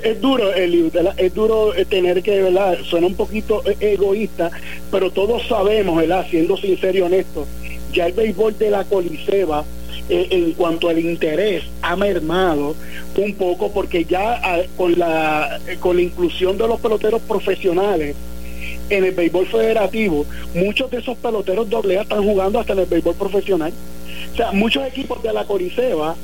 es, 0.04 0.22
duro 0.22 0.54
es 0.54 1.34
duro 1.34 1.74
tener 1.90 2.24
que 2.24 2.42
verdad 2.42 2.78
suena 2.84 3.08
un 3.08 3.16
poquito 3.16 3.62
egoísta 3.80 4.50
pero 4.90 5.12
todos 5.12 5.48
sabemos 5.48 5.98
verdad 5.98 6.26
siendo 6.30 6.58
sincero 6.58 6.98
y 6.98 7.02
honesto 7.02 7.46
ya 7.94 8.08
el 8.08 8.14
béisbol 8.14 8.58
de 8.58 8.72
la 8.72 8.84
coliseba 8.84 9.64
eh, 10.10 10.28
en 10.32 10.54
cuanto 10.54 10.90
al 10.90 11.00
interés 11.00 11.64
ha 11.82 11.96
mermado 11.96 12.76
un 13.16 13.34
poco 13.36 13.72
porque 13.72 14.06
ya 14.06 14.40
ah, 14.44 14.62
con 14.76 14.98
la 14.98 15.60
con 15.80 15.98
la 15.98 16.02
inclusión 16.02 16.58
de 16.58 16.68
los 16.68 16.80
peloteros 16.80 17.22
profesionales 17.22 18.16
en 18.90 19.04
el 19.04 19.12
béisbol 19.12 19.46
federativo 19.48 20.26
muchos 20.56 20.90
de 20.92 20.98
esos 20.98 21.18
peloteros 21.18 21.70
doble 21.70 21.98
A 21.98 22.04
están 22.04 22.24
jugando 22.24 22.60
hasta 22.60 22.74
en 22.74 22.80
el 22.80 22.86
béisbol 22.86 23.16
profesional. 23.16 23.74
O 24.34 24.36
sea 24.36 24.52
muchos 24.52 24.86
equipos 24.88 25.22
de 25.24 25.34
la 25.34 25.46
coliseba 25.46 26.16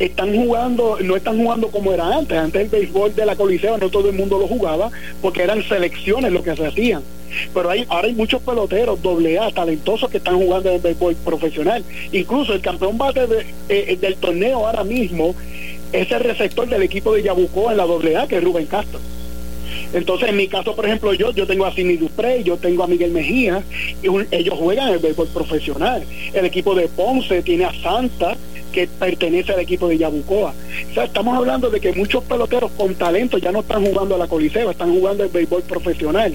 están 0.00 0.34
jugando, 0.34 0.98
no 1.02 1.14
están 1.14 1.36
jugando 1.36 1.68
como 1.68 1.92
era 1.92 2.16
antes. 2.16 2.36
Antes 2.36 2.62
el 2.62 2.68
béisbol 2.68 3.14
de 3.14 3.26
la 3.26 3.36
Coliseo 3.36 3.78
no 3.78 3.90
todo 3.90 4.08
el 4.08 4.16
mundo 4.16 4.38
lo 4.38 4.48
jugaba 4.48 4.90
porque 5.20 5.42
eran 5.42 5.62
selecciones 5.62 6.32
lo 6.32 6.42
que 6.42 6.56
se 6.56 6.66
hacían. 6.66 7.02
Pero 7.54 7.70
hay, 7.70 7.86
ahora 7.88 8.08
hay 8.08 8.14
muchos 8.14 8.42
peloteros 8.42 9.00
doble 9.02 9.38
A 9.38 9.52
talentosos 9.52 10.10
que 10.10 10.16
están 10.16 10.38
jugando 10.38 10.70
en 10.70 10.76
el 10.76 10.80
béisbol 10.80 11.14
profesional. 11.16 11.84
Incluso 12.12 12.54
el 12.54 12.60
campeón 12.60 12.98
bate 12.98 13.26
eh, 13.68 13.96
del 14.00 14.16
torneo 14.16 14.66
ahora 14.66 14.84
mismo 14.84 15.34
es 15.92 16.10
el 16.10 16.20
receptor 16.20 16.68
del 16.68 16.82
equipo 16.82 17.14
de 17.14 17.22
Yabucó 17.22 17.70
en 17.70 17.76
la 17.76 17.84
doble 17.84 18.16
A, 18.16 18.26
que 18.26 18.38
es 18.38 18.44
Rubén 18.44 18.66
Castro. 18.66 18.98
Entonces, 19.92 20.28
en 20.28 20.36
mi 20.36 20.48
caso, 20.48 20.74
por 20.74 20.86
ejemplo, 20.86 21.12
yo 21.14 21.32
yo 21.32 21.46
tengo 21.46 21.66
a 21.66 21.74
Sidney 21.74 21.96
Dupré, 21.96 22.42
yo 22.44 22.56
tengo 22.56 22.84
a 22.84 22.86
Miguel 22.86 23.10
Mejía, 23.10 23.62
y 24.02 24.08
ellos 24.30 24.54
juegan 24.58 24.88
el 24.88 24.98
béisbol 24.98 25.28
profesional. 25.28 26.04
El 26.32 26.44
equipo 26.44 26.74
de 26.74 26.88
Ponce 26.88 27.42
tiene 27.42 27.64
a 27.64 27.72
Santa, 27.82 28.36
que 28.70 28.86
pertenece 28.86 29.52
al 29.52 29.60
equipo 29.60 29.88
de 29.88 29.98
Yabucoa. 29.98 30.54
O 30.90 30.94
sea, 30.94 31.04
estamos 31.04 31.36
hablando 31.36 31.70
de 31.70 31.80
que 31.80 31.92
muchos 31.92 32.24
peloteros 32.24 32.70
con 32.72 32.94
talento 32.94 33.38
ya 33.38 33.52
no 33.52 33.60
están 33.60 33.84
jugando 33.84 34.14
a 34.14 34.18
la 34.18 34.28
Coliseba, 34.28 34.72
están 34.72 34.92
jugando 34.94 35.24
el 35.24 35.30
béisbol 35.30 35.62
profesional. 35.62 36.34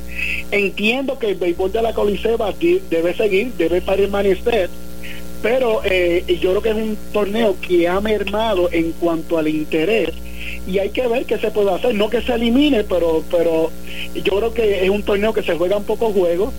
Entiendo 0.52 1.18
que 1.18 1.30
el 1.30 1.36
béisbol 1.36 1.72
de 1.72 1.82
la 1.82 1.94
Coliseba 1.94 2.54
debe 2.90 3.14
seguir, 3.16 3.54
debe 3.58 3.82
permanecer, 3.82 4.70
pero 5.46 5.82
eh, 5.84 6.26
yo 6.42 6.50
creo 6.50 6.62
que 6.64 6.70
es 6.70 6.76
un 6.76 6.98
torneo 7.14 7.56
que 7.62 7.88
ha 7.88 8.02
mermado 8.02 8.68
en 8.72 8.94
cuanto 8.94 9.38
al 9.38 9.48
interés 9.48 10.10
y 10.68 10.80
hay 10.80 10.90
que 10.90 11.08
ver 11.08 11.26
qué 11.26 11.38
se 11.38 11.52
puede 11.52 11.72
hacer, 11.72 11.94
no 11.94 12.10
que 12.10 12.24
se 12.24 12.34
elimine, 12.34 12.84
pero 12.84 13.24
pero 13.30 13.70
yo 14.16 14.38
creo 14.38 14.54
que 14.56 14.84
es 14.84 14.90
un 14.90 15.04
torneo 15.04 15.34
que 15.34 15.44
se 15.44 15.56
juega 15.56 15.78
en 15.78 15.84
pocos 15.84 16.14
juegos 16.14 16.52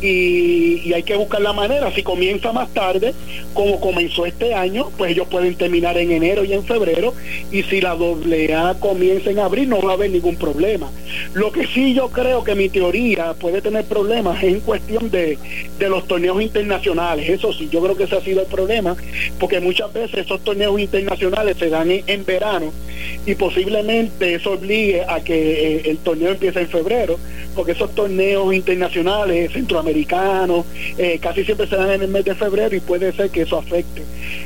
y, 0.00 0.92
hay 0.92 1.02
que 1.02 1.16
buscar 1.16 1.40
la 1.40 1.52
manera. 1.52 1.92
Si 1.92 2.02
comienza 2.02 2.52
más 2.52 2.72
tarde, 2.72 3.14
como 3.54 3.80
comenzó 3.80 4.26
este 4.26 4.54
año, 4.54 4.90
pues 4.96 5.12
ellos 5.12 5.28
pueden 5.28 5.54
terminar 5.56 5.98
en 5.98 6.12
enero 6.12 6.44
y 6.44 6.52
en 6.52 6.64
febrero. 6.64 7.14
Y 7.50 7.62
si 7.64 7.80
la 7.80 7.92
AA 7.92 8.74
comienza 8.78 9.30
en 9.30 9.38
abril, 9.38 9.68
no 9.68 9.80
va 9.80 9.92
a 9.92 9.94
haber 9.94 10.10
ningún 10.10 10.36
problema. 10.36 10.90
Lo 11.34 11.52
que 11.52 11.66
sí 11.66 11.94
yo 11.94 12.10
creo 12.10 12.44
que 12.44 12.54
mi 12.54 12.68
teoría 12.68 13.34
puede 13.34 13.60
tener 13.60 13.84
problemas 13.84 14.42
es 14.42 14.54
en 14.54 14.60
cuestión 14.60 15.10
de, 15.10 15.38
de 15.78 15.88
los 15.88 16.06
torneos 16.06 16.40
internacionales. 16.40 17.28
Eso 17.28 17.52
sí, 17.52 17.68
yo 17.70 17.82
creo 17.82 17.96
que 17.96 18.04
ese 18.04 18.16
ha 18.16 18.20
sido 18.20 18.42
el 18.42 18.46
problema, 18.46 18.96
porque 19.38 19.60
muchas 19.60 19.92
veces 19.92 20.26
esos 20.26 20.42
torneos 20.42 20.78
internacionales 20.80 21.56
se 21.58 21.68
dan 21.68 21.90
en, 21.90 22.24
verano 22.24 22.72
y 23.24 23.34
posiblemente 23.36 24.34
eso 24.34 24.52
obligue 24.52 25.02
a 25.02 25.20
que 25.20 25.76
eh, 25.76 25.82
el 25.86 25.98
torneo 25.98 26.32
empiece 26.32 26.60
en 26.60 26.68
febrero, 26.68 27.18
porque 27.54 27.72
esos 27.72 27.94
torneos 27.94 28.52
internacionales 28.52 29.52
centroamericanos 29.52 29.87
americanos, 29.88 30.66
eh, 30.96 31.18
casi 31.20 31.44
siempre 31.44 31.66
se 31.66 31.76
dan 31.76 31.90
en 31.90 32.02
el 32.02 32.08
mes 32.08 32.24
de 32.24 32.34
febrero 32.34 32.76
y 32.76 32.80
puede 32.80 33.12
ser 33.12 33.30
que 33.30 33.42
eso 33.42 33.58
afecte. 33.58 34.02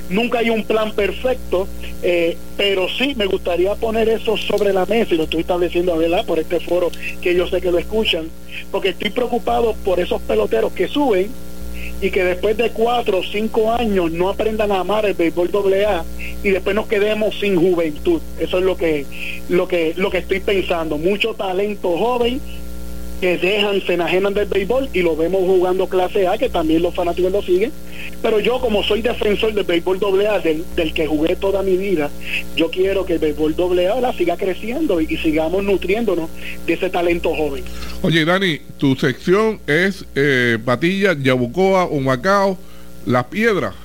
Nunca 0.09 0.39
hay 0.39 0.51
un 0.51 0.65
plan 0.65 0.93
perfecto, 0.93 1.67
eh, 2.03 2.37
pero 2.57 2.89
sí 2.89 3.15
me 3.17 3.27
gustaría 3.27 3.75
poner 3.75 4.09
eso 4.09 4.37
sobre 4.37 4.73
la 4.73 4.87
mesa 4.87 5.15
y 5.15 5.17
lo 5.17 5.25
estoy 5.25 5.41
estableciendo, 5.41 5.97
¿verdad? 5.97 6.25
Por 6.25 6.39
este 6.39 6.61
foro 6.61 6.91
que 7.21 7.35
yo 7.35 7.47
sé 7.49 7.61
que 7.61 7.73
lo 7.73 7.79
escuchan, 7.79 8.29
porque 8.71 8.91
estoy 8.91 9.11
preocupado 9.11 9.75
por 9.85 10.01
esos 10.01 10.21
peloteros 10.23 10.73
que 10.73 10.89
suben 10.89 11.31
y 12.01 12.11
que 12.11 12.25
después 12.25 12.57
de 12.57 12.71
cuatro 12.71 13.19
o 13.19 13.23
cinco 13.23 13.73
años 13.73 14.11
no 14.11 14.29
aprendan 14.29 14.73
a 14.73 14.81
amar 14.81 15.07
el 15.07 15.15
béisbol 15.15 15.51
AA 15.55 16.05
y 16.43 16.51
después 16.51 16.75
nos 16.75 16.89
quedemos 16.89 17.39
sin 17.39 17.57
juventud. 17.57 18.21
Eso 18.41 18.59
es 18.59 18.65
lo 18.65 18.77
que, 18.77 19.07
lo 19.49 19.69
que, 19.69 19.95
lo 19.97 20.11
que 20.11 20.19
estoy 20.19 20.41
pensando. 20.41 20.99
Mucho 20.99 21.35
talento 21.35 21.97
joven 21.97 22.41
que 23.23 23.39
dejan, 23.39 23.81
se 23.87 23.95
enajenan 23.95 24.35
del 24.35 24.49
béisbol 24.49 24.89
y 24.93 25.01
lo 25.01 25.15
vemos 25.15 25.43
jugando 25.43 25.89
clase 25.89 26.27
A, 26.27 26.37
que 26.37 26.49
también 26.49 26.83
los 26.83 26.93
fanáticos 26.93 27.31
lo 27.31 27.41
siguen. 27.41 27.71
Pero 28.21 28.41
yo, 28.41 28.61
como 28.61 28.83
soy 28.83 29.01
defensor 29.01 29.55
del 29.55 29.63
béisbol 29.63 30.01
doble 30.01 30.27
A, 30.27 30.41
del, 30.41 30.65
que 30.93 31.07
jugué 31.07 31.37
toda 31.37 31.63
mi 31.63 31.77
vida, 31.77 32.11
yo 32.57 32.69
quiero 32.73 33.07
que 33.07 33.13
el 33.13 33.19
béisbol 33.21 33.55
doble 33.55 33.87
A 33.87 34.13
siga 34.15 34.37
creciendo 34.37 35.01
y, 35.01 35.17
sigamos 35.19 35.63
nutriéndonos 35.63 36.31
de 36.67 36.73
ese 36.73 36.91
talento 36.91 37.33
joven. 37.33 37.63
Oye, 38.03 38.25
Dani, 38.25 38.59
tu 38.77 38.97
sección 38.97 39.61
es 39.69 40.05
eh, 40.17 40.59
Patilla, 40.65 41.15
Yabucoa, 41.17 41.87
Humacao, 41.87 42.59
Las 43.07 43.27
Piedras. 43.27 43.77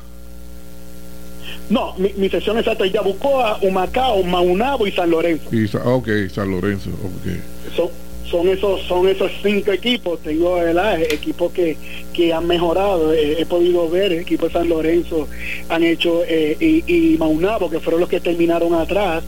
No, 1.69 1.93
mi, 1.99 2.11
mi 2.17 2.27
sección 2.27 2.57
exacta 2.57 2.87
es 2.87 2.91
Yabucoa, 2.91 3.59
Humacao, 3.61 4.23
Maunabo 4.23 4.87
y 4.87 4.91
San 4.93 5.11
Lorenzo. 5.11 5.47
Y, 5.51 5.65
ok, 5.75 6.09
San 6.33 6.49
Lorenzo, 6.49 6.89
ok 6.89 7.91
son 8.29 8.47
esos 8.49 8.81
son 8.83 9.07
esos 9.07 9.31
cinco 9.41 9.71
equipos. 9.71 10.19
Tengo 10.21 10.61
equipos 11.09 11.51
que, 11.51 11.77
que 12.13 12.33
han 12.33 12.47
mejorado. 12.47 13.13
He, 13.13 13.45
podido 13.45 13.89
ver 13.89 14.11
el 14.11 14.19
equipo 14.19 14.47
de 14.47 14.53
San 14.53 14.69
Lorenzo 14.69 15.27
han 15.69 15.83
hecho 15.83 16.23
eh, 16.27 16.57
y, 16.59 17.13
y, 17.13 17.17
Maunabo 17.17 17.69
que 17.69 17.79
fueron 17.79 18.01
los 18.01 18.09
que 18.09 18.19
terminaron 18.19 18.73
atrás 18.73 19.23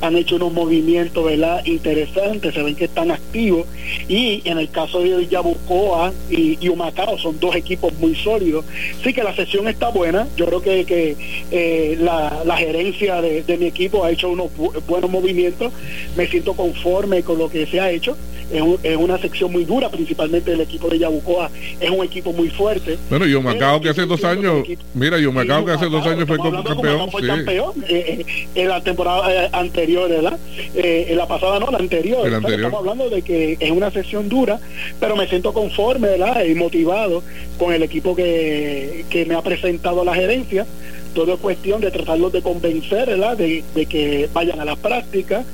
han 0.00 0.16
hecho 0.16 0.36
unos 0.36 0.52
movimientos 0.52 1.24
verdad 1.24 1.64
interesantes 1.64 2.54
se 2.54 2.62
ven 2.62 2.74
que 2.74 2.84
están 2.84 3.10
activos. 3.10 3.66
Y 4.08 4.42
en 4.44 4.58
el 4.58 4.70
caso 4.70 5.00
de 5.00 5.26
Yabucoa 5.26 6.12
y, 6.30 6.68
Humacao 6.68 7.18
son 7.18 7.38
dos 7.40 7.54
equipos 7.56 7.92
muy 7.94 8.14
sólidos. 8.14 8.64
Sí 9.02 9.12
que 9.12 9.22
la 9.22 9.34
sesión 9.34 9.68
está 9.68 9.88
buena. 9.88 10.26
Yo 10.36 10.46
creo 10.46 10.62
que, 10.62 10.84
que 10.84 11.16
eh, 11.50 11.96
la, 12.00 12.42
la, 12.44 12.56
gerencia 12.56 13.20
de, 13.20 13.42
de 13.42 13.56
mi 13.58 13.66
equipo 13.66 14.04
ha 14.04 14.10
hecho 14.10 14.30
unos 14.30 14.50
buenos 14.86 15.10
movimientos. 15.10 15.72
Me 16.16 16.26
siento 16.26 16.54
conforme 16.54 17.22
con 17.22 17.38
lo 17.38 17.48
que 17.48 17.66
se 17.66 17.80
ha 17.80 17.90
hecho 17.90 18.16
es, 18.50 18.96
una 18.96 19.18
sección 19.18 19.52
muy 19.52 19.64
dura, 19.64 19.88
principalmente 19.88 20.52
el 20.52 20.60
equipo 20.60 20.88
de 20.88 20.98
Yabucoa 20.98 21.50
es 21.80 21.90
un 21.90 22.04
equipo 22.04 22.32
muy 22.32 22.48
fuerte. 22.50 22.98
Bueno, 23.10 23.26
yo 23.26 23.42
me 23.42 23.50
acabo 23.50 23.80
que 23.80 23.88
hace 23.88 24.06
dos 24.06 24.24
años, 24.24 24.66
mira, 24.94 25.18
yo 25.18 25.32
me 25.32 25.42
acabo 25.42 25.66
que 25.66 25.72
hace 25.72 25.86
dos 25.86 26.06
años 26.06 26.26
fue 26.26 26.38
campeón. 26.38 27.10
Fue 27.10 27.26
campeón 27.26 27.72
eh, 27.88 28.24
eh, 28.26 28.46
en 28.54 28.68
la 28.68 28.82
temporada 28.82 29.46
eh, 29.46 29.48
anterior, 29.52 30.08
¿verdad? 30.08 30.38
en 30.74 31.16
la 31.16 31.26
pasada 31.26 31.58
no, 31.58 31.70
la 31.70 31.78
anterior. 31.78 32.26
Estamos 32.26 32.80
hablando 32.80 33.10
de 33.10 33.22
que 33.22 33.56
es 33.60 33.70
una 33.70 33.90
sección 33.90 34.28
dura, 34.28 34.58
pero 35.00 35.16
me 35.16 35.26
siento 35.28 35.52
conforme, 35.52 36.08
¿verdad? 36.08 36.44
Y 36.44 36.54
motivado 36.54 37.22
con 37.58 37.72
el 37.72 37.82
equipo 37.82 38.14
que, 38.14 39.04
que 39.10 39.24
me 39.26 39.34
ha 39.34 39.42
presentado 39.42 40.04
la 40.04 40.14
gerencia 40.14 40.66
todo 41.14 41.34
es 41.34 41.40
cuestión 41.40 41.80
de 41.80 41.90
tratarlos 41.90 42.32
de 42.32 42.42
convencer. 42.42 43.14
De, 43.14 43.86
que 43.86 44.28
vayan 44.32 44.60
a 44.60 44.64
las 44.64 44.78
prácticas 44.78 45.44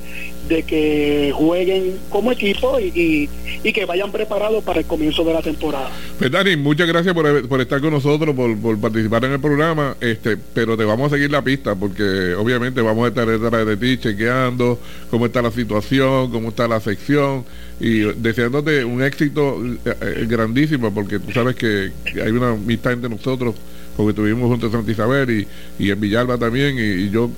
de 0.47 0.63
que 0.63 1.31
jueguen 1.33 1.97
como 2.09 2.31
equipo 2.31 2.79
y, 2.79 3.29
que 3.63 3.85
vayan 3.85 4.11
preparados 4.11 4.63
para 4.63 4.79
el 4.79 4.85
comienzo 4.85 5.23
de 5.23 5.33
la 5.33 5.41
temporada. 5.41 5.89
Pues 6.17 6.29
Dani, 6.29 6.57
muchas 6.57 6.87
gracias 6.87 7.13
por, 7.13 7.47
por 7.47 7.61
estar 7.61 7.79
con 7.79 7.91
nosotros, 7.91 8.35
por, 8.35 8.57
por, 8.57 8.79
participar 8.79 9.23
en 9.25 9.33
el 9.33 9.39
programa, 9.39 9.95
este, 10.01 10.35
pero 10.53 10.75
te 10.75 10.83
vamos 10.83 11.11
a 11.11 11.15
seguir 11.15 11.31
la 11.31 11.41
pista 11.41 11.75
porque 11.75 12.33
obviamente 12.35 12.81
vamos 12.81 13.05
a 13.05 13.07
estar 13.09 13.27
detrás 13.27 13.65
de 13.65 13.77
ti 13.77 13.97
chequeando 13.97 14.79
cómo 15.09 15.27
está 15.27 15.41
la 15.41 15.51
situación, 15.51 16.31
cómo 16.31 16.49
está 16.49 16.67
la 16.67 16.81
sección 16.81 17.45
y 17.79 17.99
deseándote 17.99 18.83
un 18.83 19.01
éxito 19.03 19.57
eh, 19.63 19.95
eh, 20.01 20.25
grandísimo 20.27 20.93
porque 20.93 21.19
tú 21.19 21.31
sabes 21.31 21.55
que 21.55 21.91
hay 22.21 22.31
una 22.31 22.51
amistad 22.51 22.93
entre 22.93 23.09
nosotros 23.09 23.55
porque 23.95 24.11
estuvimos 24.11 24.49
juntos 24.49 24.67
en 24.67 24.79
Santa 24.79 24.91
Isabel 24.91 25.29
y, 25.29 25.47
y 25.83 25.91
en 25.91 25.99
Villalba 25.99 26.37
también 26.37 26.77
y, 26.77 27.09
yo 27.09 27.29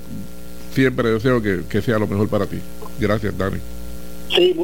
siempre 0.72 1.10
deseo 1.10 1.42
que, 1.42 1.62
que 1.68 1.82
sea 1.82 1.98
lo 1.98 2.06
mejor 2.06 2.28
para 2.28 2.46
ti. 2.46 2.58
Gracias, 2.98 3.36
Dani. 3.36 3.58
Sí, 4.34 4.54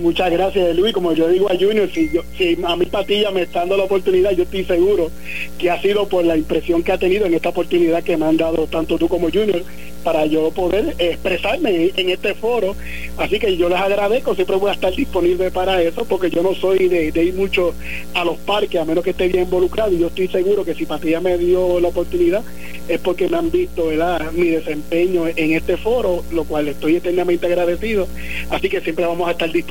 muchas 0.00 0.30
gracias, 0.30 0.76
Luis. 0.76 0.92
Como 0.92 1.12
yo 1.12 1.28
digo 1.28 1.50
a 1.50 1.56
Junior, 1.56 1.88
si, 1.90 2.10
yo, 2.12 2.22
si 2.36 2.58
a 2.62 2.76
mi 2.76 2.86
patilla 2.86 3.30
me 3.30 3.42
está 3.42 3.60
dando 3.60 3.76
la 3.76 3.84
oportunidad, 3.84 4.32
yo 4.32 4.44
estoy 4.44 4.64
seguro 4.64 5.10
que 5.58 5.70
ha 5.70 5.80
sido 5.80 6.08
por 6.08 6.24
la 6.24 6.36
impresión 6.36 6.82
que 6.82 6.92
ha 6.92 6.98
tenido 6.98 7.26
en 7.26 7.34
esta 7.34 7.50
oportunidad 7.50 8.02
que 8.02 8.16
me 8.16 8.26
han 8.26 8.36
dado 8.36 8.66
tanto 8.66 8.98
tú 8.98 9.08
como 9.08 9.30
Junior 9.30 9.62
para 10.02 10.26
yo 10.26 10.50
poder 10.50 10.94
expresarme 10.98 11.92
en 11.96 12.10
este 12.10 12.34
foro. 12.34 12.74
Así 13.18 13.38
que 13.38 13.56
yo 13.56 13.68
les 13.68 13.78
agradezco, 13.78 14.34
siempre 14.34 14.56
voy 14.56 14.70
a 14.70 14.74
estar 14.74 14.94
disponible 14.94 15.50
para 15.50 15.82
eso, 15.82 16.04
porque 16.04 16.30
yo 16.30 16.42
no 16.42 16.54
soy 16.54 16.88
de, 16.88 17.08
ir 17.22 17.34
mucho 17.34 17.74
a 18.14 18.24
los 18.24 18.38
parques, 18.38 18.80
a 18.80 18.84
menos 18.84 19.04
que 19.04 19.10
esté 19.10 19.28
bien 19.28 19.44
involucrado. 19.44 19.92
Y 19.92 19.98
yo 19.98 20.08
estoy 20.08 20.28
seguro 20.28 20.64
que 20.64 20.74
si 20.74 20.86
Patilla 20.86 21.20
me 21.20 21.36
dio 21.38 21.80
la 21.80 21.88
oportunidad, 21.88 22.42
es 22.88 22.98
porque 23.00 23.28
me 23.28 23.36
han 23.36 23.50
visto 23.50 23.86
¿verdad? 23.86 24.32
mi 24.32 24.48
desempeño 24.48 25.28
en 25.28 25.52
este 25.52 25.76
foro, 25.76 26.24
lo 26.32 26.44
cual 26.44 26.68
estoy 26.68 26.96
eternamente 26.96 27.46
agradecido. 27.46 28.08
Así 28.50 28.68
que 28.68 28.80
siempre 28.80 29.06
vamos 29.06 29.28
a 29.28 29.32
estar 29.32 29.50
disponibles. 29.50 29.69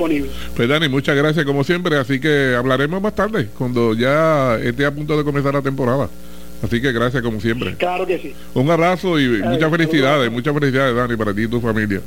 Pues 0.56 0.68
Dani, 0.68 0.88
muchas 0.88 1.16
gracias 1.16 1.44
como 1.44 1.64
siempre. 1.64 1.96
Así 1.96 2.20
que 2.20 2.54
hablaremos 2.56 3.02
más 3.02 3.14
tarde, 3.14 3.48
cuando 3.56 3.94
ya 3.94 4.56
esté 4.56 4.86
a 4.86 4.94
punto 4.94 5.16
de 5.16 5.24
comenzar 5.24 5.54
la 5.54 5.62
temporada. 5.62 6.08
Así 6.62 6.80
que 6.80 6.92
gracias 6.92 7.22
como 7.22 7.40
siempre. 7.40 7.74
Claro 7.76 8.06
que 8.06 8.18
sí. 8.18 8.34
Un 8.54 8.70
abrazo 8.70 9.18
y 9.18 9.42
muchas 9.42 9.70
felicidades, 9.70 10.30
muchas 10.30 10.54
felicidades 10.54 10.94
Dani 10.94 11.16
para 11.16 11.34
ti 11.34 11.42
y 11.42 11.48
tu 11.48 11.60
familia. 11.60 12.00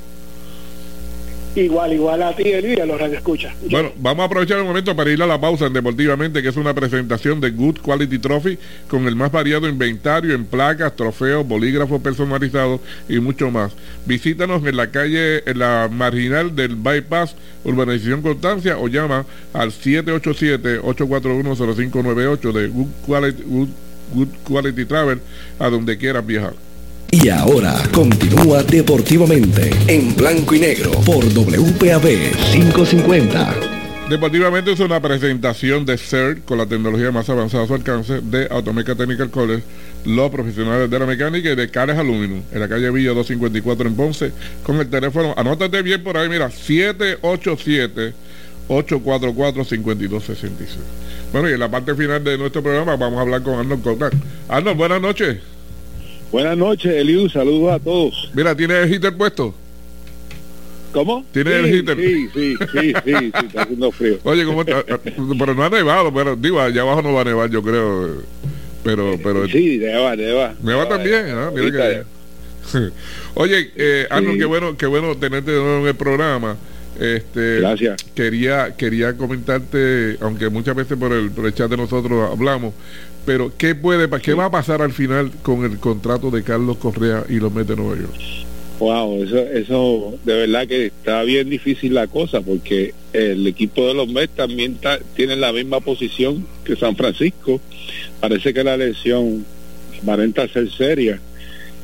Igual, 1.55 1.93
igual 1.93 2.23
a 2.23 2.35
ti, 2.35 2.49
Elvira, 2.49 2.83
a 2.83 2.87
los 2.87 2.99
escucha. 2.99 3.53
Bueno, 3.69 3.91
vamos 3.97 4.23
a 4.23 4.25
aprovechar 4.25 4.57
el 4.57 4.63
momento 4.63 4.95
para 4.95 5.11
ir 5.11 5.21
a 5.21 5.27
la 5.27 5.39
pausa 5.39 5.67
en 5.67 5.73
Deportivamente, 5.73 6.41
que 6.41 6.49
es 6.49 6.57
una 6.57 6.73
presentación 6.73 7.39
de 7.39 7.51
Good 7.51 7.77
Quality 7.79 8.17
Trophy 8.17 8.57
con 8.87 9.07
el 9.07 9.15
más 9.15 9.31
variado 9.31 9.69
inventario 9.69 10.33
en 10.33 10.45
placas, 10.45 10.95
trofeos, 10.95 11.47
bolígrafos 11.47 12.01
personalizados 12.01 12.81
y 13.07 13.19
mucho 13.19 13.51
más. 13.51 13.71
Visítanos 14.05 14.65
en 14.65 14.77
la 14.77 14.89
calle, 14.89 15.47
en 15.49 15.59
la 15.59 15.89
marginal 15.91 16.55
del 16.55 16.75
Bypass, 16.75 17.35
Urbanización 17.63 18.23
Constancia, 18.23 18.79
o 18.79 18.87
llama 18.87 19.27
al 19.53 19.71
787-841-0598 19.71 22.51
de 22.51 22.67
Good 22.67 22.89
Quality, 23.05 23.43
Good 23.43 23.69
Quality 24.47 24.85
Travel, 24.85 25.21
a 25.59 25.69
donde 25.69 25.97
quieras 25.97 26.25
viajar. 26.25 26.53
Y 27.14 27.30
ahora 27.30 27.76
continúa 27.93 28.64
deportivamente 28.64 29.70
en 29.86 30.16
blanco 30.16 30.55
y 30.55 30.59
negro 30.61 30.89
por 31.05 31.24
WPAB 31.24 32.07
550. 32.53 33.55
Deportivamente 34.09 34.72
es 34.72 34.80
una 34.80 34.99
presentación 34.99 35.86
de 35.86 35.99
CERT 35.99 36.43
con 36.43 36.57
la 36.57 36.66
tecnología 36.66 37.11
más 37.11 37.30
avanzada 37.30 37.66
a 37.66 37.68
su 37.68 37.76
alcance 37.76 38.20
de 38.20 38.47
Automeca 38.49 38.95
Technical 38.95 39.30
College, 39.30 39.61
los 40.05 40.32
profesionales 40.32 40.89
de 40.89 40.97
la 40.97 41.05
mecánica 41.05 41.51
y 41.51 41.55
de 41.55 41.70
Cares 41.70 41.99
Aluminum, 41.99 42.41
en 42.51 42.59
la 42.59 42.68
calle 42.68 42.89
Villa 42.89 43.11
254 43.14 43.88
en 43.88 43.95
Ponce, 43.95 44.32
con 44.64 44.78
el 44.78 44.89
teléfono, 44.89 45.36
anótate 45.38 45.84
bien 45.84 46.01
por 46.01 46.18
ahí, 46.18 46.28
mira, 46.28 46.49
787 46.49 48.16
844 48.70 49.64
5266. 49.64 50.80
Bueno, 51.32 51.47
y 51.47 51.53
en 51.53 51.59
la 51.59 51.70
parte 51.70 51.93
final 51.93 52.24
de 52.24 52.39
nuestro 52.39 52.64
programa 52.64 52.95
vamos 52.95 53.20
a 53.20 53.22
hablar 53.22 53.43
con 53.43 53.59
Arnold 53.59 53.84
Cotar. 53.84 54.11
Arnold, 54.49 54.78
buenas 54.78 54.99
noches. 54.99 55.52
Buenas 56.34 56.57
noches, 56.57 56.91
Eliu. 56.91 57.29
Saludos 57.29 57.73
a 57.73 57.79
todos. 57.79 58.31
Mira, 58.34 58.57
¿tiene 58.57 58.81
el 58.81 58.89
heater 58.91 59.15
puesto? 59.15 59.53
¿Cómo? 60.91 61.23
¿Tiene 61.31 61.59
el 61.59 61.65
heater? 61.67 61.95
Sí, 61.95 62.27
sí, 62.34 62.55
sí, 62.71 62.93
sí, 63.05 63.31
está 63.45 63.61
haciendo 63.61 63.91
frío. 63.91 64.17
Oye, 64.23 64.43
¿cómo 64.43 64.61
está? 64.61 64.84
pero 65.38 65.53
no 65.53 65.63
ha 65.63 65.69
nevado, 65.69 66.11
pero 66.11 66.36
digo, 66.36 66.59
allá 66.59 66.81
abajo 66.81 67.03
no 67.03 67.13
va 67.13 67.21
a 67.21 67.25
nevar, 67.25 67.51
yo 67.51 67.61
creo. 67.61 68.23
Pero, 68.84 69.15
pero. 69.23 69.47
Sí, 69.47 69.77
neva, 69.77 70.15
neva. 70.15 70.55
Neva 70.63 70.89
también, 70.89 71.36
¿no? 71.36 71.51
Mira 71.51 71.71
que... 71.71 72.03
Oye, 73.36 73.71
eh, 73.75 74.07
Arnold, 74.09 74.39
qué 74.39 74.45
bueno, 74.45 74.75
qué 74.75 74.88
bueno 74.88 75.15
tenerte 75.15 75.51
de 75.51 75.59
nuevo 75.59 75.81
en 75.81 75.88
el 75.88 75.95
programa. 75.95 76.57
Este, 76.99 77.59
Gracias. 77.59 78.03
Quería, 78.15 78.75
quería 78.75 79.17
comentarte, 79.17 80.17
aunque 80.21 80.49
muchas 80.49 80.75
veces 80.75 80.97
por 80.97 81.11
el, 81.11 81.31
por 81.31 81.45
el 81.45 81.53
chat 81.53 81.69
de 81.69 81.77
nosotros 81.77 82.29
hablamos, 82.31 82.73
pero 83.25 83.51
¿qué 83.57 83.75
puede, 83.75 84.09
qué 84.21 84.33
va 84.33 84.45
a 84.45 84.51
pasar 84.51 84.81
al 84.81 84.91
final 84.91 85.31
con 85.41 85.63
el 85.63 85.79
contrato 85.79 86.29
de 86.29 86.43
Carlos 86.43 86.77
Correa 86.77 87.23
y 87.29 87.35
los 87.35 87.53
Mets 87.53 87.69
de 87.69 87.75
Nueva 87.75 87.95
York? 87.95 88.13
Wow, 88.79 89.23
eso, 89.23 89.37
eso 89.37 90.19
de 90.25 90.33
verdad 90.33 90.67
que 90.67 90.87
está 90.87 91.23
bien 91.23 91.49
difícil 91.49 91.93
la 91.93 92.07
cosa 92.07 92.41
porque 92.41 92.93
el 93.13 93.45
equipo 93.47 93.87
de 93.87 93.93
los 93.93 94.07
Mets 94.07 94.35
también 94.35 94.77
tiene 95.15 95.35
la 95.35 95.53
misma 95.53 95.79
posición 95.79 96.45
que 96.65 96.75
San 96.75 96.95
Francisco. 96.95 97.61
Parece 98.19 98.53
que 98.53 98.63
la 98.63 98.75
lesión 98.75 99.45
aparenta 100.01 100.47
ser 100.47 100.69
seria. 100.71 101.19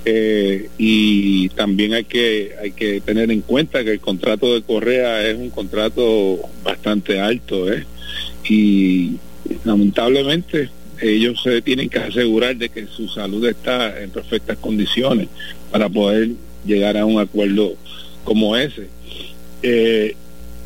Eh, 0.05 0.69
y 0.77 1.49
también 1.49 1.93
hay 1.93 2.05
que 2.05 2.53
hay 2.61 2.71
que 2.71 3.01
tener 3.01 3.31
en 3.31 3.41
cuenta 3.41 3.83
que 3.83 3.91
el 3.91 3.99
contrato 3.99 4.53
de 4.53 4.61
Correa 4.61 5.27
es 5.27 5.37
un 5.37 5.49
contrato 5.49 6.39
bastante 6.63 7.19
alto 7.19 7.71
¿eh? 7.71 7.85
y 8.47 9.17
lamentablemente 9.65 10.69
ellos 11.01 11.41
se 11.43 11.61
tienen 11.61 11.89
que 11.89 11.99
asegurar 11.99 12.55
de 12.55 12.69
que 12.69 12.87
su 12.87 13.07
salud 13.07 13.45
está 13.45 14.01
en 14.01 14.09
perfectas 14.09 14.57
condiciones 14.57 15.27
para 15.71 15.89
poder 15.89 16.31
llegar 16.65 16.97
a 16.97 17.05
un 17.05 17.19
acuerdo 17.19 17.75
como 18.23 18.55
ese. 18.55 18.87
Eh, 19.63 20.15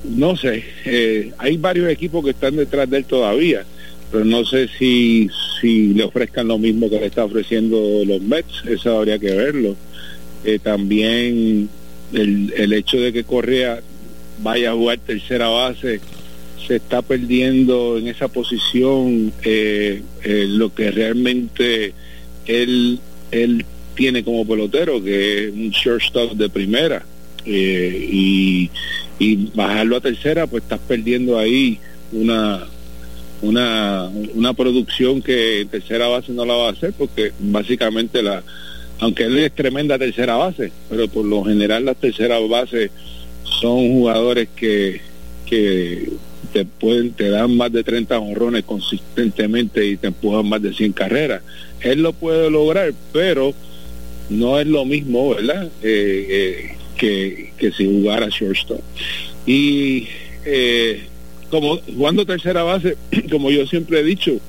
no 0.04 0.36
sé, 0.36 0.64
eh, 0.86 1.32
hay 1.38 1.58
varios 1.58 1.90
equipos 1.90 2.24
que 2.24 2.32
están 2.32 2.56
detrás 2.56 2.90
de 2.90 2.98
él 2.98 3.06
todavía, 3.06 3.66
pero 4.14 4.26
no 4.26 4.46
sé 4.46 4.70
si, 4.78 5.28
si 5.60 5.88
le 5.96 6.04
ofrezcan 6.04 6.48
lo 6.48 6.60
mismo 6.60 6.88
que 6.88 7.00
le 7.00 7.08
está 7.08 7.26
ofreciendo 7.26 8.04
los 8.06 8.22
Mets, 8.22 8.62
eso 8.68 8.96
habría 8.96 9.18
que 9.18 9.34
verlo. 9.34 9.76
Eh, 10.46 10.60
también 10.60 11.68
el, 12.14 12.54
el 12.56 12.74
hecho 12.74 12.98
de 12.98 13.12
que 13.12 13.24
Correa 13.24 13.82
vaya 14.44 14.70
a 14.70 14.76
jugar 14.76 15.00
tercera 15.00 15.48
base 15.48 16.00
se 16.68 16.76
está 16.76 17.02
perdiendo 17.02 17.98
en 17.98 18.08
esa 18.08 18.28
posición 18.28 19.34
eh, 19.42 20.04
eh, 20.24 20.46
lo 20.48 20.72
que 20.76 20.92
realmente 20.92 21.96
él, 22.46 23.00
él 23.32 23.66
tiene 23.96 24.24
como 24.24 24.48
pelotero, 24.48 25.04
que 25.04 25.46
es 25.46 25.54
un 25.54 25.72
shortstop 25.72 26.34
de 26.34 26.50
primera. 26.50 27.04
Y, 27.48 28.70
y 29.18 29.36
bajarlo 29.56 29.98
a 29.98 30.02
tercera, 30.02 30.46
pues 30.46 30.62
estás 30.62 30.80
perdiendo 30.88 31.40
ahí 31.40 31.80
una, 32.12 32.68
una, 33.44 34.10
una 34.34 34.54
producción 34.54 35.22
que 35.22 35.62
en 35.62 35.68
tercera 35.68 36.08
base 36.08 36.32
no 36.32 36.46
la 36.46 36.56
va 36.56 36.70
a 36.70 36.72
hacer 36.72 36.94
porque 36.94 37.32
básicamente 37.40 38.24
la 38.24 38.44
aunque 39.00 39.24
él 39.24 39.38
es 39.40 39.52
tremenda 39.52 40.00
tercera 40.00 40.36
base, 40.38 40.72
pero 40.90 41.08
por 41.10 41.26
lo 41.26 41.44
general 41.44 41.86
las 41.86 41.98
terceras 41.98 42.48
bases 42.48 42.90
son 43.44 43.92
jugadores 43.92 44.48
que, 44.56 45.02
que 45.46 46.10
te 46.54 46.64
pueden 46.64 47.12
te 47.12 47.30
dan 47.30 47.58
más 47.58 47.72
de 47.72 47.84
30 47.84 48.18
honrones 48.18 48.64
consistentemente 48.64 49.86
y 49.86 49.98
te 49.98 50.08
empujan 50.08 50.48
más 50.48 50.62
de 50.62 50.74
100 50.74 50.94
carreras. 50.94 51.42
Él 51.82 52.02
lo 52.02 52.14
puede 52.14 52.50
lograr, 52.50 52.94
pero 53.12 53.54
no 54.30 54.60
es 54.60 54.68
lo 54.68 54.86
mismo, 54.86 55.36
¿verdad? 55.36 55.70
Eh, 55.82 56.28
eh, 56.30 56.78
que, 56.96 57.52
que 57.58 57.72
si 57.72 57.86
jugara 57.86 58.30
shortstop. 58.30 58.80
Y 59.46 60.08
eh, 60.46 61.08
como 61.54 61.78
jugando 61.78 62.26
tercera 62.26 62.64
base, 62.64 62.98
como 63.32 63.52
yo 63.52 63.68
siempre 63.68 64.00
he 64.00 64.04
dicho, 64.04 64.40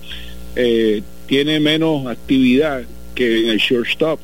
eh, 0.57 1.03
tiene 1.27 1.61
menos 1.61 2.07
actividad 2.07 2.85
que 3.15 3.41
en 3.41 3.49
el 3.51 3.59
shortstop 3.59 4.19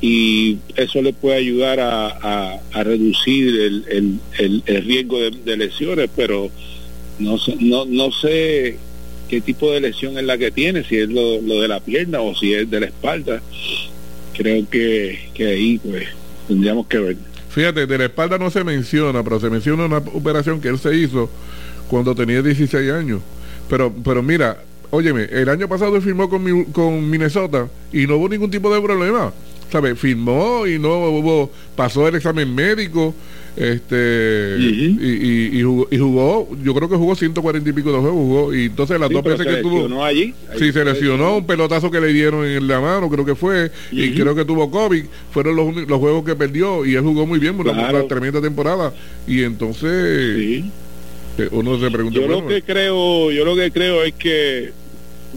y 0.00 0.58
eso 0.74 1.00
le 1.00 1.12
puede 1.12 1.36
ayudar 1.36 1.78
a, 1.78 2.60
reducir 2.74 3.84
el, 3.88 4.18
riesgo 4.84 5.20
de, 5.20 5.56
lesiones, 5.56 6.10
pero 6.16 6.50
no 7.20 8.10
sé, 8.10 8.78
qué 9.28 9.40
tipo 9.40 9.70
de 9.70 9.80
lesión 9.80 10.18
es 10.18 10.24
la 10.24 10.36
que 10.36 10.50
tiene, 10.50 10.82
si 10.82 10.96
es 10.96 11.08
lo, 11.08 11.40
lo 11.40 11.62
de 11.62 11.68
la 11.68 11.78
pierna 11.78 12.20
o 12.20 12.34
si 12.34 12.52
es 12.52 12.68
de 12.68 12.80
la 12.80 12.86
espalda. 12.86 13.40
Creo 14.36 14.68
que, 14.68 15.30
que 15.34 15.46
ahí 15.46 15.78
pues 15.78 16.08
tendríamos 16.48 16.88
que 16.88 16.98
ver. 16.98 17.16
Fíjate, 17.48 17.86
de 17.86 17.98
la 17.98 18.06
espalda 18.06 18.36
no 18.36 18.50
se 18.50 18.64
menciona, 18.64 19.22
pero 19.22 19.38
se 19.38 19.48
menciona 19.48 19.86
una 19.86 19.98
operación 19.98 20.60
que 20.60 20.66
él 20.66 20.80
se 20.80 20.96
hizo 20.96 21.30
cuando 21.88 22.14
tenía 22.14 22.42
16 22.42 22.90
años. 22.92 23.20
Pero, 23.68 23.92
pero 24.04 24.22
mira, 24.22 24.58
óyeme, 24.90 25.24
el 25.24 25.48
año 25.48 25.68
pasado 25.68 26.00
firmó 26.00 26.28
con, 26.28 26.64
con 26.64 27.08
Minnesota 27.08 27.68
y 27.92 28.06
no 28.06 28.16
hubo 28.16 28.28
ningún 28.28 28.50
tipo 28.50 28.72
de 28.74 28.80
problema. 28.80 29.32
¿Sabes? 29.70 29.98
Firmó 29.98 30.66
y 30.66 30.78
no 30.78 31.08
hubo, 31.08 31.50
pasó 31.74 32.06
el 32.06 32.14
examen 32.14 32.54
médico 32.54 33.14
este 33.56 34.56
y, 34.58 35.60
y, 35.60 35.62
jugó, 35.62 36.48
yo 36.62 36.74
creo 36.74 36.88
que 36.88 36.96
jugó 36.96 37.14
140 37.14 37.70
y 37.70 37.72
pico 37.72 37.92
de 37.92 37.98
juegos 37.98 38.16
jugó 38.16 38.54
y 38.54 38.64
entonces 38.64 38.98
las 38.98 39.10
dos 39.10 39.22
veces 39.22 39.46
que 39.46 39.62
tuvo 39.62 40.04
allí, 40.04 40.34
sí 40.58 40.72
se 40.72 40.84
lesionó 40.84 41.36
un 41.36 41.46
pelotazo 41.46 41.88
que 41.88 42.00
le 42.00 42.12
dieron 42.12 42.44
en 42.44 42.66
la 42.66 42.80
mano 42.80 43.08
creo 43.08 43.24
que 43.24 43.36
fue 43.36 43.70
y 43.92 44.12
creo 44.12 44.34
que 44.34 44.44
tuvo 44.44 44.70
COVID 44.72 45.04
fueron 45.30 45.54
los, 45.54 45.88
los 45.88 45.98
juegos 46.00 46.24
que 46.24 46.34
perdió 46.34 46.84
y 46.84 46.96
él 46.96 47.02
jugó 47.02 47.26
muy 47.26 47.38
bien 47.38 47.54
una, 47.58 48.02
tremenda 48.08 48.40
temporada 48.40 48.92
y 49.26 49.42
entonces 49.44 50.64
uno 51.50 51.80
se 51.80 51.90
pregunta 51.90 52.20
yo 52.20 52.28
lo 52.28 52.46
que 52.46 52.62
creo 52.62 53.30
yo 53.30 53.44
lo 53.44 53.56
que 53.56 53.70
creo 53.70 54.02
es 54.04 54.14
que 54.14 54.72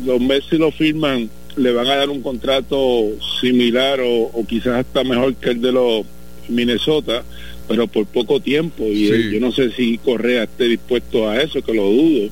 los 0.05 0.21
Messi 0.21 0.57
lo 0.57 0.71
firman 0.71 1.29
le 1.55 1.71
van 1.71 1.87
a 1.87 1.95
dar 1.95 2.09
un 2.09 2.21
contrato 2.21 3.05
similar 3.41 3.99
o, 4.01 4.29
o 4.33 4.45
quizás 4.47 4.85
hasta 4.85 5.03
mejor 5.03 5.35
que 5.35 5.49
el 5.49 5.61
de 5.61 5.71
los 5.71 6.05
Minnesota 6.49 7.23
pero 7.67 7.87
por 7.87 8.05
poco 8.05 8.39
tiempo 8.39 8.83
y 8.85 9.31
yo 9.31 9.39
no 9.39 9.51
sé 9.51 9.71
si 9.71 9.97
Correa 9.97 10.43
esté 10.43 10.65
dispuesto 10.65 11.29
a 11.29 11.41
eso, 11.41 11.61
que 11.61 11.73
lo 11.73 11.83
dudo. 11.83 12.29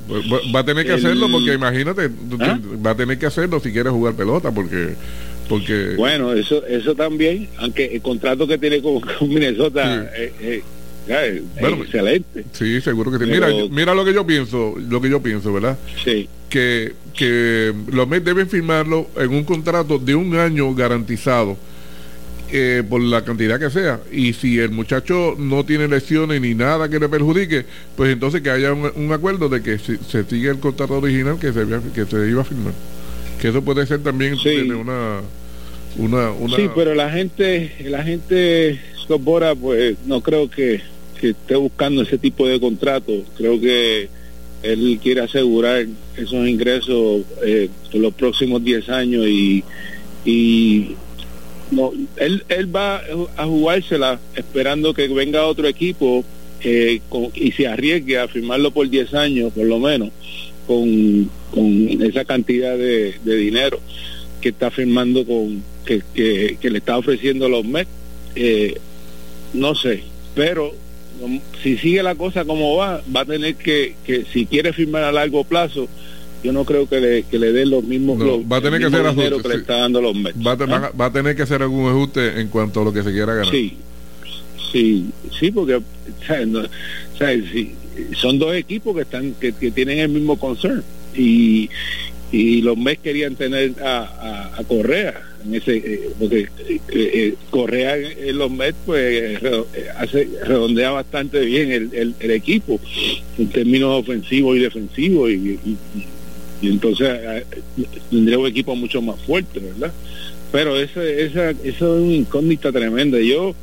Va, 0.53 0.61
a 0.61 0.65
tener 0.65 0.85
que 0.85 0.93
hacerlo 0.93 1.29
porque 1.29 1.53
imagínate, 1.53 2.09
¿Ah? 2.39 2.59
va 2.85 2.91
a 2.91 2.95
tener 2.95 3.19
que 3.19 3.25
hacerlo 3.25 3.59
si 3.59 3.71
quiere 3.71 3.89
jugar 3.89 4.15
pelota 4.15 4.51
porque 4.51 4.93
porque 5.49 5.93
bueno, 5.95 6.33
eso 6.33 6.65
eso 6.65 6.95
también, 6.95 7.49
aunque 7.57 7.85
el 7.85 8.01
contrato 8.01 8.47
que 8.47 8.57
tiene 8.57 8.81
con, 8.81 9.01
Minnesota 9.27 10.09
es, 11.07 11.41
excelente. 11.57 12.45
Sí, 12.51 12.81
seguro 12.81 13.11
que 13.11 13.23
sí. 13.23 13.31
Mira, 13.31 13.47
mira 13.69 13.93
lo 13.93 14.03
que 14.05 14.13
yo 14.13 14.25
pienso, 14.25 14.75
lo 14.77 15.01
que 15.01 15.09
yo 15.09 15.21
pienso, 15.21 15.53
¿verdad? 15.53 15.77
Sí. 16.03 16.27
Que 16.49 16.93
que 17.15 17.73
los 17.91 18.07
Mets 18.07 18.25
deben 18.25 18.49
firmarlo 18.49 19.07
en 19.15 19.29
un 19.29 19.43
contrato 19.43 19.97
de 19.97 20.15
un 20.15 20.35
año 20.35 20.73
garantizado 20.75 21.57
eh, 22.51 22.83
por 22.87 23.01
la 23.01 23.23
cantidad 23.23 23.59
que 23.59 23.69
sea. 23.69 24.01
Y 24.11 24.33
si 24.33 24.59
el 24.59 24.71
muchacho 24.71 25.35
no 25.37 25.65
tiene 25.65 25.87
lesiones 25.87 26.41
ni 26.41 26.53
nada 26.53 26.89
que 26.89 26.99
le 26.99 27.09
perjudique, 27.09 27.65
pues 27.95 28.11
entonces 28.11 28.41
que 28.41 28.49
haya 28.49 28.73
un, 28.73 29.11
acuerdo 29.13 29.49
de 29.49 29.61
que 29.61 29.79
se 29.79 30.23
sigue 30.25 30.49
el 30.49 30.59
contrato 30.59 30.95
original 30.95 31.39
que 31.39 31.53
se, 31.53 31.65
que 31.93 32.05
se 32.05 32.29
iba 32.29 32.41
a 32.41 32.45
firmar. 32.45 32.73
Que 33.41 33.49
eso 33.49 33.61
puede 33.61 33.85
ser 33.87 34.03
también 34.03 34.35
una, 34.75 35.21
una, 35.97 36.31
una... 36.31 36.55
Sí, 36.55 36.69
pero 36.75 36.93
la 36.93 37.09
gente, 37.09 37.71
la 37.85 38.03
gente 38.03 38.79
Scott 39.01 39.21
pues 39.59 39.97
no 40.05 40.21
creo 40.21 40.49
que, 40.49 40.81
esté 41.21 41.55
buscando 41.55 42.01
ese 42.01 42.17
tipo 42.17 42.47
de 42.47 42.59
contrato. 42.59 43.13
Creo 43.37 43.59
que 43.59 44.09
él 44.63 44.99
quiere 45.01 45.21
asegurar 45.21 45.85
esos 46.17 46.47
ingresos 46.47 47.23
eh, 47.45 47.69
los 47.93 48.13
próximos 48.13 48.63
10 48.63 48.89
años 48.89 49.27
y, 49.27 49.63
y 50.25 50.95
no, 51.71 51.91
él, 52.17 52.43
él 52.49 52.75
va 52.75 53.01
a 53.37 53.45
jugársela 53.45 54.19
esperando 54.35 54.93
que 54.93 55.07
venga 55.07 55.45
otro 55.45 55.67
equipo 55.67 56.23
eh, 56.61 57.01
y 57.35 57.51
se 57.51 57.67
arriesgue 57.67 58.17
a 58.17 58.27
firmarlo 58.27 58.71
por 58.71 58.89
10 58.89 59.13
años, 59.13 59.53
por 59.53 59.65
lo 59.65 59.79
menos, 59.79 60.09
con, 60.65 61.29
con 61.51 62.01
esa 62.01 62.25
cantidad 62.25 62.75
de, 62.77 63.13
dinero 63.23 63.79
que 64.41 64.49
está 64.49 64.71
firmando 64.71 65.25
con 65.25 65.63
que, 65.85 66.01
que, 66.59 66.69
le 66.69 66.77
está 66.79 66.97
ofreciendo 66.97 67.49
los 67.49 67.65
Mets. 67.65 67.89
Eh, 68.35 68.79
no 69.53 69.75
sé, 69.75 70.03
pero 70.33 70.73
si 71.63 71.77
sigue 71.77 72.03
la 72.03 72.15
cosa 72.15 72.45
como 72.45 72.75
va, 72.77 73.01
va 73.15 73.21
a 73.21 73.25
tener 73.25 73.55
que, 73.55 73.95
que 74.05 74.25
si 74.31 74.45
quiere 74.45 74.73
firmar 74.73 75.03
a 75.03 75.11
largo 75.11 75.43
plazo, 75.43 75.87
yo 76.43 76.53
no 76.53 76.63
creo 76.63 76.87
que 76.87 76.99
le, 76.99 77.23
que 77.23 77.39
le 77.39 77.51
den 77.51 77.71
los 77.71 77.83
mismos 77.83 78.19
va 78.19 78.57
a 78.57 78.61
tener 78.61 78.79
que 78.79 78.85
hacer 78.85 79.05
ajuste, 79.05 79.41
que 79.41 79.47
le 79.47 79.55
está 79.55 79.77
dando 79.77 80.01
los 80.01 80.15
Mets. 80.15 80.37
Va, 80.45 80.51
a, 80.51 80.91
va, 80.91 81.05
a 81.05 81.11
tener 81.11 81.35
que 81.35 81.41
hacer 81.41 81.61
algún 81.61 81.89
ajuste 81.89 82.39
en 82.39 82.49
cuanto 82.49 82.81
a 82.81 82.83
lo 82.85 82.93
que 82.93 83.01
se 83.01 83.11
quiera 83.11 83.33
ganar. 83.33 83.51
Sí, 83.51 83.77
sí, 84.71 85.05
sí, 85.39 85.51
porque 85.51 85.81
son 88.15 88.37
dos 88.37 88.53
equipos 88.55 88.95
que 88.95 89.01
están 89.01 89.33
que, 89.33 89.51
tienen 89.51 89.99
el 89.99 90.09
mismo 90.09 90.37
concern 90.37 90.83
y, 91.15 91.69
y 92.31 92.61
los 92.61 92.77
Mets 92.77 93.01
querían 93.01 93.35
tener 93.35 93.73
a, 93.83 94.51
a, 94.57 94.63
Correa 94.65 95.19
ese 95.53 95.77
eh, 95.77 96.09
porque 96.19 96.47
eh, 96.67 96.79
eh, 96.89 97.35
Correa 97.49 97.97
en 97.97 98.37
los 98.37 98.49
Mets 98.49 98.77
pues 98.85 99.39
hace 99.97 100.27
redondea 100.43 100.91
bastante 100.91 101.41
bien 101.45 101.71
el, 101.71 102.15
el, 102.19 102.31
equipo 102.31 102.79
en 103.37 103.49
términos 103.49 104.01
ofensivos 104.01 104.57
y 104.57 104.59
defensivos 104.59 105.29
y 106.61 106.69
entonces 106.69 107.09
eh, 107.09 107.45
tendría 108.09 108.39
un 108.39 108.47
equipo 108.47 108.75
mucho 108.75 109.01
más 109.01 109.19
fuerte, 109.21 109.59
¿verdad? 109.59 109.91
Pero 110.51 110.77
esa, 110.77 111.03
esa, 111.03 111.51
eso 111.51 111.97
es 111.97 112.01
una 112.03 112.13
incógnita 112.13 112.71
tremenda. 112.71 113.19
Yo 113.19 113.55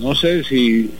no 0.00 0.14
sé 0.14 0.42
si, 0.44 0.90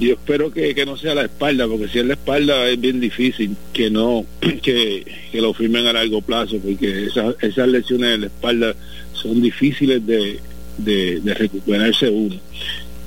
yo 0.00 0.12
espero 0.12 0.52
que, 0.52 0.84
no 0.84 0.96
sea 0.96 1.14
la 1.14 1.22
espalda, 1.22 1.66
porque 1.66 1.88
si 1.88 2.00
es 2.00 2.04
la 2.04 2.14
espalda 2.14 2.68
es 2.68 2.78
bien 2.80 3.00
difícil 3.00 3.56
que 3.72 3.90
no, 3.90 4.26
que, 4.62 5.04
lo 5.32 5.54
firmen 5.54 5.86
a 5.86 5.92
largo 5.94 6.20
plazo, 6.20 6.58
porque 6.58 7.06
esas, 7.06 7.34
esas 7.40 7.68
lesiones 7.68 8.10
de 8.10 8.18
la 8.18 8.26
espalda 8.26 8.74
son 9.20 9.40
difíciles 9.42 10.04
de, 10.06 10.40
de, 10.78 11.20
de 11.20 11.34
recuperarse 11.34 12.08
uno. 12.08 12.36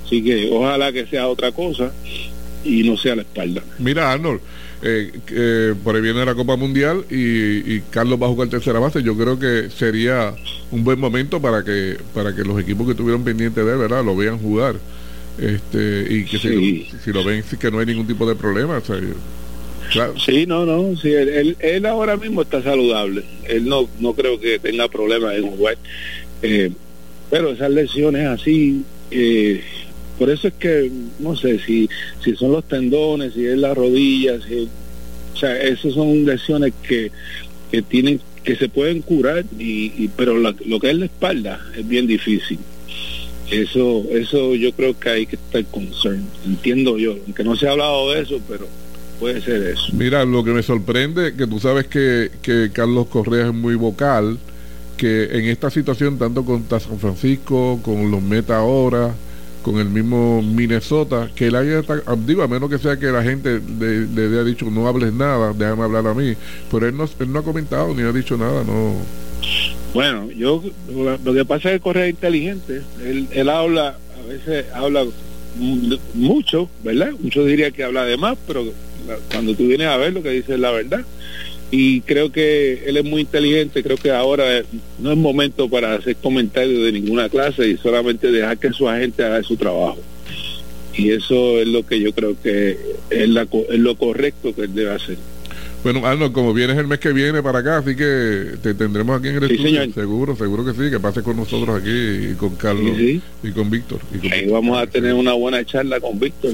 Así 0.04 0.22
que 0.22 0.48
ojalá 0.50 0.92
que 0.92 1.06
sea 1.06 1.28
otra 1.28 1.52
cosa 1.52 1.92
y 2.64 2.82
no 2.82 2.96
sea 2.96 3.16
la 3.16 3.22
espalda. 3.22 3.62
Mira, 3.78 4.12
Arnold, 4.12 4.40
eh, 4.82 5.74
por 5.82 5.94
ahí 5.94 6.02
viene 6.02 6.24
la 6.24 6.34
Copa 6.34 6.56
Mundial 6.56 7.04
y, 7.08 7.80
Carlos 7.90 8.20
va 8.20 8.26
a 8.26 8.30
jugar 8.30 8.48
tercera 8.48 8.78
base. 8.78 9.02
Yo 9.02 9.16
creo 9.16 9.38
que 9.38 9.70
sería 9.70 10.34
un 10.70 10.82
buen 10.82 10.98
momento 10.98 11.40
para 11.40 11.64
que 11.64 11.98
para 12.14 12.34
que 12.34 12.42
los 12.42 12.60
equipos 12.60 12.86
que 12.86 12.92
estuvieron 12.92 13.22
pendientes 13.22 13.64
de 13.64 13.72
él, 13.72 13.78
¿verdad? 13.78 14.04
Lo 14.04 14.16
vean 14.16 14.38
jugar. 14.38 14.76
Este, 15.38 16.06
y 16.10 16.24
que 16.24 16.38
si, 16.38 17.12
lo 17.12 17.24
ven, 17.24 17.42
que 17.58 17.70
no 17.70 17.78
hay 17.78 17.86
ningún 17.86 18.06
tipo 18.06 18.26
de 18.28 18.34
problema. 18.34 18.82
Claro. 19.92 20.14
Sí, 20.18 20.46
no, 20.46 20.66
no. 20.66 20.96
Sí, 20.96 21.12
él, 21.12 21.56
él, 21.60 21.86
ahora 21.86 22.16
mismo 22.16 22.42
está 22.42 22.62
saludable. 22.62 23.22
Él 23.44 23.66
no, 23.66 23.88
no 24.00 24.14
creo 24.14 24.40
que 24.40 24.58
tenga 24.58 24.88
problemas 24.88 25.36
en 25.36 25.50
jugar. 25.50 25.78
Eh, 26.42 26.70
pero 27.30 27.52
esas 27.52 27.70
lesiones 27.70 28.26
así, 28.26 28.82
eh, 29.10 29.62
por 30.18 30.30
eso 30.30 30.48
es 30.48 30.54
que, 30.54 30.90
no 31.18 31.36
sé, 31.36 31.58
si, 31.60 31.88
si 32.22 32.34
son 32.36 32.52
los 32.52 32.64
tendones, 32.64 33.34
si 33.34 33.46
es 33.46 33.56
la 33.56 33.74
rodilla, 33.74 34.38
si, 34.46 34.68
o 35.32 35.36
sea, 35.36 35.56
esas 35.60 35.94
son 35.94 36.24
lesiones 36.24 36.72
que, 36.86 37.10
que 37.70 37.82
tienen 37.82 38.20
que 38.44 38.56
se 38.56 38.68
pueden 38.68 39.02
curar, 39.02 39.44
y, 39.58 40.08
pero 40.08 40.36
lo 40.36 40.80
que 40.80 40.90
es 40.90 40.96
la 40.96 41.04
espalda 41.04 41.60
es 41.76 41.86
bien 41.86 42.06
difícil. 42.06 42.58
Eso, 43.50 44.04
eso 44.10 44.54
yo 44.54 44.72
creo 44.72 44.98
que 44.98 45.10
hay 45.10 45.26
que 45.26 45.36
estar 45.36 45.64
concern, 45.66 46.26
entiendo 46.46 46.98
yo, 46.98 47.16
aunque 47.26 47.44
no 47.44 47.54
se 47.54 47.68
ha 47.68 47.72
hablado 47.72 48.12
de 48.12 48.22
eso, 48.22 48.40
pero 48.48 48.66
puede 49.22 49.40
ser 49.40 49.62
eso. 49.62 49.92
Mira, 49.92 50.24
lo 50.24 50.42
que 50.42 50.50
me 50.50 50.64
sorprende, 50.64 51.34
que 51.36 51.46
tú 51.46 51.60
sabes 51.60 51.86
que, 51.86 52.28
que 52.42 52.70
Carlos 52.72 53.06
Correa 53.06 53.46
es 53.46 53.54
muy 53.54 53.76
vocal, 53.76 54.36
que 54.96 55.26
en 55.38 55.44
esta 55.44 55.70
situación, 55.70 56.18
tanto 56.18 56.44
con 56.44 56.68
San 56.68 56.98
Francisco, 56.98 57.78
con 57.84 58.10
los 58.10 58.20
Meta 58.20 58.56
ahora, 58.56 59.14
con 59.62 59.78
el 59.78 59.88
mismo 59.90 60.42
Minnesota, 60.42 61.30
que 61.36 61.46
él 61.46 61.54
haya, 61.54 61.84
digo, 62.26 62.42
a 62.42 62.48
menos 62.48 62.68
que 62.68 62.78
sea 62.78 62.96
que 62.96 63.12
la 63.12 63.22
gente 63.22 63.60
le, 63.78 64.26
haya 64.26 64.42
dicho 64.42 64.68
no 64.68 64.88
hables 64.88 65.12
nada, 65.12 65.52
déjame 65.52 65.84
hablar 65.84 66.04
a 66.08 66.14
mí, 66.14 66.34
pero 66.68 66.88
él 66.88 66.96
no, 66.96 67.08
él 67.20 67.32
no 67.32 67.38
ha 67.38 67.44
comentado 67.44 67.94
ni 67.94 68.02
ha 68.02 68.10
dicho 68.10 68.36
nada, 68.36 68.64
no. 68.64 68.96
Bueno, 69.94 70.32
yo 70.32 70.64
lo 71.24 71.32
que 71.32 71.44
pasa 71.44 71.70
es 71.70 71.76
que 71.76 71.80
Correa 71.80 72.06
es 72.06 72.14
inteligente, 72.14 72.82
él, 73.04 73.28
él 73.30 73.48
habla, 73.48 73.96
a 74.18 74.26
veces 74.26 74.66
habla 74.74 75.04
mucho, 76.14 76.68
¿verdad? 76.82 77.12
Muchos 77.20 77.46
dirían 77.46 77.72
que 77.72 77.84
habla 77.84 78.04
de 78.04 78.16
más, 78.16 78.36
pero 78.48 78.64
cuando 79.30 79.54
tú 79.54 79.66
vienes 79.66 79.88
a 79.88 79.96
ver 79.96 80.12
lo 80.12 80.22
que 80.22 80.30
dice 80.30 80.54
es 80.54 80.60
la 80.60 80.70
verdad 80.70 81.04
y 81.74 82.02
creo 82.02 82.30
que 82.30 82.84
él 82.86 82.98
es 82.98 83.04
muy 83.04 83.22
inteligente, 83.22 83.82
creo 83.82 83.96
que 83.96 84.10
ahora 84.10 84.62
no 84.98 85.10
es 85.10 85.16
momento 85.16 85.70
para 85.70 85.94
hacer 85.94 86.16
comentarios 86.16 86.84
de 86.84 86.92
ninguna 86.92 87.30
clase 87.30 87.66
y 87.66 87.78
solamente 87.78 88.30
dejar 88.30 88.58
que 88.58 88.74
su 88.74 88.86
agente 88.86 89.24
haga 89.24 89.42
su 89.42 89.56
trabajo. 89.56 89.98
Y 90.94 91.12
eso 91.12 91.58
es 91.58 91.66
lo 91.66 91.86
que 91.86 91.98
yo 91.98 92.12
creo 92.12 92.36
que 92.42 92.76
es, 93.08 93.28
lo 93.28 93.96
correcto 93.96 94.54
que 94.54 94.64
él 94.64 94.74
debe 94.74 94.90
hacer. 94.90 95.16
Bueno, 95.82 96.06
Arnold, 96.06 96.32
como 96.32 96.52
vienes 96.52 96.76
el 96.76 96.86
mes 96.86 96.98
que 96.98 97.10
viene 97.14 97.42
para 97.42 97.60
acá, 97.60 97.78
así 97.78 97.96
que 97.96 98.50
te 98.62 98.74
tendremos 98.74 99.18
aquí 99.18 99.28
en 99.28 99.36
el 99.36 99.50
estudio. 99.50 99.92
Seguro, 99.94 100.36
seguro 100.36 100.66
que 100.66 100.72
sí, 100.72 100.90
que 100.90 101.00
pases 101.00 101.22
con 101.22 101.38
nosotros 101.38 101.80
aquí 101.80 102.32
y 102.32 102.34
con 102.34 102.54
Carlos 102.56 102.96
y 102.98 103.50
con 103.52 103.70
Víctor. 103.70 104.00
Ahí 104.30 104.46
vamos 104.46 104.78
a 104.78 104.86
tener 104.86 105.14
una 105.14 105.32
buena 105.32 105.64
charla 105.64 106.00
con 106.00 106.20
Víctor 106.20 106.52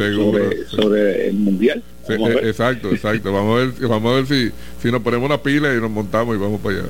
sobre, 0.71 1.29
el 1.29 1.35
Mundial. 1.35 1.83
Eh, 2.09 2.41
exacto, 2.45 2.91
exacto. 2.91 3.33
Vamos 3.33 3.57
a 3.57 3.65
ver, 3.65 3.89
vamos 3.89 4.13
a 4.13 4.17
ver 4.17 4.27
si, 4.27 4.51
si 4.83 4.91
nos 4.91 5.03
ponemos 5.03 5.27
una 5.27 5.43
pila 5.43 5.75
y 5.75 5.81
nos 5.81 5.91
montamos 5.91 6.37
y 6.37 6.39
vamos 6.39 6.61
para 6.61 6.79
allá. 6.79 6.89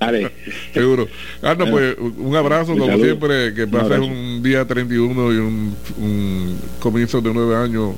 Dale. 0.00 0.30
Seguro. 0.74 1.08
Arnold, 1.42 1.70
pues 1.70 1.96
un 2.18 2.36
abrazo, 2.36 2.76
como 2.76 2.96
siempre, 2.98 3.54
que 3.54 3.66
pases 3.66 3.98
un, 4.00 4.42
día 4.42 4.66
31 4.66 5.32
y 5.32 5.36
un, 5.36 5.76
un 5.98 6.58
comienzo 6.80 7.20
de 7.20 7.32
nueve 7.32 7.56
años 7.56 7.94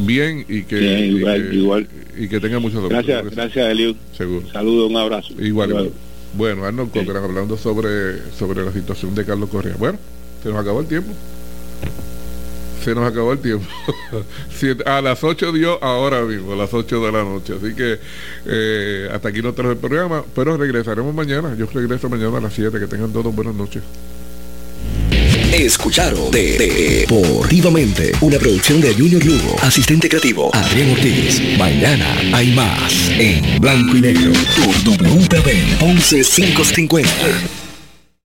bien 0.00 0.44
y 0.48 0.62
que, 0.62 1.06
igual, 1.06 1.88
y 2.16 2.28
que 2.28 2.40
tenga 2.40 2.58
mucha 2.58 2.78
Gracias, 2.80 3.24
gracias, 3.34 3.70
Eliud. 3.70 3.96
Seguro. 4.16 4.46
Saludos, 4.52 4.90
un 4.90 4.96
abrazo. 4.96 5.34
Igual, 5.38 5.90
Bueno, 6.34 6.64
Arnold 6.64 6.92
Cochran 6.92 7.24
hablando 7.24 7.56
sobre, 7.56 8.30
sobre 8.32 8.64
la 8.64 8.72
situación 8.72 9.14
de 9.14 9.24
Carlos 9.24 9.48
Correa. 9.48 9.74
Bueno, 9.78 9.98
se 10.42 10.50
nos 10.50 10.58
acabó 10.58 10.80
el 10.80 10.86
tiempo. 10.86 11.12
Se 12.84 12.94
nos 12.94 13.10
acabó 13.10 13.32
el 13.32 13.38
tiempo. 13.38 13.66
a 14.86 15.00
las 15.00 15.22
8 15.22 15.52
dio 15.52 15.82
ahora 15.82 16.22
mismo, 16.22 16.52
a 16.52 16.56
las 16.56 16.72
8 16.72 17.04
de 17.04 17.12
la 17.12 17.24
noche. 17.24 17.54
Así 17.54 17.74
que 17.74 17.98
eh, 18.46 19.08
hasta 19.12 19.28
aquí 19.28 19.42
no 19.42 19.52
trajo 19.52 19.72
el 19.72 19.78
programa, 19.78 20.24
pero 20.34 20.56
regresaremos 20.56 21.14
mañana. 21.14 21.54
Yo 21.56 21.66
regreso 21.72 22.08
mañana 22.08 22.38
a 22.38 22.40
las 22.40 22.54
7. 22.54 22.78
Que 22.78 22.86
tengan 22.86 23.12
todos 23.12 23.34
buenas 23.34 23.54
noches. 23.54 23.82
Escucharon 25.52 26.30
de, 26.30 27.06
Deportivamente, 27.08 28.12
una 28.20 28.38
producción 28.38 28.80
de 28.80 28.94
Junior 28.94 29.24
Lugo, 29.24 29.56
asistente 29.62 30.08
creativo 30.08 30.50
Adrián 30.54 30.90
Ortiz. 30.90 31.40
Mañana 31.58 32.06
hay 32.32 32.52
más 32.54 33.10
en 33.18 33.60
blanco 33.60 33.96
y 33.96 34.00
negro 34.02 34.32
por 34.56 34.74
WPB 34.84 35.80
11550. 35.80 37.67